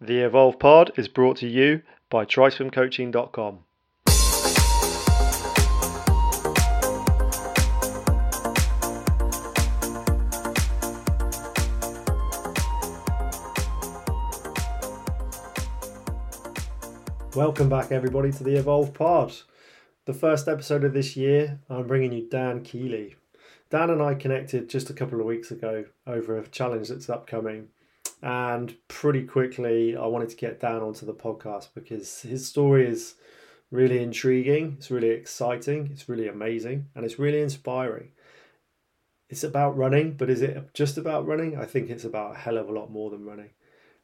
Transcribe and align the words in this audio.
The 0.00 0.20
Evolve 0.20 0.60
Pod 0.60 0.92
is 0.96 1.08
brought 1.08 1.38
to 1.38 1.48
you 1.48 1.82
by 2.08 2.24
TriswimCoaching.com. 2.24 3.58
Welcome 17.34 17.68
back, 17.68 17.90
everybody, 17.90 18.30
to 18.30 18.44
the 18.44 18.54
Evolve 18.54 18.94
Pod. 18.94 19.34
The 20.04 20.14
first 20.14 20.46
episode 20.46 20.84
of 20.84 20.92
this 20.92 21.16
year, 21.16 21.58
I'm 21.68 21.88
bringing 21.88 22.12
you 22.12 22.28
Dan 22.30 22.62
Keeley. 22.62 23.16
Dan 23.68 23.90
and 23.90 24.00
I 24.00 24.14
connected 24.14 24.70
just 24.70 24.90
a 24.90 24.94
couple 24.94 25.18
of 25.18 25.26
weeks 25.26 25.50
ago 25.50 25.86
over 26.06 26.38
a 26.38 26.46
challenge 26.46 26.88
that's 26.88 27.10
upcoming. 27.10 27.70
And 28.22 28.74
pretty 28.88 29.24
quickly, 29.24 29.96
I 29.96 30.06
wanted 30.06 30.30
to 30.30 30.36
get 30.36 30.60
down 30.60 30.82
onto 30.82 31.06
the 31.06 31.14
podcast 31.14 31.68
because 31.74 32.22
his 32.22 32.46
story 32.46 32.86
is 32.86 33.14
really 33.70 34.02
intriguing, 34.02 34.76
it's 34.78 34.90
really 34.90 35.10
exciting, 35.10 35.88
it's 35.92 36.08
really 36.08 36.26
amazing, 36.26 36.86
and 36.94 37.04
it's 37.04 37.18
really 37.18 37.40
inspiring. 37.40 38.10
It's 39.28 39.44
about 39.44 39.76
running, 39.76 40.14
but 40.14 40.30
is 40.30 40.42
it 40.42 40.72
just 40.74 40.96
about 40.96 41.26
running? 41.26 41.56
I 41.56 41.66
think 41.66 41.90
it's 41.90 42.04
about 42.04 42.34
a 42.34 42.38
hell 42.38 42.56
of 42.56 42.68
a 42.68 42.72
lot 42.72 42.90
more 42.90 43.10
than 43.10 43.24
running. 43.26 43.50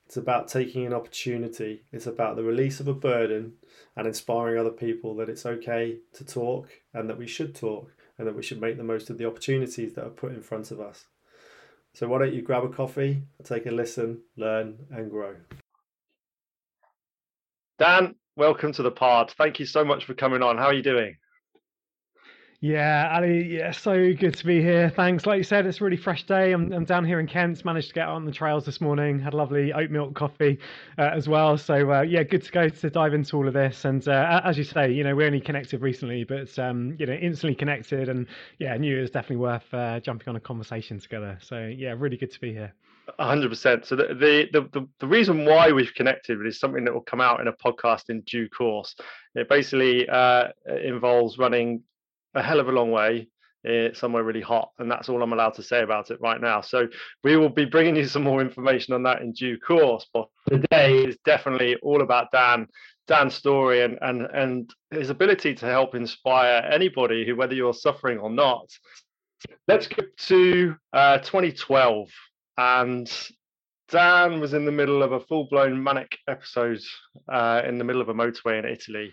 It's 0.07 0.19
about 0.19 0.49
taking 0.49 0.85
an 0.85 0.93
opportunity. 0.93 1.85
It's 1.91 2.07
about 2.07 2.37
the 2.37 2.43
release 2.43 2.79
of 2.79 2.89
a 2.89 2.95
burden 2.95 3.55
and 3.97 4.07
inspiring 4.07 4.59
other 4.59 4.71
people 4.71 5.17
that 5.17 5.31
it's 5.31 5.47
okay 5.47 5.99
to 6.13 6.25
talk 6.25 6.69
and 6.93 7.09
that 7.09 7.19
we 7.19 7.27
should 7.27 7.55
talk 7.55 7.91
and 8.19 8.27
that 8.27 8.37
we 8.37 8.43
should 8.43 8.61
make 8.61 8.77
the 8.77 8.85
most 8.85 9.09
of 9.09 9.17
the 9.17 9.27
opportunities 9.27 9.95
that 9.95 10.05
are 10.05 10.11
put 10.11 10.33
in 10.33 10.43
front 10.43 10.71
of 10.71 10.79
us. 10.79 11.07
So, 11.95 12.09
why 12.09 12.19
don't 12.19 12.35
you 12.35 12.43
grab 12.43 12.65
a 12.65 12.69
coffee, 12.69 13.23
take 13.45 13.67
a 13.67 13.71
listen, 13.71 14.21
learn, 14.37 14.77
and 14.91 15.09
grow? 15.09 15.37
Dan, 17.79 18.17
welcome 18.37 18.73
to 18.73 18.83
the 18.83 18.91
pod. 18.91 19.33
Thank 19.39 19.61
you 19.61 19.67
so 19.67 19.85
much 19.85 20.05
for 20.05 20.15
coming 20.15 20.43
on. 20.43 20.59
How 20.59 20.67
are 20.67 20.75
you 20.75 20.83
doing? 20.83 21.17
Yeah, 22.65 23.13
Ali, 23.15 23.59
yeah, 23.59 23.73
so 23.73 24.15
good 24.15 24.39
to 24.39 24.47
be 24.47 24.63
here. 24.63 24.89
Thanks. 24.89 25.27
Like 25.27 25.37
you 25.37 25.45
said, 25.45 25.67
it's 25.67 25.83
a 25.83 25.85
really 25.85 25.99
fresh 25.99 26.25
day. 26.25 26.53
I'm, 26.53 26.73
I'm 26.73 26.87
down 26.87 27.05
here 27.05 27.21
in 27.21 27.27
Kent. 27.27 27.63
Managed 27.63 27.89
to 27.89 27.95
get 27.95 28.09
on 28.09 28.25
the 28.25 28.33
trails 28.33 28.65
this 28.65 28.81
morning. 28.81 29.19
Had 29.19 29.35
a 29.35 29.37
lovely 29.37 29.75
oat 29.75 29.91
milk 29.91 30.15
coffee 30.15 30.59
uh, 30.97 31.11
as 31.13 31.29
well. 31.29 31.59
So 31.59 31.93
uh, 31.93 32.01
yeah, 32.01 32.23
good 32.23 32.43
to 32.43 32.51
go 32.51 32.71
to 32.71 32.89
dive 32.89 33.13
into 33.13 33.37
all 33.37 33.47
of 33.47 33.53
this. 33.53 33.85
And 33.85 34.09
uh, 34.09 34.41
as 34.43 34.57
you 34.57 34.65
say, 34.65 34.91
you 34.91 35.05
know, 35.05 35.15
we 35.15 35.27
only 35.27 35.43
connected 35.43 35.83
recently, 35.83 36.25
but 36.25 36.59
um, 36.59 36.97
you 36.99 37.05
know, 37.05 37.13
instantly 37.13 37.55
connected. 37.55 38.09
And 38.09 38.27
yeah, 38.59 38.73
I 38.73 38.79
knew 38.79 38.97
it 38.97 39.03
was 39.03 39.11
definitely 39.11 39.45
worth 39.45 39.75
uh, 39.75 40.01
jumping 40.01 40.31
on 40.31 40.37
a 40.37 40.41
conversation 40.41 40.99
together. 40.99 41.39
So 41.43 41.67
yeah, 41.67 41.93
really 41.95 42.17
good 42.17 42.33
to 42.33 42.41
be 42.41 42.55
here. 42.55 42.73
hundred 43.19 43.51
percent. 43.51 43.85
So 43.85 43.95
the, 43.95 44.07
the 44.15 44.71
the 44.71 44.89
the 45.01 45.07
reason 45.07 45.45
why 45.45 45.71
we've 45.71 45.93
connected 45.93 46.39
is 46.47 46.59
something 46.59 46.87
that 46.87 46.95
will 46.95 47.03
come 47.03 47.21
out 47.21 47.41
in 47.43 47.49
a 47.49 47.53
podcast 47.53 48.09
in 48.09 48.23
due 48.23 48.49
course. 48.49 48.97
It 49.35 49.51
basically 49.51 50.09
uh, 50.09 50.45
involves 50.83 51.37
running 51.37 51.83
a 52.35 52.43
hell 52.43 52.61
of 52.61 52.69
a 52.69 52.73
long 52.73 52.91
way 52.91 53.29
uh, 53.69 53.93
somewhere 53.95 54.23
really 54.23 54.41
hot 54.41 54.71
and 54.79 54.91
that's 54.91 55.09
all 55.09 55.23
i'm 55.23 55.33
allowed 55.33 55.55
to 55.55 55.63
say 55.63 55.83
about 55.83 56.11
it 56.11 56.21
right 56.21 56.41
now. 56.41 56.61
So 56.61 56.87
we 57.23 57.37
will 57.37 57.49
be 57.49 57.65
bringing 57.65 57.97
you 57.97 58.05
some 58.15 58.23
more 58.23 58.41
information 58.41 58.95
on 58.95 59.03
that 59.05 59.23
in 59.23 59.33
due 59.33 59.59
course 59.59 60.07
but 60.13 60.29
today 60.49 61.05
is 61.05 61.17
definitely 61.25 61.77
all 61.77 62.03
about 62.03 62.31
dan 62.33 62.69
dan's 63.07 63.35
story 63.35 63.83
and 63.83 63.99
and 64.03 64.23
and 64.33 64.75
his 64.91 65.11
ability 65.11 65.55
to 65.55 65.67
help 65.67 65.95
inspire 65.95 66.69
anybody 66.71 67.27
who 67.27 67.37
whether 67.37 67.55
you're 67.55 67.75
suffering 67.75 68.19
or 68.19 68.31
not. 68.31 68.71
Let's 69.69 69.87
go 69.87 70.03
to 70.29 70.77
uh, 70.95 71.19
2012 71.19 72.09
and 72.57 73.11
Dan 73.89 74.41
was 74.41 74.55
in 74.55 74.65
the 74.65 74.73
middle 74.73 75.03
of 75.03 75.13
a 75.13 75.21
full-blown 75.21 75.83
manic 75.83 76.17
episode 76.27 76.81
uh, 77.31 77.63
in 77.67 77.77
the 77.77 77.85
middle 77.85 78.01
of 78.01 78.09
a 78.09 78.15
motorway 78.15 78.59
in 78.59 78.65
Italy, 78.65 79.13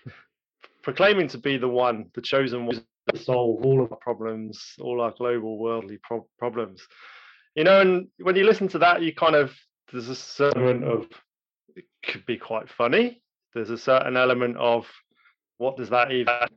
proclaiming 0.82 1.28
to 1.28 1.38
be 1.38 1.58
the 1.58 1.68
one, 1.68 2.10
the 2.16 2.22
chosen 2.22 2.66
one, 2.66 2.82
solve 3.16 3.66
all 3.66 3.84
of 3.84 3.92
our 3.92 3.98
problems, 3.98 4.74
all 4.80 5.02
our 5.02 5.14
global 5.18 5.58
worldly 5.60 6.00
pro- 6.04 6.28
problems. 6.38 6.82
You 7.56 7.64
know, 7.64 7.82
and 7.82 8.08
when 8.22 8.36
you 8.36 8.46
listen 8.46 8.68
to 8.70 8.80
that, 8.80 9.02
you 9.02 9.14
kind 9.14 9.36
of 9.36 9.54
there's 9.92 10.10
a 10.10 10.16
certain 10.16 10.84
of 10.84 11.08
it 11.76 11.86
could 12.06 12.26
be 12.26 12.38
quite 12.38 12.70
funny. 12.70 13.22
There's 13.54 13.70
a 13.70 13.78
certain 13.78 14.16
element 14.16 14.58
of 14.58 14.88
what 15.58 15.78
does 15.78 15.90
that 15.90 16.12
even 16.12 16.48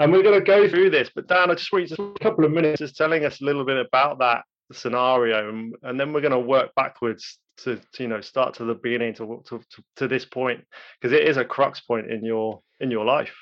and 0.00 0.12
we're 0.12 0.22
going 0.22 0.38
to 0.38 0.44
go 0.44 0.68
through 0.68 0.90
this, 0.90 1.10
but 1.14 1.28
Dan, 1.28 1.50
I 1.50 1.54
just 1.54 1.72
want 1.72 1.88
you 1.88 1.96
to 1.96 2.02
a 2.02 2.18
couple 2.18 2.44
of 2.44 2.50
minutes 2.50 2.80
just 2.80 2.96
telling 2.96 3.24
us 3.24 3.40
a 3.40 3.44
little 3.44 3.64
bit 3.64 3.76
about 3.76 4.18
that 4.18 4.42
scenario, 4.72 5.48
and, 5.48 5.74
and 5.82 6.00
then 6.00 6.12
we're 6.12 6.20
going 6.20 6.32
to 6.32 6.38
work 6.38 6.74
backwards 6.74 7.38
to, 7.58 7.76
to, 7.92 8.02
you 8.02 8.08
know 8.08 8.20
start 8.20 8.54
to 8.54 8.64
the 8.64 8.74
beginning 8.74 9.14
to 9.14 9.40
to, 9.46 9.58
to, 9.70 9.84
to 9.94 10.08
this 10.08 10.24
point 10.24 10.64
because 11.00 11.12
it 11.12 11.28
is 11.28 11.36
a 11.36 11.44
crux 11.44 11.80
point 11.80 12.10
in 12.10 12.24
your 12.24 12.60
in 12.80 12.90
your 12.90 13.04
life. 13.04 13.32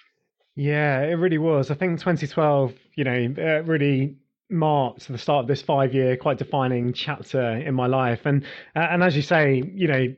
Yeah, 0.55 1.03
it 1.03 1.15
really 1.15 1.39
was. 1.39 1.71
I 1.71 1.75
think 1.75 1.99
2012, 1.99 2.73
you 2.95 3.05
know, 3.05 3.35
uh, 3.39 3.63
really 3.63 4.17
marked 4.51 5.09
the 5.09 5.17
start 5.17 5.45
of 5.45 5.49
this 5.49 5.63
five 5.63 5.95
year 5.95 6.17
quite 6.17 6.37
defining 6.39 6.93
chapter 6.93 7.57
in 7.57 7.75
my 7.75 7.87
life. 7.87 8.21
And 8.27 8.45
uh, 8.77 8.87
and 8.91 9.03
as 9.03 9.17
you 9.17 9.23
say 9.23 9.63
you 9.75 9.89
know 9.89 10.15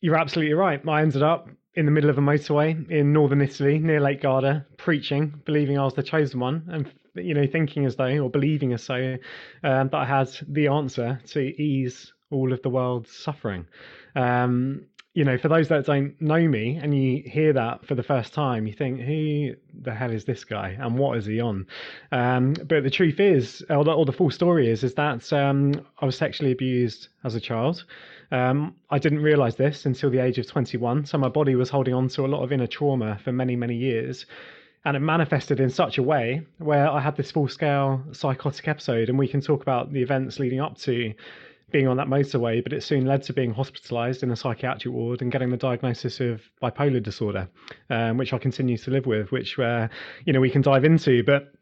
you're 0.00 0.16
absolutely 0.16 0.54
right. 0.54 0.80
I 0.86 1.02
ended 1.02 1.22
up 1.22 1.48
in 1.74 1.84
the 1.84 1.90
middle 1.90 2.08
of 2.10 2.16
a 2.16 2.20
motorway 2.20 2.88
in 2.90 3.12
northern 3.12 3.42
italy 3.42 3.78
near 3.78 4.00
lake 4.00 4.22
garda 4.22 4.64
preaching 4.78 5.42
believing 5.44 5.78
i 5.78 5.84
was 5.84 5.92
the 5.92 6.02
chosen 6.02 6.40
one 6.40 6.64
and 6.68 6.90
you 7.22 7.34
know 7.34 7.46
thinking 7.46 7.84
as 7.84 7.96
though 7.96 8.18
or 8.18 8.30
believing 8.30 8.72
as 8.72 8.82
so 8.82 8.94
um, 9.62 9.88
that 9.90 9.94
i 9.94 10.04
had 10.06 10.26
the 10.48 10.68
answer 10.68 11.20
to 11.26 11.40
ease 11.60 12.14
all 12.30 12.52
of 12.52 12.62
the 12.62 12.68
world's 12.68 13.10
suffering. 13.10 13.66
Um, 14.14 14.86
you 15.16 15.24
know, 15.24 15.38
for 15.38 15.48
those 15.48 15.68
that 15.68 15.86
don't 15.86 16.20
know 16.20 16.46
me 16.46 16.78
and 16.80 16.94
you 16.94 17.22
hear 17.24 17.50
that 17.54 17.86
for 17.86 17.94
the 17.94 18.02
first 18.02 18.34
time, 18.34 18.66
you 18.66 18.74
think, 18.74 19.00
who 19.00 19.54
the 19.80 19.94
hell 19.94 20.10
is 20.10 20.26
this 20.26 20.44
guy 20.44 20.76
and 20.78 20.98
what 20.98 21.16
is 21.16 21.24
he 21.24 21.40
on? 21.40 21.66
Um, 22.12 22.52
but 22.52 22.82
the 22.82 22.90
truth 22.90 23.18
is, 23.18 23.64
or 23.70 23.82
the, 23.82 23.92
or 23.92 24.04
the, 24.04 24.12
full 24.12 24.30
story 24.30 24.68
is, 24.68 24.84
is 24.84 24.92
that 24.96 25.32
um, 25.32 25.72
I 26.02 26.04
was 26.04 26.18
sexually 26.18 26.52
abused 26.52 27.08
as 27.24 27.34
a 27.34 27.40
child. 27.40 27.84
Um, 28.30 28.74
I 28.90 28.98
didn't 28.98 29.22
realize 29.22 29.56
this 29.56 29.86
until 29.86 30.10
the 30.10 30.18
age 30.18 30.36
of 30.36 30.46
21. 30.48 31.06
So 31.06 31.16
my 31.16 31.30
body 31.30 31.54
was 31.54 31.70
holding 31.70 31.94
on 31.94 32.08
to 32.08 32.26
a 32.26 32.28
lot 32.28 32.42
of 32.42 32.52
inner 32.52 32.66
trauma 32.66 33.18
for 33.24 33.32
many, 33.32 33.56
many 33.56 33.74
years. 33.74 34.26
And 34.84 34.98
it 34.98 35.00
manifested 35.00 35.60
in 35.60 35.70
such 35.70 35.96
a 35.96 36.02
way 36.02 36.42
where 36.58 36.90
I 36.90 37.00
had 37.00 37.16
this 37.16 37.30
full 37.30 37.48
scale 37.48 38.04
psychotic 38.12 38.68
episode. 38.68 39.08
And 39.08 39.18
we 39.18 39.28
can 39.28 39.40
talk 39.40 39.62
about 39.62 39.94
the 39.94 40.02
events 40.02 40.38
leading 40.38 40.60
up 40.60 40.76
to 40.80 41.14
being 41.70 41.88
on 41.88 41.96
that 41.96 42.06
motorway, 42.06 42.62
but 42.62 42.72
it 42.72 42.82
soon 42.82 43.06
led 43.06 43.22
to 43.24 43.32
being 43.32 43.52
hospitalized 43.52 44.22
in 44.22 44.30
a 44.30 44.36
psychiatric 44.36 44.92
ward 44.92 45.20
and 45.20 45.32
getting 45.32 45.50
the 45.50 45.56
diagnosis 45.56 46.20
of 46.20 46.40
bipolar 46.62 47.02
disorder, 47.02 47.48
um, 47.90 48.18
which 48.18 48.32
I 48.32 48.38
continue 48.38 48.78
to 48.78 48.90
live 48.90 49.06
with, 49.06 49.32
which 49.32 49.58
uh, 49.58 49.88
you 50.24 50.32
know 50.32 50.40
we 50.40 50.50
can 50.50 50.62
dive 50.62 50.84
into. 50.84 51.24
But 51.24 51.52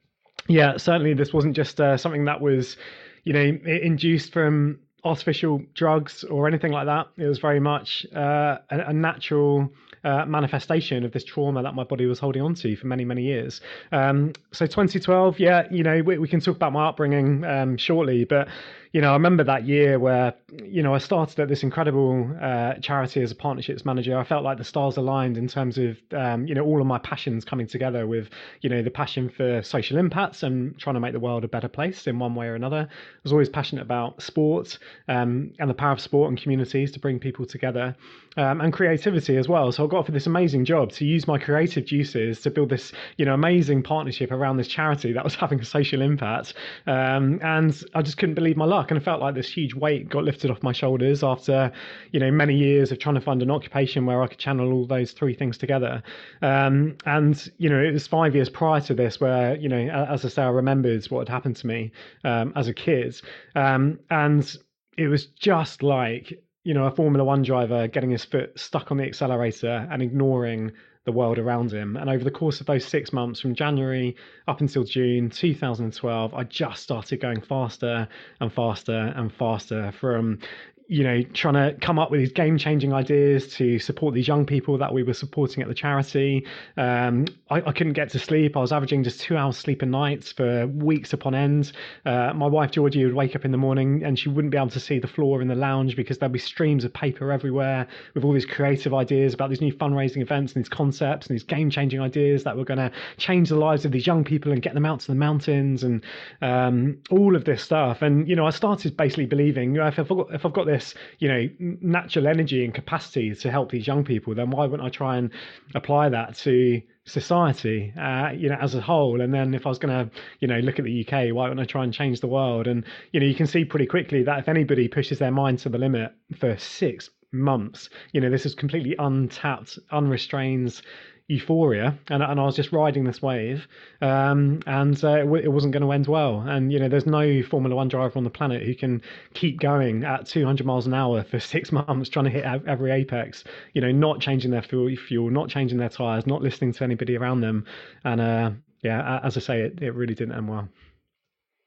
yeah, 0.47 0.76
certainly 0.76 1.14
this 1.14 1.32
wasn't 1.32 1.56
just 1.56 1.81
uh, 1.81 1.97
something 1.97 2.26
that 2.26 2.41
was 2.41 2.76
you 3.25 3.32
know 3.32 3.41
induced 3.41 4.32
from 4.32 4.81
artificial 5.04 5.62
drugs 5.75 6.25
or 6.25 6.48
anything 6.48 6.72
like 6.72 6.87
that. 6.87 7.09
It 7.16 7.26
was 7.26 7.38
very 7.38 7.60
much 7.60 8.06
uh, 8.14 8.59
a, 8.70 8.78
a, 8.88 8.93
natural 8.93 9.70
uh, 10.03 10.25
manifestation 10.25 11.04
of 11.04 11.12
this 11.12 11.25
trauma 11.25 11.62
that 11.62 11.75
my 11.75 11.84
body 11.84 12.06
was 12.06 12.19
holding 12.19 12.41
on 12.43 12.54
to 12.54 12.75
for 12.76 12.87
many, 12.87 13.04
many 13.04 13.22
years. 13.22 13.60
Um, 13.93 14.32
so 14.53 14.64
2012, 14.64 15.38
yeah, 15.38 15.69
you 15.70 15.82
know, 15.82 16.03
we, 16.03 16.19
we, 16.19 16.26
can 16.26 16.41
talk 16.41 16.56
about 16.56 16.72
my 16.72 16.88
upbringing 16.88 17.44
um, 17.44 17.76
shortly, 17.76 18.25
but 18.25 18.48
you 18.94 19.00
know, 19.00 19.10
I 19.10 19.15
remember 19.15 19.43
that 19.43 19.66
year 19.66 19.99
where, 19.99 20.34
you 20.62 20.81
know, 20.81 20.94
I 20.94 20.99
started 20.99 21.41
at 21.41 21.49
this 21.49 21.65
incredible 21.65 22.31
uh, 22.41 22.75
charity 22.75 23.22
as 23.22 23.32
a 23.32 23.34
partnerships 23.34 23.84
manager. 23.84 24.16
I 24.16 24.22
felt 24.22 24.44
like 24.44 24.56
the 24.56 24.62
stars 24.62 24.97
aligned 24.97 25.37
in 25.37 25.49
terms 25.49 25.78
of, 25.78 25.99
um, 26.12 26.47
you 26.47 26.55
know, 26.55 26.62
all 26.62 26.81
of 26.81 26.87
my 26.87 26.99
passions 26.99 27.44
coming 27.44 27.66
together 27.66 28.06
with, 28.06 28.31
you 28.60 28.71
know, 28.71 28.82
the 28.82 28.93
passion 28.93 29.28
for 29.28 29.65
social 29.65 29.99
impacts 29.99 30.44
and 30.44 30.78
trying 30.78 30.94
to 30.94 31.00
make 31.00 31.12
the 31.12 31.19
world 31.19 31.43
a 31.43 31.49
better 31.49 31.66
place 31.66 32.06
in 32.06 32.21
one 32.21 32.37
way 32.37 32.47
or 32.47 32.55
another. 32.55 32.87
I 32.88 33.21
was 33.25 33.32
always 33.32 33.49
passionate 33.49 33.82
about 33.82 34.22
sport 34.22 34.78
um, 35.09 35.50
and 35.59 35.69
the 35.69 35.75
power 35.75 35.91
of 35.91 36.00
sport 36.00 36.28
and 36.28 36.41
communities 36.41 36.93
to 36.93 37.00
bring 37.00 37.19
people 37.19 37.47
together 37.47 37.97
um, 38.37 38.61
and 38.61 38.72
creativity 38.72 39.37
as 39.37 39.49
well. 39.49 39.73
So 39.73 39.85
I 39.85 39.88
got 39.88 39.99
offered 39.99 40.14
this 40.14 40.29
amazing 40.29 40.67
job 40.67 40.93
to 40.93 41.05
use 41.05 41.26
my 41.26 41.38
creative 41.38 41.85
juices 41.85 42.41
to 42.43 42.50
build 42.50 42.69
this, 42.69 42.93
you 43.17 43.25
know, 43.25 43.35
amazing 43.35 43.82
partnership 43.82 44.31
around 44.31 44.56
this 44.56 44.69
charity 44.69 45.12
that 45.14 45.25
was 45.25 45.35
having 45.44 45.58
a 45.58 45.64
social 45.64 46.00
impact. 46.00 46.55
Um, 46.87 47.41
and 47.43 47.82
I 47.93 48.02
just 48.02 48.19
couldn't 48.19 48.37
believe 48.37 48.56
my 48.56 48.64
luck 48.64 48.83
and 48.90 48.98
I 48.98 49.02
felt 49.02 49.20
like 49.20 49.34
this 49.34 49.48
huge 49.48 49.75
weight 49.75 50.08
got 50.08 50.25
lifted 50.25 50.50
off 50.50 50.62
my 50.62 50.72
shoulders 50.72 51.22
after, 51.22 51.72
you 52.12 52.20
know, 52.20 52.31
many 52.31 52.54
years 52.54 52.92
of 52.92 52.98
trying 52.98 53.14
to 53.14 53.20
find 53.20 53.42
an 53.42 53.50
occupation 53.50 54.06
where 54.06 54.22
I 54.22 54.26
could 54.26 54.38
channel 54.38 54.72
all 54.72 54.86
those 54.86 55.12
three 55.12 55.34
things 55.34 55.58
together. 55.58 56.02
Um, 56.42 56.96
and 57.06 57.50
you 57.58 57.69
know, 57.69 57.82
it 57.82 57.92
was 57.92 58.06
five 58.06 58.34
years 58.34 58.48
prior 58.48 58.81
to 58.82 58.94
this 58.94 59.20
where, 59.20 59.56
you 59.56 59.69
know, 59.69 59.88
as 60.10 60.25
I 60.25 60.28
say, 60.28 60.42
I 60.42 60.48
remembered 60.48 61.04
what 61.06 61.20
had 61.20 61.28
happened 61.28 61.56
to 61.56 61.66
me 61.66 61.92
um, 62.25 62.52
as 62.56 62.69
a 62.69 62.75
kid, 62.75 63.20
um, 63.54 63.98
and 64.10 64.56
it 64.96 65.08
was 65.08 65.26
just 65.26 65.82
like 65.82 66.42
you 66.64 66.75
know 66.75 66.86
a 66.86 66.90
Formula 66.90 67.25
One 67.25 67.42
driver 67.42 67.88
getting 67.88 68.10
his 68.10 68.25
foot 68.25 68.58
stuck 68.58 68.90
on 68.90 68.96
the 68.96 69.04
accelerator 69.04 69.88
and 69.90 70.02
ignoring 70.02 70.72
the 71.05 71.12
world 71.12 71.39
around 71.39 71.73
him. 71.73 71.97
And 71.97 72.09
over 72.09 72.25
the 72.25 72.31
course 72.31 72.61
of 72.61 72.67
those 72.67 72.85
six 72.85 73.12
months, 73.12 73.41
from 73.41 73.55
January 73.55 74.17
up 74.49 74.61
until 74.61 74.85
June 74.85 75.31
2012, 75.31 76.35
I 76.35 76.45
just 76.45 76.83
started 76.83 77.21
going 77.21 77.41
faster 77.41 78.09
and 78.41 78.53
faster 78.53 79.12
and 79.15 79.33
faster 79.33 79.93
from 79.93 80.39
you 80.86 81.02
know, 81.02 81.22
trying 81.32 81.54
to 81.54 81.75
come 81.81 81.98
up 81.98 82.10
with 82.10 82.20
these 82.20 82.32
game 82.32 82.58
changing 82.58 82.92
ideas 82.92 83.48
to 83.54 83.78
support 83.78 84.14
these 84.14 84.28
young 84.28 84.44
people 84.44 84.76
that 84.76 84.92
we 84.92 85.02
were 85.02 85.14
supporting 85.14 85.62
at 85.62 85.69
the 85.69 85.75
charity. 85.75 86.46
Um, 86.76 87.25
I, 87.50 87.56
I, 87.62 87.72
couldn't 87.72 87.94
get 87.94 88.10
to 88.10 88.19
sleep. 88.19 88.54
I 88.54 88.60
was 88.60 88.70
averaging 88.70 89.02
just 89.02 89.20
two 89.20 89.36
hours 89.36 89.56
sleep 89.56 89.81
a 89.81 89.86
night 89.86 90.25
for 90.25 90.66
weeks 90.66 91.14
upon 91.14 91.34
end. 91.34 91.72
Uh, 92.04 92.34
my 92.34 92.46
wife, 92.46 92.70
Georgie, 92.72 93.02
would 93.04 93.14
wake 93.14 93.34
up 93.34 93.46
in 93.46 93.50
the 93.50 93.56
morning 93.56 94.02
and 94.04 94.19
she 94.19 94.28
wouldn't 94.28 94.50
be 94.50 94.58
able 94.58 94.69
to 94.70 94.81
see 94.81 94.98
the 94.98 95.06
floor 95.06 95.40
in 95.40 95.48
the 95.48 95.54
lounge 95.54 95.96
because 95.96 96.19
there'd 96.19 96.32
be 96.32 96.38
streams 96.38 96.84
of 96.84 96.92
paper 96.92 97.32
everywhere 97.32 97.86
with 98.12 98.22
all 98.22 98.34
these 98.34 98.46
creative 98.46 98.92
ideas 98.92 99.32
about 99.32 99.48
these 99.48 99.62
new 99.62 99.72
fundraising 99.72 100.20
events 100.20 100.52
and 100.52 100.62
these 100.62 100.69
concepts 100.69 101.26
and 101.26 101.34
these 101.34 101.44
game 101.44 101.70
changing 101.70 102.00
ideas 102.00 102.44
that 102.44 102.56
were 102.56 102.64
going 102.64 102.78
to 102.78 102.92
change 103.16 103.48
the 103.48 103.56
lives 103.56 103.86
of 103.86 103.92
these 103.92 104.06
young 104.06 104.22
people 104.22 104.52
and 104.52 104.60
get 104.60 104.75
them 104.75 104.84
out 104.84 105.00
to 105.00 105.06
the 105.06 105.14
mountains 105.14 105.82
and 105.82 106.04
um, 106.42 106.98
all 107.10 107.34
of 107.34 107.46
this 107.46 107.62
stuff. 107.62 108.02
And, 108.02 108.28
you 108.28 108.36
know, 108.36 108.46
I 108.46 108.50
started 108.50 108.96
basically 108.98 109.26
believing 109.26 109.76
if 109.76 109.98
I've 109.98 110.08
got, 110.08 110.34
if 110.34 110.44
I've 110.44 110.52
got 110.52 110.66
this 110.66 110.74
this, 110.75 110.94
you 111.19 111.29
know, 111.29 111.49
natural 111.81 112.26
energy 112.26 112.65
and 112.65 112.75
capacity 112.75 113.35
to 113.35 113.50
help 113.50 113.71
these 113.71 113.87
young 113.87 114.05
people, 114.05 114.35
then 114.35 114.50
why 114.50 114.67
wouldn't 114.67 114.87
I 114.87 114.91
try 114.91 115.17
and 115.17 115.31
apply 115.75 116.09
that 116.09 116.35
to 116.38 116.82
society, 117.05 117.93
uh, 118.00 118.31
you 118.35 118.49
know, 118.49 118.59
as 118.61 118.75
a 118.75 118.81
whole? 118.81 119.21
And 119.21 119.32
then 119.32 119.55
if 119.55 119.67
I 119.67 119.69
was 119.69 119.79
going 119.79 119.94
to, 119.94 120.11
you 120.41 120.49
know, 120.49 120.59
look 120.59 120.79
at 120.79 120.85
the 120.85 121.06
UK, 121.06 121.35
why 121.35 121.49
wouldn't 121.49 121.61
I 121.61 121.65
try 121.65 121.85
and 121.85 121.93
change 121.93 122.21
the 122.21 122.26
world? 122.26 122.67
And 122.67 122.85
you 123.12 123.21
know, 123.21 123.26
you 123.26 123.35
can 123.35 123.47
see 123.47 123.65
pretty 123.65 123.87
quickly 123.87 124.23
that 124.25 124.38
if 124.41 124.49
anybody 124.49 124.88
pushes 124.88 125.19
their 125.19 125.31
mind 125.31 125.61
to 125.61 125.69
the 125.69 125.79
limit 125.79 126.12
for 126.38 126.56
six 126.59 127.11
months, 127.32 127.88
you 128.12 128.20
know, 128.20 128.31
this 128.31 128.47
is 128.47 128.55
completely 128.55 128.97
untapped, 128.99 129.79
unrestrained 129.93 130.81
euphoria, 131.29 131.99
and, 132.09 132.23
and 132.23 132.38
I 132.38 132.44
was 132.44 132.55
just 132.55 132.71
riding 132.71 133.05
this 133.05 133.23
wave, 133.23 133.67
um, 134.03 134.61
and 134.67 135.03
uh, 135.03 135.17
it, 135.21 135.44
it, 135.44 135.49
wasn't 135.53 135.73
going 135.73 135.82
to 135.82 135.93
end 135.93 136.06
well. 136.06 136.41
And 136.41 136.73
you 136.73 136.79
know, 136.79 136.88
there's 136.88 137.06
no 137.06 137.43
Formula 137.43 137.75
One 137.75 137.88
driver 137.88 138.19
on 138.19 138.25
the 138.25 138.31
planet 138.31 138.62
who 138.62 138.75
can 138.75 139.00
keep 139.32 139.59
going 139.59 140.05
at 140.05 140.26
200 140.26 140.67
miles 140.67 140.87
an 140.87 140.94
hour 140.94 141.23
for 141.25 141.41
six 141.55 141.73
months, 141.73 142.09
trying 142.11 142.26
to 142.26 142.31
hit 142.31 142.44
every 142.44 142.91
apex. 142.91 143.44
You 143.73 143.81
know, 143.81 143.93
not 143.93 144.21
changing 144.21 144.50
their 144.50 144.62
fuel, 144.62 144.94
fuel, 144.97 145.31
not 145.31 145.49
changing 145.49 145.79
their 145.79 145.88
tires, 145.88 146.26
not 146.26 146.43
listening 146.43 146.73
to 146.75 146.85
anybody 146.85 147.17
around 147.17 147.41
them. 147.41 147.65
And 148.05 148.20
uh, 148.20 148.50
yeah, 148.82 149.20
as 149.23 149.37
I 149.37 149.41
say, 149.41 149.61
it, 149.62 149.82
it 149.82 149.94
really 149.94 150.15
didn't 150.15 150.35
end 150.35 150.49
well. 150.49 150.69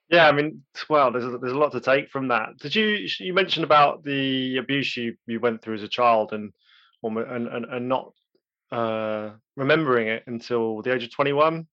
Yeah, 0.09 0.27
I 0.27 0.31
mean, 0.31 0.63
well, 0.89 1.11
there's 1.11 1.25
a, 1.25 1.37
there's 1.37 1.53
a 1.53 1.57
lot 1.57 1.73
to 1.73 1.81
take 1.81 2.09
from 2.09 2.29
that. 2.29 2.57
Did 2.59 2.75
you 2.75 3.07
you 3.19 3.33
mentioned 3.33 3.65
about 3.65 4.03
the 4.03 4.57
abuse 4.57 4.95
you, 4.95 5.17
you 5.25 5.39
went 5.39 5.61
through 5.61 5.75
as 5.75 5.83
a 5.83 5.89
child 5.89 6.31
and 6.31 6.53
and 7.03 7.47
and, 7.47 7.65
and 7.65 7.89
not 7.89 8.13
uh, 8.71 9.31
remembering 9.55 10.07
it 10.07 10.23
until 10.27 10.81
the 10.81 10.93
age 10.93 11.03
of 11.03 11.11
21. 11.11 11.67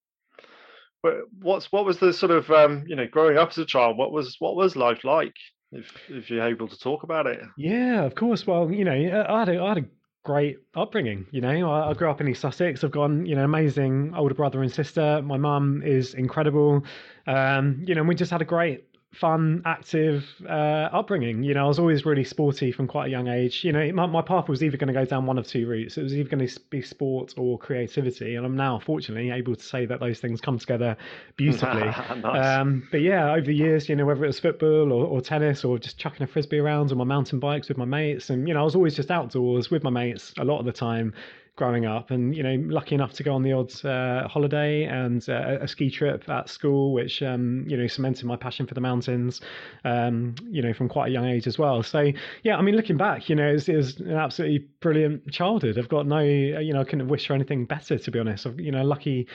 But 1.03 1.17
what's 1.39 1.71
what 1.71 1.85
was 1.85 1.99
the 1.99 2.13
sort 2.13 2.33
of 2.33 2.51
um, 2.51 2.85
you 2.87 2.97
know 2.97 3.07
growing 3.07 3.37
up 3.37 3.51
as 3.51 3.59
a 3.59 3.67
child? 3.67 3.99
What 3.99 4.11
was 4.11 4.37
what 4.39 4.57
was 4.57 4.75
life 4.75 5.05
like? 5.05 5.35
If 5.71 5.93
if 6.09 6.31
you're 6.31 6.47
able 6.47 6.69
to 6.69 6.79
talk 6.79 7.03
about 7.03 7.27
it. 7.27 7.41
Yeah, 7.59 8.05
of 8.05 8.15
course. 8.15 8.47
Well, 8.47 8.71
you 8.71 8.85
know, 8.85 8.93
I 8.93 9.39
had 9.41 9.49
a, 9.51 9.61
I 9.61 9.69
had 9.69 9.79
a 9.79 9.87
great 10.25 10.57
upbringing. 10.75 11.27
You 11.31 11.43
know, 11.43 11.71
I, 11.71 11.91
I, 11.91 11.93
grew 11.93 12.11
up 12.11 12.21
in 12.21 12.29
East 12.29 12.41
Sussex. 12.41 12.83
I've 12.83 12.91
got 12.91 13.11
you 13.11 13.37
know 13.37 13.45
amazing 13.45 14.15
older 14.17 14.35
brother 14.35 14.63
and 14.63 14.73
sister. 14.73 15.21
My 15.23 15.37
mum 15.37 15.83
is 15.85 16.15
incredible. 16.15 16.85
Um, 17.27 17.85
you 17.87 17.95
know, 17.95 18.03
we 18.03 18.15
just 18.15 18.31
had 18.31 18.41
a 18.41 18.47
great 18.47 18.85
fun, 19.15 19.63
active 19.65 20.25
uh, 20.49 20.89
upbringing. 20.93 21.43
You 21.43 21.55
know, 21.55 21.65
I 21.65 21.69
was 21.69 21.79
always 21.79 22.05
really 22.05 22.25
sporty 22.25 22.73
from 22.73 22.87
quite 22.87 23.07
a 23.07 23.11
young 23.11 23.29
age. 23.29 23.65
You 23.65 23.73
know, 23.73 23.93
my, 23.93 24.07
my 24.07 24.23
path 24.23 24.49
was 24.49 24.63
either 24.63 24.77
going 24.77 24.89
to 24.89 24.95
go 24.95 25.05
down 25.05 25.27
one 25.27 25.39
of 25.39 25.47
two 25.47 25.67
routes. 25.67 25.97
It 25.97 26.03
was 26.03 26.15
either 26.15 26.29
going 26.29 26.47
to 26.47 26.61
be 26.71 26.83
sport 26.83 27.35
or 27.37 27.59
creativity, 27.59 28.35
and 28.35 28.45
I'm 28.45 28.57
now 28.57 28.79
fortunately 28.79 29.31
able 29.31 29.57
to 29.57 29.63
say 29.63 29.87
that 29.87 30.01
those 30.01 30.21
things 30.21 30.41
come 30.41 30.59
together 30.59 30.97
beautifully. 31.37 31.85
nice. 32.23 32.59
um, 32.61 32.87
but 32.91 33.01
yeah, 33.01 33.33
over 33.33 33.47
the 33.47 33.55
years, 33.55 33.89
you 33.89 33.97
know, 33.97 34.05
whether 34.05 34.25
it 34.25 34.29
was 34.29 34.41
football 34.41 34.93
or, 34.93 35.07
or, 35.07 35.21
tennis 35.21 35.65
or 35.65 35.79
just 35.79 35.99
chucking 35.99 36.23
a 36.23 36.27
frisbee 36.27 36.59
around 36.59 36.93
on 36.93 36.99
my 36.99 37.05
mountain 37.05 37.39
bikes 37.39 37.69
with 37.69 37.79
my 37.79 37.85
mates, 37.85 38.31
and 38.31 38.47
you 38.47 38.55
know, 38.55 38.61
I 38.61 38.65
was 38.65 38.75
always 38.75 38.95
just 38.95 39.11
outdoors 39.11 39.71
with 39.71 39.83
my 39.83 39.91
mates 39.91 40.35
a 40.39 40.45
lot 40.45 40.59
of 40.59 40.67
the 40.67 40.73
time 40.73 41.15
growing 41.57 41.87
up, 41.87 42.11
and 42.11 42.35
you 42.37 42.43
know, 42.43 42.57
lucky 42.67 42.95
enough 42.95 43.13
to 43.13 43.23
go 43.23 43.33
on 43.33 43.43
the 43.43 43.53
odd 43.53 43.73
uh, 43.85 44.27
holiday 44.27 44.85
and 44.85 45.29
uh, 45.29 45.59
a 45.61 45.69
ski 45.69 45.89
trip 45.89 46.29
at 46.29 46.49
school, 46.49 46.93
which 46.93 47.23
um, 47.23 47.65
you 47.69 47.77
know 47.77 47.87
cemented 47.87 48.25
my 48.25 48.37
passion 48.37 48.67
for 48.67 48.75
the 48.75 48.81
mountains, 48.81 49.41
um, 49.85 50.35
you 50.51 50.63
know, 50.63 50.73
from 50.73 50.89
quite 50.89 51.09
a 51.09 51.11
young 51.13 51.27
age 51.27 51.47
as 51.47 51.59
well. 51.59 51.83
So 51.83 52.11
yeah, 52.43 52.57
I 52.57 52.63
mean, 52.63 52.75
looking 52.75 52.97
back, 52.97 53.29
you 53.29 53.37
know, 53.37 53.49
it 53.49 53.69
was, 53.69 54.01
an 54.01 54.13
absolutely 54.13 54.67
brilliant 54.81 55.31
childhood. 55.31 55.79
I've 55.79 55.89
got 55.89 56.07
no, 56.07 56.19
you 56.19 56.73
know, 56.73 56.81
I 56.81 56.85
couldn't 56.85 57.09
wish 57.09 57.27
for 57.27 57.35
anything 57.35 57.67
better 57.67 57.99
to 57.99 58.11
be 58.11 58.19
honest. 58.19 58.47
I've, 58.47 58.59
you 58.59 58.73
know, 58.73 58.83
lucky 58.83 59.29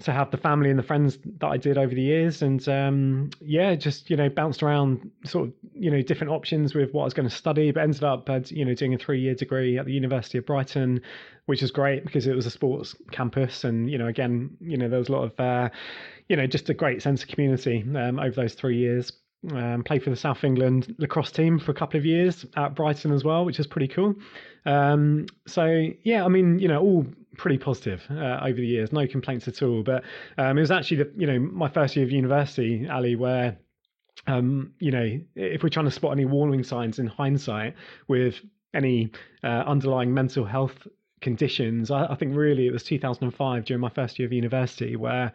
to 0.00 0.12
have 0.12 0.30
the 0.30 0.38
family 0.38 0.70
and 0.70 0.78
the 0.78 0.82
friends 0.82 1.18
that 1.40 1.46
I 1.46 1.58
did 1.58 1.76
over 1.76 1.94
the 1.94 2.02
years, 2.02 2.40
and 2.40 2.66
um, 2.68 3.30
yeah, 3.40 3.74
just 3.74 4.08
you 4.08 4.16
know, 4.16 4.30
bounced 4.30 4.62
around 4.62 5.10
sort 5.24 5.48
of 5.48 5.54
you 5.74 5.90
know 5.90 6.00
different 6.00 6.32
options 6.32 6.74
with 6.74 6.92
what 6.92 7.02
I 7.02 7.04
was 7.04 7.14
going 7.14 7.28
to 7.28 7.34
study, 7.34 7.70
but 7.70 7.82
ended 7.82 8.04
up 8.04 8.30
uh, 8.30 8.40
you 8.46 8.64
know 8.64 8.74
doing 8.74 8.94
a 8.94 8.98
three 8.98 9.20
year 9.20 9.34
degree 9.34 9.78
at 9.78 9.84
the 9.84 9.92
University 9.92 10.38
of 10.38 10.46
Brighton 10.46 11.02
which 11.46 11.62
is 11.62 11.70
great 11.70 12.04
because 12.04 12.26
it 12.26 12.34
was 12.34 12.46
a 12.46 12.50
sports 12.50 12.94
campus, 13.10 13.64
and 13.64 13.90
you 13.90 13.98
know, 13.98 14.06
again, 14.06 14.56
you 14.60 14.76
know, 14.76 14.88
there 14.88 14.98
was 14.98 15.08
a 15.08 15.12
lot 15.12 15.24
of, 15.24 15.40
uh, 15.40 15.68
you 16.28 16.36
know, 16.36 16.46
just 16.46 16.68
a 16.70 16.74
great 16.74 17.02
sense 17.02 17.22
of 17.22 17.28
community 17.28 17.84
um, 17.96 18.18
over 18.18 18.34
those 18.34 18.54
three 18.54 18.76
years. 18.76 19.12
Um, 19.52 19.84
played 19.84 20.02
for 20.02 20.10
the 20.10 20.16
South 20.16 20.42
England 20.42 20.96
lacrosse 20.98 21.30
team 21.30 21.60
for 21.60 21.70
a 21.70 21.74
couple 21.74 21.98
of 21.98 22.04
years 22.04 22.44
at 22.56 22.74
Brighton 22.74 23.12
as 23.12 23.22
well, 23.22 23.44
which 23.44 23.60
is 23.60 23.66
pretty 23.66 23.86
cool. 23.86 24.14
Um, 24.64 25.26
so 25.46 25.88
yeah, 26.02 26.24
I 26.24 26.28
mean, 26.28 26.58
you 26.58 26.66
know, 26.66 26.80
all 26.80 27.06
pretty 27.36 27.58
positive 27.58 28.02
uh, 28.10 28.40
over 28.42 28.56
the 28.56 28.66
years, 28.66 28.92
no 28.92 29.06
complaints 29.06 29.46
at 29.46 29.62
all. 29.62 29.84
But 29.84 30.02
um, 30.38 30.58
it 30.58 30.62
was 30.62 30.70
actually 30.72 30.96
the, 30.96 31.12
you 31.16 31.26
know, 31.26 31.38
my 31.38 31.68
first 31.68 31.94
year 31.94 32.04
of 32.04 32.10
university, 32.10 32.88
Ali, 32.88 33.14
where 33.14 33.56
um, 34.26 34.72
you 34.80 34.90
know, 34.90 35.20
if 35.36 35.62
we're 35.62 35.68
trying 35.68 35.84
to 35.84 35.90
spot 35.90 36.12
any 36.12 36.24
warning 36.24 36.64
signs 36.64 36.98
in 36.98 37.06
hindsight 37.06 37.74
with 38.08 38.40
any 38.74 39.12
uh, 39.44 39.62
underlying 39.66 40.12
mental 40.12 40.44
health 40.44 40.86
conditions. 41.20 41.90
I, 41.90 42.06
I, 42.06 42.14
think 42.14 42.36
really 42.36 42.66
it 42.66 42.72
was 42.72 42.82
2005 42.84 43.64
during 43.64 43.80
my 43.80 43.88
first 43.88 44.18
year 44.18 44.26
of 44.26 44.32
university 44.32 44.96
where 44.96 45.32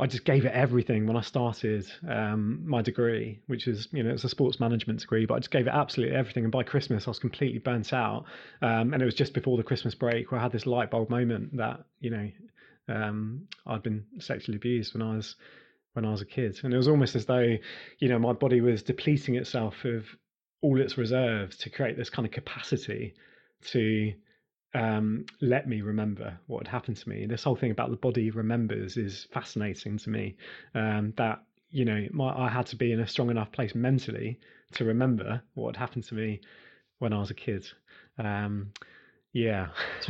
I 0.00 0.06
just 0.06 0.24
gave 0.24 0.44
it 0.44 0.52
everything 0.52 1.06
when 1.06 1.16
I 1.16 1.22
started 1.22 1.90
um, 2.08 2.62
my 2.64 2.82
degree, 2.82 3.40
which 3.46 3.66
is 3.66 3.88
you 3.92 4.02
know 4.02 4.10
it's 4.10 4.24
a 4.24 4.28
sports 4.28 4.60
management 4.60 5.00
degree, 5.00 5.26
but 5.26 5.34
I 5.34 5.38
just 5.38 5.50
gave 5.50 5.66
it 5.66 5.72
absolutely 5.74 6.14
everything. 6.14 6.44
And 6.44 6.52
by 6.52 6.62
Christmas, 6.62 7.06
I 7.06 7.10
was 7.10 7.18
completely 7.18 7.58
burnt 7.58 7.92
out. 7.92 8.24
Um, 8.62 8.92
and 8.94 9.02
it 9.02 9.04
was 9.04 9.14
just 9.14 9.34
before 9.34 9.56
the 9.56 9.64
Christmas 9.64 9.94
break 9.94 10.30
where 10.30 10.38
I 10.40 10.42
had 10.42 10.52
this 10.52 10.66
light 10.66 10.90
bulb 10.90 11.10
moment 11.10 11.56
that 11.56 11.80
you 12.00 12.10
know 12.10 12.30
um, 12.88 13.48
I'd 13.66 13.82
been 13.82 14.04
sexually 14.18 14.56
abused 14.56 14.94
when 14.94 15.02
I 15.02 15.16
was 15.16 15.34
when 15.94 16.04
I 16.04 16.10
was 16.12 16.22
a 16.22 16.26
kid, 16.26 16.60
and 16.62 16.72
it 16.72 16.76
was 16.76 16.88
almost 16.88 17.16
as 17.16 17.26
though 17.26 17.56
you 17.98 18.08
know 18.08 18.20
my 18.20 18.32
body 18.32 18.60
was 18.60 18.84
depleting 18.84 19.34
itself 19.34 19.84
of 19.84 20.06
all 20.60 20.80
its 20.80 20.96
reserves 20.96 21.56
to 21.56 21.70
create 21.70 21.96
this 21.96 22.10
kind 22.10 22.26
of 22.26 22.32
capacity 22.32 23.14
to 23.62 24.12
um, 24.74 25.24
let 25.40 25.68
me 25.68 25.80
remember 25.80 26.38
what 26.46 26.66
had 26.66 26.72
happened 26.72 26.96
to 26.98 27.08
me. 27.08 27.26
This 27.26 27.44
whole 27.44 27.56
thing 27.56 27.70
about 27.70 27.90
the 27.90 27.96
body 27.96 28.30
remembers 28.30 28.96
is 28.96 29.26
fascinating 29.32 29.98
to 29.98 30.10
me. 30.10 30.36
Um, 30.74 31.14
that 31.16 31.42
you 31.70 31.84
know, 31.84 32.06
my, 32.12 32.46
I 32.46 32.48
had 32.48 32.66
to 32.66 32.76
be 32.76 32.92
in 32.92 33.00
a 33.00 33.06
strong 33.06 33.30
enough 33.30 33.52
place 33.52 33.74
mentally 33.74 34.38
to 34.72 34.84
remember 34.84 35.42
what 35.54 35.76
had 35.76 35.80
happened 35.80 36.04
to 36.04 36.14
me 36.14 36.40
when 36.98 37.12
I 37.12 37.18
was 37.18 37.30
a 37.30 37.34
kid. 37.34 37.66
Um, 38.18 38.72
yeah, 39.32 39.68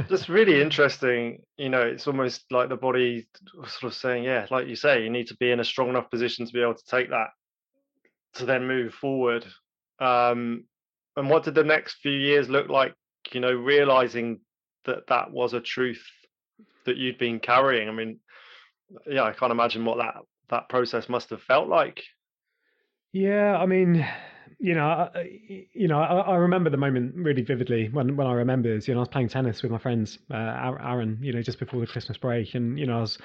that's 0.09 0.29
really 0.29 0.61
interesting. 0.61 1.43
You 1.57 1.69
know, 1.69 1.83
it's 1.83 2.07
almost 2.07 2.45
like 2.51 2.69
the 2.69 2.77
body 2.77 3.27
sort 3.67 3.93
of 3.93 3.95
saying, 3.95 4.25
yeah, 4.25 4.47
like 4.51 4.69
you 4.69 4.77
say, 4.77 5.03
you 5.03 5.11
need 5.11 5.27
to 5.29 5.37
be 5.37 5.51
in 5.51 5.61
a 5.61 5.65
strong 5.65 5.89
enough 5.89 6.11
position 6.11 6.47
to 6.47 6.53
be 6.53 6.63
able 6.63 6.75
to 6.75 6.87
take 6.87 7.11
that 7.11 7.29
to 8.35 8.47
then 8.47 8.67
move 8.67 8.95
forward. 8.95 9.45
Um, 9.99 10.65
and 11.17 11.29
what 11.29 11.43
did 11.43 11.57
the 11.57 11.65
next 11.65 11.97
few 12.01 12.13
years 12.13 12.49
look 12.49 12.69
like? 12.69 12.95
You 13.33 13.41
know, 13.41 13.53
realizing 13.53 14.41
that 14.85 15.07
that 15.09 15.31
was 15.31 15.53
a 15.53 15.61
truth 15.61 16.05
that 16.85 16.97
you'd 16.97 17.19
been 17.19 17.41
carrying. 17.41 17.89
I 17.89 17.93
mean, 17.93 18.21
yeah, 19.07 19.25
I 19.25 19.33
can't 19.33 19.53
imagine 19.53 19.85
what 19.85 19.99
that 19.99 20.17
that 20.51 20.69
process 20.69 21.09
must 21.09 21.31
have 21.31 21.43
felt 21.43 21.69
like. 21.69 22.03
Yeah, 23.13 23.57
I 23.57 23.67
mean, 23.67 24.07
you 24.59 24.75
know, 24.75 25.09
you 25.73 25.89
know, 25.89 26.01
I, 26.01 26.21
I, 26.21 26.37
remember 26.37 26.71
the 26.71 26.77
moment 26.77 27.15
really 27.15 27.43
vividly 27.43 27.89
when 27.91 28.17
when 28.17 28.27
I 28.27 28.33
remembered. 28.33 28.87
You 28.87 28.95
know, 28.95 29.01
I 29.01 29.03
was 29.03 29.09
playing 29.09 29.29
tennis 29.29 29.63
with 29.63 29.71
my 29.71 29.79
friends, 29.79 30.19
uh, 30.31 30.35
Aaron. 30.35 31.19
You 31.21 31.33
know, 31.33 31.43
just 31.43 31.59
before 31.59 31.81
the 31.81 31.87
Christmas 31.87 32.19
break, 32.19 32.55
and 32.55 32.79
you 32.79 32.87
know, 32.87 32.99
I 32.99 33.01
was. 33.01 33.19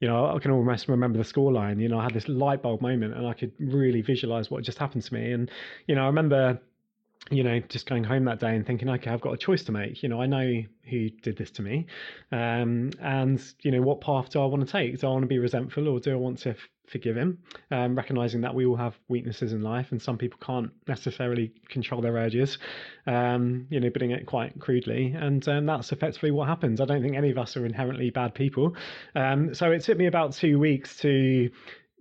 You 0.00 0.06
know, 0.06 0.32
I 0.32 0.38
can 0.38 0.52
almost 0.52 0.86
remember 0.86 1.18
the 1.18 1.24
scoreline. 1.24 1.82
You 1.82 1.88
know, 1.88 1.98
I 1.98 2.04
had 2.04 2.14
this 2.14 2.28
light 2.28 2.62
bulb 2.62 2.82
moment, 2.82 3.14
and 3.14 3.26
I 3.26 3.32
could 3.32 3.50
really 3.58 4.00
visualize 4.00 4.48
what 4.48 4.62
just 4.62 4.78
happened 4.78 5.02
to 5.02 5.12
me. 5.12 5.32
And 5.32 5.50
you 5.88 5.96
know, 5.96 6.02
I 6.02 6.06
remember 6.06 6.60
you 7.30 7.42
know, 7.42 7.60
just 7.60 7.86
going 7.86 8.04
home 8.04 8.24
that 8.24 8.40
day 8.40 8.54
and 8.54 8.66
thinking, 8.66 8.88
okay, 8.88 9.10
I've 9.10 9.20
got 9.20 9.32
a 9.32 9.36
choice 9.36 9.62
to 9.64 9.72
make. 9.72 10.02
You 10.02 10.08
know, 10.08 10.20
I 10.20 10.26
know 10.26 10.62
who 10.88 11.10
did 11.10 11.36
this 11.36 11.50
to 11.52 11.62
me, 11.62 11.86
um, 12.32 12.90
and 13.00 13.42
you 13.62 13.70
know, 13.70 13.82
what 13.82 14.00
path 14.00 14.30
do 14.30 14.40
I 14.40 14.46
want 14.46 14.66
to 14.66 14.70
take? 14.70 14.98
Do 15.00 15.06
I 15.06 15.10
want 15.10 15.22
to 15.22 15.28
be 15.28 15.38
resentful 15.38 15.88
or 15.88 16.00
do 16.00 16.12
I 16.12 16.16
want 16.16 16.38
to 16.40 16.50
f- 16.50 16.68
forgive 16.86 17.16
him? 17.16 17.38
Um, 17.70 17.94
recognizing 17.94 18.40
that 18.42 18.54
we 18.54 18.64
all 18.64 18.76
have 18.76 18.98
weaknesses 19.08 19.52
in 19.52 19.62
life, 19.62 19.92
and 19.92 20.00
some 20.00 20.16
people 20.16 20.38
can't 20.42 20.70
necessarily 20.86 21.52
control 21.68 22.00
their 22.00 22.14
urges. 22.14 22.58
Um, 23.06 23.66
you 23.70 23.80
know, 23.80 23.90
putting 23.90 24.12
it 24.12 24.26
quite 24.26 24.58
crudely, 24.58 25.12
and 25.12 25.46
um, 25.48 25.66
that's 25.66 25.92
effectively 25.92 26.30
what 26.30 26.48
happens. 26.48 26.80
I 26.80 26.86
don't 26.86 27.02
think 27.02 27.16
any 27.16 27.30
of 27.30 27.38
us 27.38 27.56
are 27.56 27.66
inherently 27.66 28.10
bad 28.10 28.34
people. 28.34 28.74
Um, 29.14 29.54
so 29.54 29.70
it 29.70 29.82
took 29.82 29.98
me 29.98 30.06
about 30.06 30.32
two 30.32 30.58
weeks 30.58 30.96
to 30.98 31.50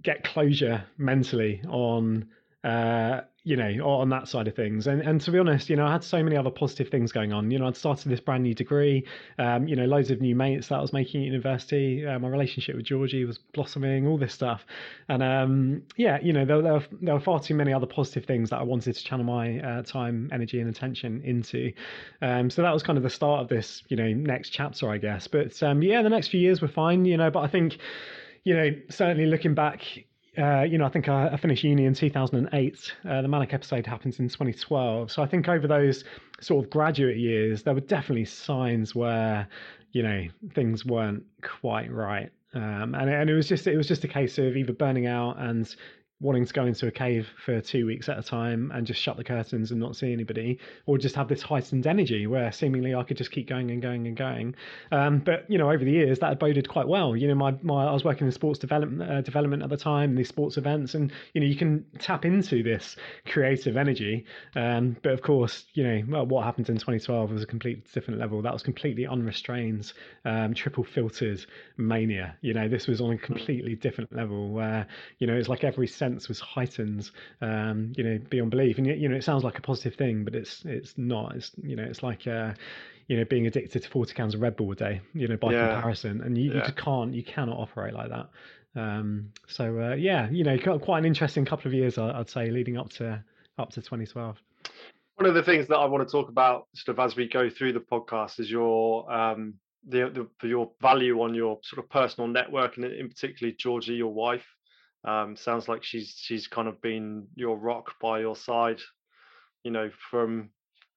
get 0.03 0.23
closure 0.23 0.85
mentally 0.97 1.61
on. 1.67 2.29
Uh, 2.63 3.21
you 3.47 3.55
know, 3.55 3.69
on 3.87 4.09
that 4.09 4.27
side 4.27 4.45
of 4.49 4.55
things. 4.55 4.87
And 4.87 5.01
and 5.01 5.21
to 5.21 5.31
be 5.31 5.39
honest, 5.39 5.69
you 5.69 5.77
know, 5.77 5.85
I 5.85 5.93
had 5.93 6.03
so 6.03 6.21
many 6.21 6.35
other 6.35 6.49
positive 6.49 6.89
things 6.89 7.13
going 7.13 7.31
on. 7.31 7.49
You 7.49 7.59
know, 7.59 7.67
I'd 7.67 7.77
started 7.77 8.09
this 8.09 8.19
brand 8.19 8.43
new 8.43 8.53
degree, 8.53 9.05
um, 9.39 9.69
you 9.69 9.75
know, 9.77 9.85
loads 9.85 10.11
of 10.11 10.19
new 10.19 10.35
mates 10.35 10.67
that 10.67 10.75
I 10.75 10.81
was 10.81 10.91
making 10.91 11.21
at 11.21 11.27
university. 11.27 12.05
Uh, 12.05 12.19
my 12.19 12.27
relationship 12.27 12.75
with 12.75 12.83
Georgie 12.83 13.23
was 13.23 13.37
blossoming, 13.37 14.05
all 14.05 14.17
this 14.17 14.33
stuff. 14.33 14.65
And 15.07 15.23
um, 15.23 15.83
yeah, 15.95 16.19
you 16.21 16.33
know, 16.33 16.43
there, 16.43 16.61
there, 16.61 16.73
were, 16.73 16.83
there 17.01 17.13
were 17.13 17.21
far 17.21 17.39
too 17.39 17.55
many 17.55 17.71
other 17.71 17.85
positive 17.85 18.25
things 18.25 18.49
that 18.49 18.57
I 18.57 18.63
wanted 18.63 18.95
to 18.95 19.01
channel 19.01 19.23
my 19.23 19.59
uh, 19.61 19.83
time, 19.83 20.29
energy, 20.33 20.59
and 20.59 20.69
attention 20.69 21.21
into. 21.23 21.71
Um, 22.21 22.49
so 22.49 22.63
that 22.63 22.73
was 22.73 22.83
kind 22.83 22.97
of 22.97 23.03
the 23.03 23.09
start 23.09 23.43
of 23.43 23.47
this, 23.47 23.81
you 23.87 23.95
know, 23.95 24.11
next 24.11 24.49
chapter, 24.49 24.89
I 24.89 24.97
guess. 24.97 25.25
But 25.27 25.63
um, 25.63 25.81
yeah, 25.81 26.01
the 26.01 26.09
next 26.09 26.27
few 26.27 26.41
years 26.41 26.61
were 26.61 26.67
fine, 26.67 27.05
you 27.05 27.15
know, 27.15 27.31
but 27.31 27.39
I 27.39 27.47
think, 27.47 27.77
you 28.43 28.55
know, 28.55 28.71
certainly 28.89 29.25
looking 29.25 29.53
back, 29.53 29.83
uh, 30.37 30.61
you 30.61 30.77
know, 30.77 30.85
I 30.85 30.89
think 30.89 31.09
I, 31.09 31.29
I 31.29 31.37
finished 31.37 31.63
uni 31.63 31.85
in 31.85 31.93
2008. 31.93 32.93
Uh, 33.07 33.21
the 33.21 33.27
manic 33.27 33.53
episode 33.53 33.85
happens 33.85 34.19
in 34.19 34.29
2012. 34.29 35.11
So 35.11 35.23
I 35.23 35.25
think 35.25 35.47
over 35.47 35.67
those 35.67 36.03
sort 36.39 36.63
of 36.63 36.69
graduate 36.69 37.17
years, 37.17 37.63
there 37.63 37.73
were 37.73 37.81
definitely 37.81 38.25
signs 38.25 38.93
where, 38.93 39.47
you 39.91 40.03
know, 40.03 40.25
things 40.53 40.85
weren't 40.85 41.23
quite 41.41 41.91
right. 41.91 42.29
Um, 42.53 42.95
and, 42.95 43.09
and 43.09 43.29
it 43.29 43.33
was 43.33 43.47
just 43.47 43.67
it 43.67 43.75
was 43.75 43.87
just 43.87 44.03
a 44.03 44.07
case 44.07 44.37
of 44.37 44.55
either 44.55 44.73
burning 44.73 45.05
out 45.05 45.37
and 45.37 45.75
wanting 46.19 46.45
to 46.45 46.53
go 46.53 46.65
into 46.65 46.87
a 46.87 46.91
cave 46.91 47.27
for 47.45 47.61
two 47.61 47.85
weeks 47.85 48.09
at 48.09 48.17
a 48.17 48.23
time 48.23 48.71
and 48.73 48.87
just 48.87 48.99
shut 48.99 49.17
the 49.17 49.23
curtains 49.23 49.71
and 49.71 49.79
not 49.79 49.95
see 49.95 50.11
anybody, 50.11 50.59
or 50.85 50.97
just 50.97 51.15
have 51.15 51.27
this 51.27 51.41
heightened 51.41 51.85
energy 51.85 52.25
where 52.25 52.51
seemingly 52.51 52.95
I 52.95 53.03
could 53.03 53.17
just 53.17 53.31
keep 53.31 53.47
going 53.47 53.69
and 53.69 53.81
going 53.81 54.07
and 54.07 54.17
going. 54.17 54.55
Um, 54.91 55.19
but 55.19 55.45
you 55.49 55.57
know, 55.57 55.69
over 55.71 55.83
the 55.83 55.91
years 55.91 56.19
that 56.19 56.39
boded 56.39 56.67
quite 56.67 56.87
well. 56.87 57.15
You 57.15 57.27
know, 57.27 57.35
my, 57.35 57.55
my 57.61 57.85
I 57.85 57.91
was 57.91 58.03
working 58.03 58.25
in 58.27 58.31
sports 58.31 58.59
development 58.59 59.09
uh, 59.09 59.21
development 59.21 59.63
at 59.63 59.69
the 59.69 59.77
time, 59.77 60.15
these 60.15 60.29
sports 60.29 60.57
events, 60.57 60.95
and 60.95 61.11
you 61.33 61.41
know, 61.41 61.47
you 61.47 61.55
can 61.55 61.85
tap 61.99 62.25
into 62.25 62.63
this 62.63 62.95
creative 63.25 63.77
energy. 63.77 64.25
Um, 64.55 64.97
but 65.03 65.13
of 65.13 65.21
course, 65.21 65.65
you 65.73 65.83
know, 65.83 66.03
well, 66.07 66.25
what 66.25 66.45
happened 66.45 66.69
in 66.69 66.75
2012 66.75 67.31
was 67.31 67.43
a 67.43 67.45
completely 67.45 67.83
different 67.93 68.19
level. 68.19 68.41
That 68.41 68.53
was 68.53 68.63
completely 68.63 69.05
unrestrained, 69.05 69.93
um, 70.25 70.53
triple 70.53 70.83
filtered 70.83 71.45
mania. 71.77 72.35
You 72.41 72.53
know, 72.53 72.67
this 72.67 72.87
was 72.87 73.01
on 73.01 73.11
a 73.11 73.17
completely 73.17 73.75
different 73.75 74.15
level 74.15 74.49
where 74.49 74.87
you 75.19 75.27
know 75.27 75.33
it's 75.33 75.49
like 75.49 75.63
every 75.63 75.87
sense 76.09 76.27
was 76.27 76.39
heightened, 76.39 77.09
um, 77.41 77.93
you 77.95 78.03
know, 78.03 78.19
beyond 78.29 78.51
belief. 78.51 78.77
And 78.77 78.87
you 78.87 79.09
know, 79.09 79.15
it 79.15 79.23
sounds 79.23 79.43
like 79.43 79.57
a 79.57 79.61
positive 79.61 79.95
thing, 79.95 80.23
but 80.23 80.35
it's 80.35 80.63
it's 80.65 80.97
not. 80.97 81.35
It's 81.35 81.51
you 81.61 81.75
know, 81.75 81.83
it's 81.83 82.03
like 82.03 82.27
uh, 82.27 82.53
you 83.07 83.17
know, 83.17 83.25
being 83.25 83.47
addicted 83.47 83.83
to 83.83 83.89
forty 83.89 84.13
cans 84.13 84.35
of 84.35 84.41
Red 84.41 84.55
Bull 84.55 84.71
a 84.71 84.75
day, 84.75 85.01
you 85.13 85.27
know, 85.27 85.37
by 85.37 85.51
yeah. 85.53 85.73
comparison, 85.73 86.21
and 86.21 86.37
you, 86.37 86.49
yeah. 86.49 86.55
you 86.55 86.61
just 86.61 86.77
can't, 86.77 87.13
you 87.13 87.23
cannot 87.23 87.57
operate 87.57 87.93
like 87.93 88.09
that. 88.09 88.29
Um, 88.75 89.31
so 89.47 89.79
uh, 89.79 89.95
yeah, 89.95 90.29
you 90.29 90.43
know, 90.43 90.57
quite 90.79 90.99
an 90.99 91.05
interesting 91.05 91.45
couple 91.45 91.67
of 91.67 91.73
years, 91.73 91.97
I'd 91.97 92.29
say, 92.29 92.51
leading 92.51 92.77
up 92.77 92.89
to 92.91 93.23
up 93.57 93.71
to 93.71 93.81
2012 93.81 94.37
one 95.17 95.27
of 95.27 95.33
the 95.33 95.41
things 95.41 95.67
that 95.67 95.77
I 95.77 95.85
want 95.85 96.07
to 96.07 96.11
talk 96.11 96.29
about 96.29 96.67
sort 96.75 96.97
of 96.97 97.03
as 97.03 97.15
we 97.15 97.27
go 97.27 97.49
through 97.49 97.73
the 97.73 97.79
podcast 97.79 98.39
is 98.39 98.51
your 98.51 99.11
um, 99.11 99.55
the, 99.87 100.27
the 100.41 100.47
your 100.47 100.71
value 100.79 101.21
on 101.21 101.33
your 101.33 101.59
sort 101.63 101.83
of 101.83 101.89
personal 101.89 102.27
network 102.27 102.77
and 102.77 102.85
in 102.85 103.09
particularly 103.09 103.55
Georgie, 103.57 103.93
your 103.93 104.13
wife. 104.13 104.45
Um, 105.05 105.35
sounds 105.35 105.67
like 105.67 105.83
she's 105.83 106.15
she's 106.17 106.47
kind 106.47 106.67
of 106.67 106.81
been 106.81 107.27
your 107.35 107.57
rock 107.57 107.93
by 108.01 108.19
your 108.19 108.35
side, 108.35 108.79
you 109.63 109.71
know, 109.71 109.89
from 110.11 110.49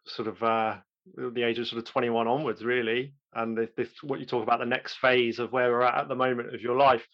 sort 0.07 0.29
of 0.29 0.43
uh, 0.43 0.77
the 1.17 1.43
age 1.43 1.59
of 1.59 1.67
sort 1.69 1.79
of 1.79 1.85
21 1.85 2.27
onwards, 2.27 2.65
really. 2.65 3.15
And 3.35 3.57
this, 3.57 3.71
this, 3.77 3.89
what 4.03 4.19
you 4.19 4.27
talk 4.27 4.43
about 4.43 4.59
the 4.59 4.67
next 4.67 4.99
phase 4.99 5.39
of 5.39 5.53
where 5.53 5.71
we're 5.71 5.83
at 5.83 6.01
at 6.01 6.09
the 6.09 6.17
moment 6.17 6.55
of 6.55 6.61
your 6.61 6.77
life, 6.77 7.07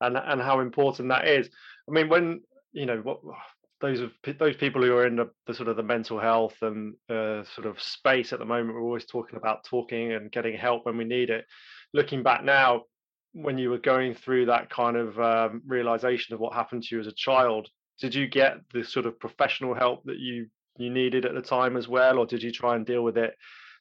and 0.00 0.16
and 0.16 0.40
how 0.40 0.60
important 0.60 1.08
that 1.08 1.26
is. 1.26 1.48
I 1.88 1.92
mean, 1.92 2.08
when 2.08 2.42
you 2.72 2.86
know 2.86 2.98
what 2.98 3.20
those 3.80 4.00
of 4.00 4.12
those 4.38 4.56
people 4.56 4.82
who 4.82 4.96
are 4.96 5.06
in 5.06 5.16
the, 5.16 5.30
the 5.46 5.54
sort 5.54 5.68
of 5.68 5.76
the 5.76 5.82
mental 5.82 6.18
health 6.18 6.54
and 6.62 6.94
uh, 7.10 7.42
sort 7.54 7.66
of 7.66 7.80
space 7.80 8.32
at 8.32 8.38
the 8.38 8.44
moment, 8.44 8.74
we're 8.74 8.82
always 8.82 9.04
talking 9.04 9.36
about 9.36 9.64
talking 9.64 10.12
and 10.12 10.32
getting 10.32 10.56
help 10.56 10.86
when 10.86 10.96
we 10.96 11.04
need 11.04 11.30
it. 11.30 11.44
Looking 11.92 12.22
back 12.22 12.44
now, 12.44 12.84
when 13.34 13.58
you 13.58 13.68
were 13.68 13.78
going 13.78 14.14
through 14.14 14.46
that 14.46 14.70
kind 14.70 14.96
of 14.96 15.20
um, 15.20 15.60
realization 15.66 16.34
of 16.34 16.40
what 16.40 16.54
happened 16.54 16.82
to 16.82 16.94
you 16.94 17.00
as 17.00 17.06
a 17.06 17.12
child 17.12 17.68
did 18.00 18.14
you 18.14 18.26
get 18.26 18.58
the 18.72 18.82
sort 18.82 19.06
of 19.06 19.18
professional 19.18 19.74
help 19.74 20.04
that 20.04 20.18
you 20.18 20.46
you 20.76 20.90
needed 20.90 21.24
at 21.24 21.34
the 21.34 21.42
time 21.42 21.76
as 21.76 21.86
well 21.86 22.18
or 22.18 22.26
did 22.26 22.42
you 22.42 22.50
try 22.50 22.74
and 22.74 22.86
deal 22.86 23.04
with 23.04 23.16
it 23.16 23.34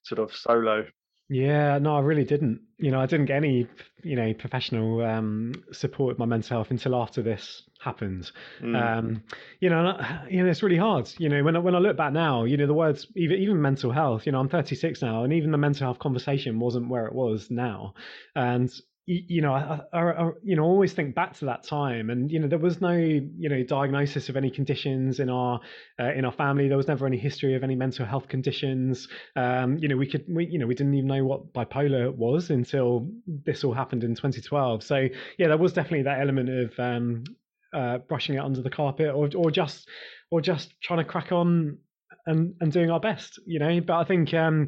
sort 0.03 0.19
of 0.19 0.35
solo? 0.35 0.85
Yeah 1.29 1.79
no 1.79 1.95
i 1.95 1.99
really 2.01 2.25
didn't. 2.25 2.61
You 2.77 2.91
know 2.91 2.99
i 2.99 3.05
didn't 3.05 3.25
get 3.25 3.37
any 3.37 3.67
you 4.03 4.15
know 4.15 4.33
professional 4.33 5.01
um, 5.01 5.53
support 5.71 6.09
with 6.09 6.19
my 6.19 6.25
mental 6.25 6.57
health 6.57 6.69
until 6.69 6.95
after 6.95 7.23
this 7.23 7.63
happened. 7.79 8.31
Mm. 8.61 8.75
um, 8.75 9.23
you 9.59 9.69
know 9.69 9.97
you 10.29 10.43
know 10.43 10.49
it's 10.49 10.61
really 10.61 10.77
hard. 10.77 11.09
You 11.17 11.29
know 11.29 11.43
when 11.43 11.55
I, 11.55 11.59
when 11.59 11.75
i 11.75 11.79
look 11.79 11.97
back 11.97 12.13
now 12.13 12.43
you 12.43 12.57
know 12.57 12.67
the 12.67 12.73
words 12.73 13.07
even 13.15 13.37
even 13.39 13.61
mental 13.61 13.91
health 13.91 14.25
you 14.25 14.31
know 14.31 14.39
i'm 14.39 14.49
36 14.49 15.01
now 15.01 15.23
and 15.23 15.33
even 15.33 15.51
the 15.51 15.57
mental 15.57 15.87
health 15.87 15.99
conversation 15.99 16.59
wasn't 16.59 16.89
where 16.89 17.07
it 17.07 17.13
was 17.13 17.49
now. 17.49 17.95
And 18.35 18.71
you 19.05 19.41
know, 19.41 19.53
I, 19.53 19.81
I, 19.91 19.99
I, 19.99 20.31
you 20.43 20.55
know, 20.55 20.63
always 20.63 20.93
think 20.93 21.13
back 21.13 21.33
to 21.39 21.45
that 21.45 21.63
time, 21.63 22.09
and 22.09 22.31
you 22.31 22.39
know, 22.39 22.47
there 22.47 22.59
was 22.59 22.79
no, 22.79 22.93
you 22.93 23.49
know, 23.49 23.61
diagnosis 23.63 24.29
of 24.29 24.37
any 24.37 24.49
conditions 24.49 25.19
in 25.19 25.29
our 25.29 25.59
uh, 25.99 26.13
in 26.13 26.23
our 26.23 26.31
family. 26.31 26.69
There 26.69 26.77
was 26.77 26.87
never 26.87 27.05
any 27.05 27.17
history 27.17 27.55
of 27.55 27.63
any 27.63 27.75
mental 27.75 28.05
health 28.05 28.29
conditions. 28.29 29.09
Um, 29.35 29.77
you 29.77 29.89
know, 29.89 29.97
we 29.97 30.07
could, 30.07 30.23
we, 30.29 30.45
you 30.45 30.57
know, 30.57 30.67
we 30.67 30.75
didn't 30.75 30.93
even 30.93 31.07
know 31.07 31.25
what 31.25 31.53
bipolar 31.53 32.15
was 32.15 32.49
until 32.49 33.09
this 33.27 33.65
all 33.65 33.73
happened 33.73 34.05
in 34.05 34.15
2012. 34.15 34.83
So 34.83 35.07
yeah, 35.37 35.47
there 35.49 35.57
was 35.57 35.73
definitely 35.73 36.03
that 36.03 36.21
element 36.21 36.49
of 36.49 36.79
um, 36.79 37.25
uh, 37.73 37.97
brushing 37.97 38.35
it 38.35 38.39
under 38.39 38.61
the 38.61 38.69
carpet, 38.69 39.13
or 39.13 39.29
or 39.35 39.51
just 39.51 39.89
or 40.31 40.39
just 40.39 40.73
trying 40.81 40.99
to 40.99 41.05
crack 41.05 41.33
on 41.33 41.77
and 42.25 42.55
and 42.61 42.71
doing 42.71 42.89
our 42.89 43.01
best. 43.01 43.37
You 43.45 43.59
know, 43.59 43.81
but 43.81 43.97
I 43.97 44.05
think. 44.05 44.33
Um, 44.33 44.67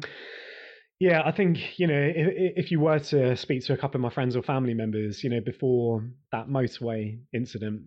yeah, 0.98 1.22
I 1.24 1.32
think 1.32 1.78
you 1.78 1.86
know 1.86 2.12
if, 2.14 2.64
if 2.64 2.70
you 2.70 2.80
were 2.80 2.98
to 2.98 3.36
speak 3.36 3.64
to 3.66 3.72
a 3.72 3.76
couple 3.76 3.96
of 3.98 4.02
my 4.02 4.10
friends 4.10 4.36
or 4.36 4.42
family 4.42 4.74
members, 4.74 5.22
you 5.22 5.30
know, 5.30 5.40
before 5.40 6.04
that 6.32 6.48
motorway 6.48 7.18
incident 7.32 7.82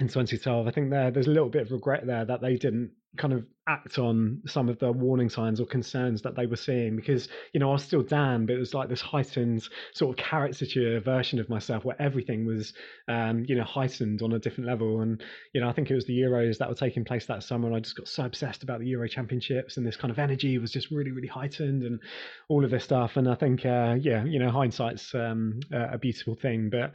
in 0.00 0.08
2012, 0.08 0.66
I 0.66 0.70
think 0.70 0.90
there 0.90 1.10
there's 1.10 1.26
a 1.26 1.30
little 1.30 1.50
bit 1.50 1.62
of 1.62 1.72
regret 1.72 2.06
there 2.06 2.24
that 2.24 2.40
they 2.40 2.56
didn't 2.56 2.92
kind 3.16 3.32
of 3.32 3.44
act 3.66 3.98
on 3.98 4.40
some 4.46 4.68
of 4.68 4.78
the 4.78 4.90
warning 4.90 5.28
signs 5.28 5.60
or 5.60 5.66
concerns 5.66 6.22
that 6.22 6.34
they 6.34 6.46
were 6.46 6.56
seeing 6.56 6.96
because 6.96 7.28
you 7.52 7.60
know 7.60 7.70
I 7.70 7.72
was 7.72 7.84
still 7.84 8.02
Dan 8.02 8.46
but 8.46 8.54
it 8.54 8.58
was 8.58 8.72
like 8.72 8.88
this 8.88 9.00
heightened 9.00 9.68
sort 9.92 10.18
of 10.18 10.24
caricature 10.24 11.00
version 11.00 11.38
of 11.38 11.48
myself 11.48 11.84
where 11.84 12.00
everything 12.00 12.46
was 12.46 12.72
um, 13.08 13.44
you 13.46 13.56
know 13.56 13.64
heightened 13.64 14.22
on 14.22 14.32
a 14.32 14.38
different 14.38 14.68
level. 14.68 15.00
And 15.00 15.22
you 15.52 15.60
know 15.60 15.68
I 15.68 15.72
think 15.72 15.90
it 15.90 15.94
was 15.94 16.06
the 16.06 16.18
Euros 16.18 16.58
that 16.58 16.68
were 16.68 16.74
taking 16.74 17.04
place 17.04 17.26
that 17.26 17.42
summer 17.42 17.66
and 17.66 17.76
I 17.76 17.80
just 17.80 17.96
got 17.96 18.08
so 18.08 18.24
obsessed 18.24 18.62
about 18.62 18.80
the 18.80 18.86
Euro 18.86 19.08
Championships 19.08 19.76
and 19.76 19.86
this 19.86 19.96
kind 19.96 20.10
of 20.10 20.18
energy 20.18 20.56
was 20.58 20.70
just 20.70 20.90
really 20.90 21.10
really 21.10 21.28
heightened 21.28 21.82
and 21.82 22.00
all 22.48 22.64
of 22.64 22.70
this 22.70 22.84
stuff. 22.84 23.16
And 23.16 23.28
I 23.28 23.34
think 23.34 23.66
uh, 23.66 23.96
yeah 24.00 24.24
you 24.24 24.38
know 24.38 24.50
hindsight's 24.50 25.14
um, 25.14 25.60
a 25.72 25.98
beautiful 25.98 26.34
thing. 26.34 26.70
But 26.70 26.92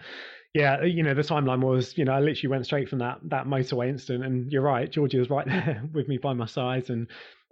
yeah, 0.53 0.83
you 0.83 1.01
know, 1.01 1.15
the 1.15 1.24
timeline 1.24 1.62
was, 1.62 1.98
you 1.98 2.05
know, 2.05 2.13
I 2.13 2.19
literally 2.19 2.51
went 2.51 2.65
straight 2.65 2.88
from 2.88 3.00
that 3.00 3.19
that 3.24 3.48
motorway 3.48 3.89
incident, 3.89 4.24
and 4.24 4.51
you're 4.51 4.62
right, 4.62 4.89
Georgie 4.89 5.19
was 5.19 5.29
right 5.29 5.45
there 5.48 5.83
with 5.93 6.07
me 6.07 6.17
by 6.17 6.33
my 6.33 6.45
side, 6.45 6.89
and 6.89 7.07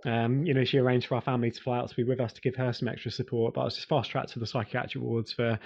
um, 0.05 0.45
you 0.45 0.53
know, 0.53 0.63
she 0.63 0.77
arranged 0.77 1.07
for 1.07 1.15
our 1.15 1.21
family 1.21 1.51
to 1.51 1.61
fly 1.61 1.79
out 1.79 1.89
to 1.89 1.95
be 1.95 2.03
with 2.03 2.19
us 2.19 2.33
to 2.33 2.41
give 2.41 2.55
her 2.55 2.73
some 2.73 2.87
extra 2.87 3.11
support. 3.11 3.53
But 3.53 3.61
I 3.61 3.65
was 3.65 3.75
just 3.75 3.89
fast 3.89 4.11
tracked 4.11 4.33
to 4.33 4.39
the 4.39 4.47
psychiatric 4.47 5.03
wards 5.03 5.33
for 5.33 5.59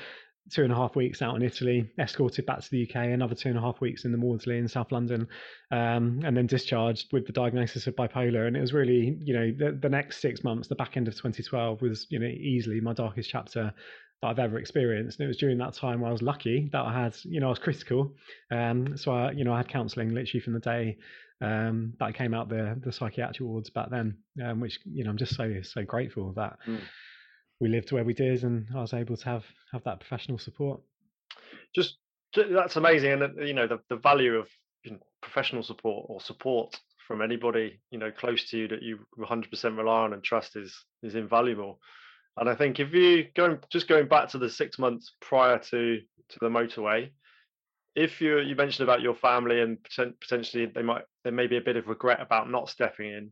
two 0.52 0.64
and 0.64 0.72
a 0.72 0.76
half 0.76 0.96
weeks 0.96 1.22
out 1.22 1.36
in 1.36 1.42
Italy, 1.42 1.90
escorted 1.98 2.46
back 2.46 2.62
to 2.62 2.70
the 2.70 2.84
UK, 2.84 2.96
another 3.08 3.34
two 3.34 3.50
and 3.50 3.58
a 3.58 3.62
half 3.62 3.82
weeks 3.82 4.06
in 4.06 4.12
the 4.12 4.18
Maudsley 4.18 4.58
in 4.58 4.68
South 4.68 4.92
London, 4.92 5.28
um, 5.72 6.22
and 6.24 6.38
then 6.38 6.46
discharged 6.46 7.12
with 7.12 7.26
the 7.26 7.34
diagnosis 7.34 7.88
of 7.88 7.96
bipolar. 7.96 8.48
And 8.48 8.56
it 8.56 8.62
was 8.62 8.74
really, 8.74 9.18
you 9.22 9.34
know, 9.34 9.52
the, 9.52 9.78
the 9.82 9.90
next 9.90 10.22
six 10.22 10.44
months, 10.44 10.68
the 10.68 10.76
back 10.76 10.98
end 10.98 11.08
of 11.08 11.16
2012 11.16 11.82
was, 11.82 12.06
you 12.10 12.20
know, 12.20 12.28
easily 12.28 12.80
my 12.80 12.94
darkest 12.94 13.30
chapter 13.30 13.74
that 14.22 14.28
I've 14.28 14.40
ever 14.40 14.58
experienced. 14.58 15.20
And 15.20 15.26
it 15.26 15.28
was 15.28 15.38
during 15.38 15.58
that 15.60 15.74
time 15.74 16.02
where 16.02 16.10
I 16.10 16.12
was 16.12 16.22
lucky 16.22 16.70
that 16.72 16.82
I 16.82 16.94
had, 16.94 17.16
you 17.24 17.40
know, 17.40 17.48
I 17.48 17.50
was 17.50 17.60
critical. 17.60 18.14
Um, 18.52 18.98
so 18.98 19.12
I, 19.12 19.32
you 19.32 19.44
know, 19.44 19.54
I 19.54 19.58
had 19.58 19.68
counselling 19.68 20.14
literally 20.14 20.42
from 20.42 20.54
the 20.54 20.60
day 20.60 20.98
um, 21.42 21.94
that 22.00 22.06
I 22.06 22.12
came 22.12 22.34
out 22.34 22.50
the 22.50 22.80
the 22.84 22.92
psychiatric 22.92 23.48
wards 23.48 23.70
back 23.70 23.90
then, 23.90 24.18
um, 24.44 24.60
which 24.60 24.80
you 24.86 25.04
know 25.04 25.10
I'm 25.10 25.18
just 25.18 25.36
so 25.36 25.62
so 25.64 25.84
grateful 25.84 26.32
that 26.34 26.58
mm. 26.66 26.80
we 27.60 27.70
lived 27.70 27.92
where 27.92 28.04
we 28.04 28.14
did 28.14 28.44
and 28.44 28.68
I 28.76 28.82
was 28.82 28.94
able 28.94 29.18
to 29.18 29.26
have 29.26 29.44
have 29.72 29.84
that 29.84 30.00
professional 30.00 30.38
support. 30.38 30.82
Just 31.74 31.98
that's 32.34 32.78
amazing, 32.78 33.22
and 33.22 33.48
you 33.48 33.54
know 33.54 33.68
the 33.68 33.80
the 33.90 33.98
value 33.98 34.36
of 34.36 34.48
you 34.84 34.92
know, 34.92 35.00
professional 35.22 35.64
support 35.64 36.06
or 36.10 36.22
support 36.22 36.80
from 37.08 37.22
anybody 37.22 37.80
you 37.92 38.00
know 38.00 38.12
close 38.12 38.50
to 38.50 38.58
you 38.58 38.68
that 38.68 38.82
you 38.82 39.00
100% 39.20 39.78
rely 39.78 40.04
on 40.04 40.14
and 40.14 40.24
trust 40.24 40.56
is 40.56 40.74
is 41.04 41.16
invaluable. 41.16 41.80
And 42.38 42.50
I 42.50 42.56
think 42.56 42.80
if 42.80 42.94
you 42.94 43.26
going 43.36 43.60
just 43.70 43.88
going 43.88 44.08
back 44.08 44.30
to 44.30 44.38
the 44.38 44.50
six 44.50 44.78
months 44.78 45.14
prior 45.22 45.58
to 45.58 46.00
to 46.30 46.40
the 46.40 46.50
motorway, 46.50 47.10
if 47.96 48.20
you 48.22 48.40
you 48.40 48.56
mentioned 48.56 48.88
about 48.88 49.02
your 49.02 49.16
family 49.16 49.62
and 49.62 49.78
potentially 50.20 50.66
they 50.66 50.82
might 50.82 51.04
there 51.24 51.34
may 51.34 51.48
be 51.48 51.58
a 51.58 51.62
bit 51.62 51.78
of 51.78 51.88
regret 51.88 52.22
about 52.22 52.50
not 52.50 52.70
stepping 52.70 53.08
in, 53.08 53.32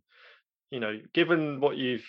you 0.72 0.80
know, 0.80 1.00
given 1.14 1.60
what 1.60 1.78
you've 1.78 2.06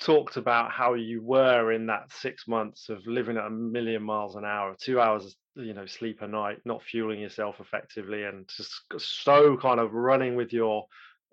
talked 0.00 0.36
about 0.36 0.72
how 0.72 0.94
you 0.94 1.22
were 1.22 1.72
in 1.72 1.86
that 1.86 2.10
six 2.10 2.48
months 2.48 2.88
of 2.88 3.06
living 3.06 3.36
at 3.36 3.46
a 3.46 3.50
million 3.50 4.02
miles 4.02 4.34
an 4.34 4.44
hour, 4.44 4.74
two 4.80 4.98
hours, 4.98 5.36
you 5.54 5.74
know, 5.74 5.86
sleep 5.86 6.22
a 6.22 6.26
night, 6.26 6.58
not 6.64 6.82
fueling 6.82 7.20
yourself 7.20 7.60
effectively, 7.60 8.24
and 8.24 8.48
just 8.48 8.82
so 8.98 9.56
kind 9.58 9.78
of 9.78 9.92
running 9.92 10.34
with 10.36 10.52
your 10.52 10.86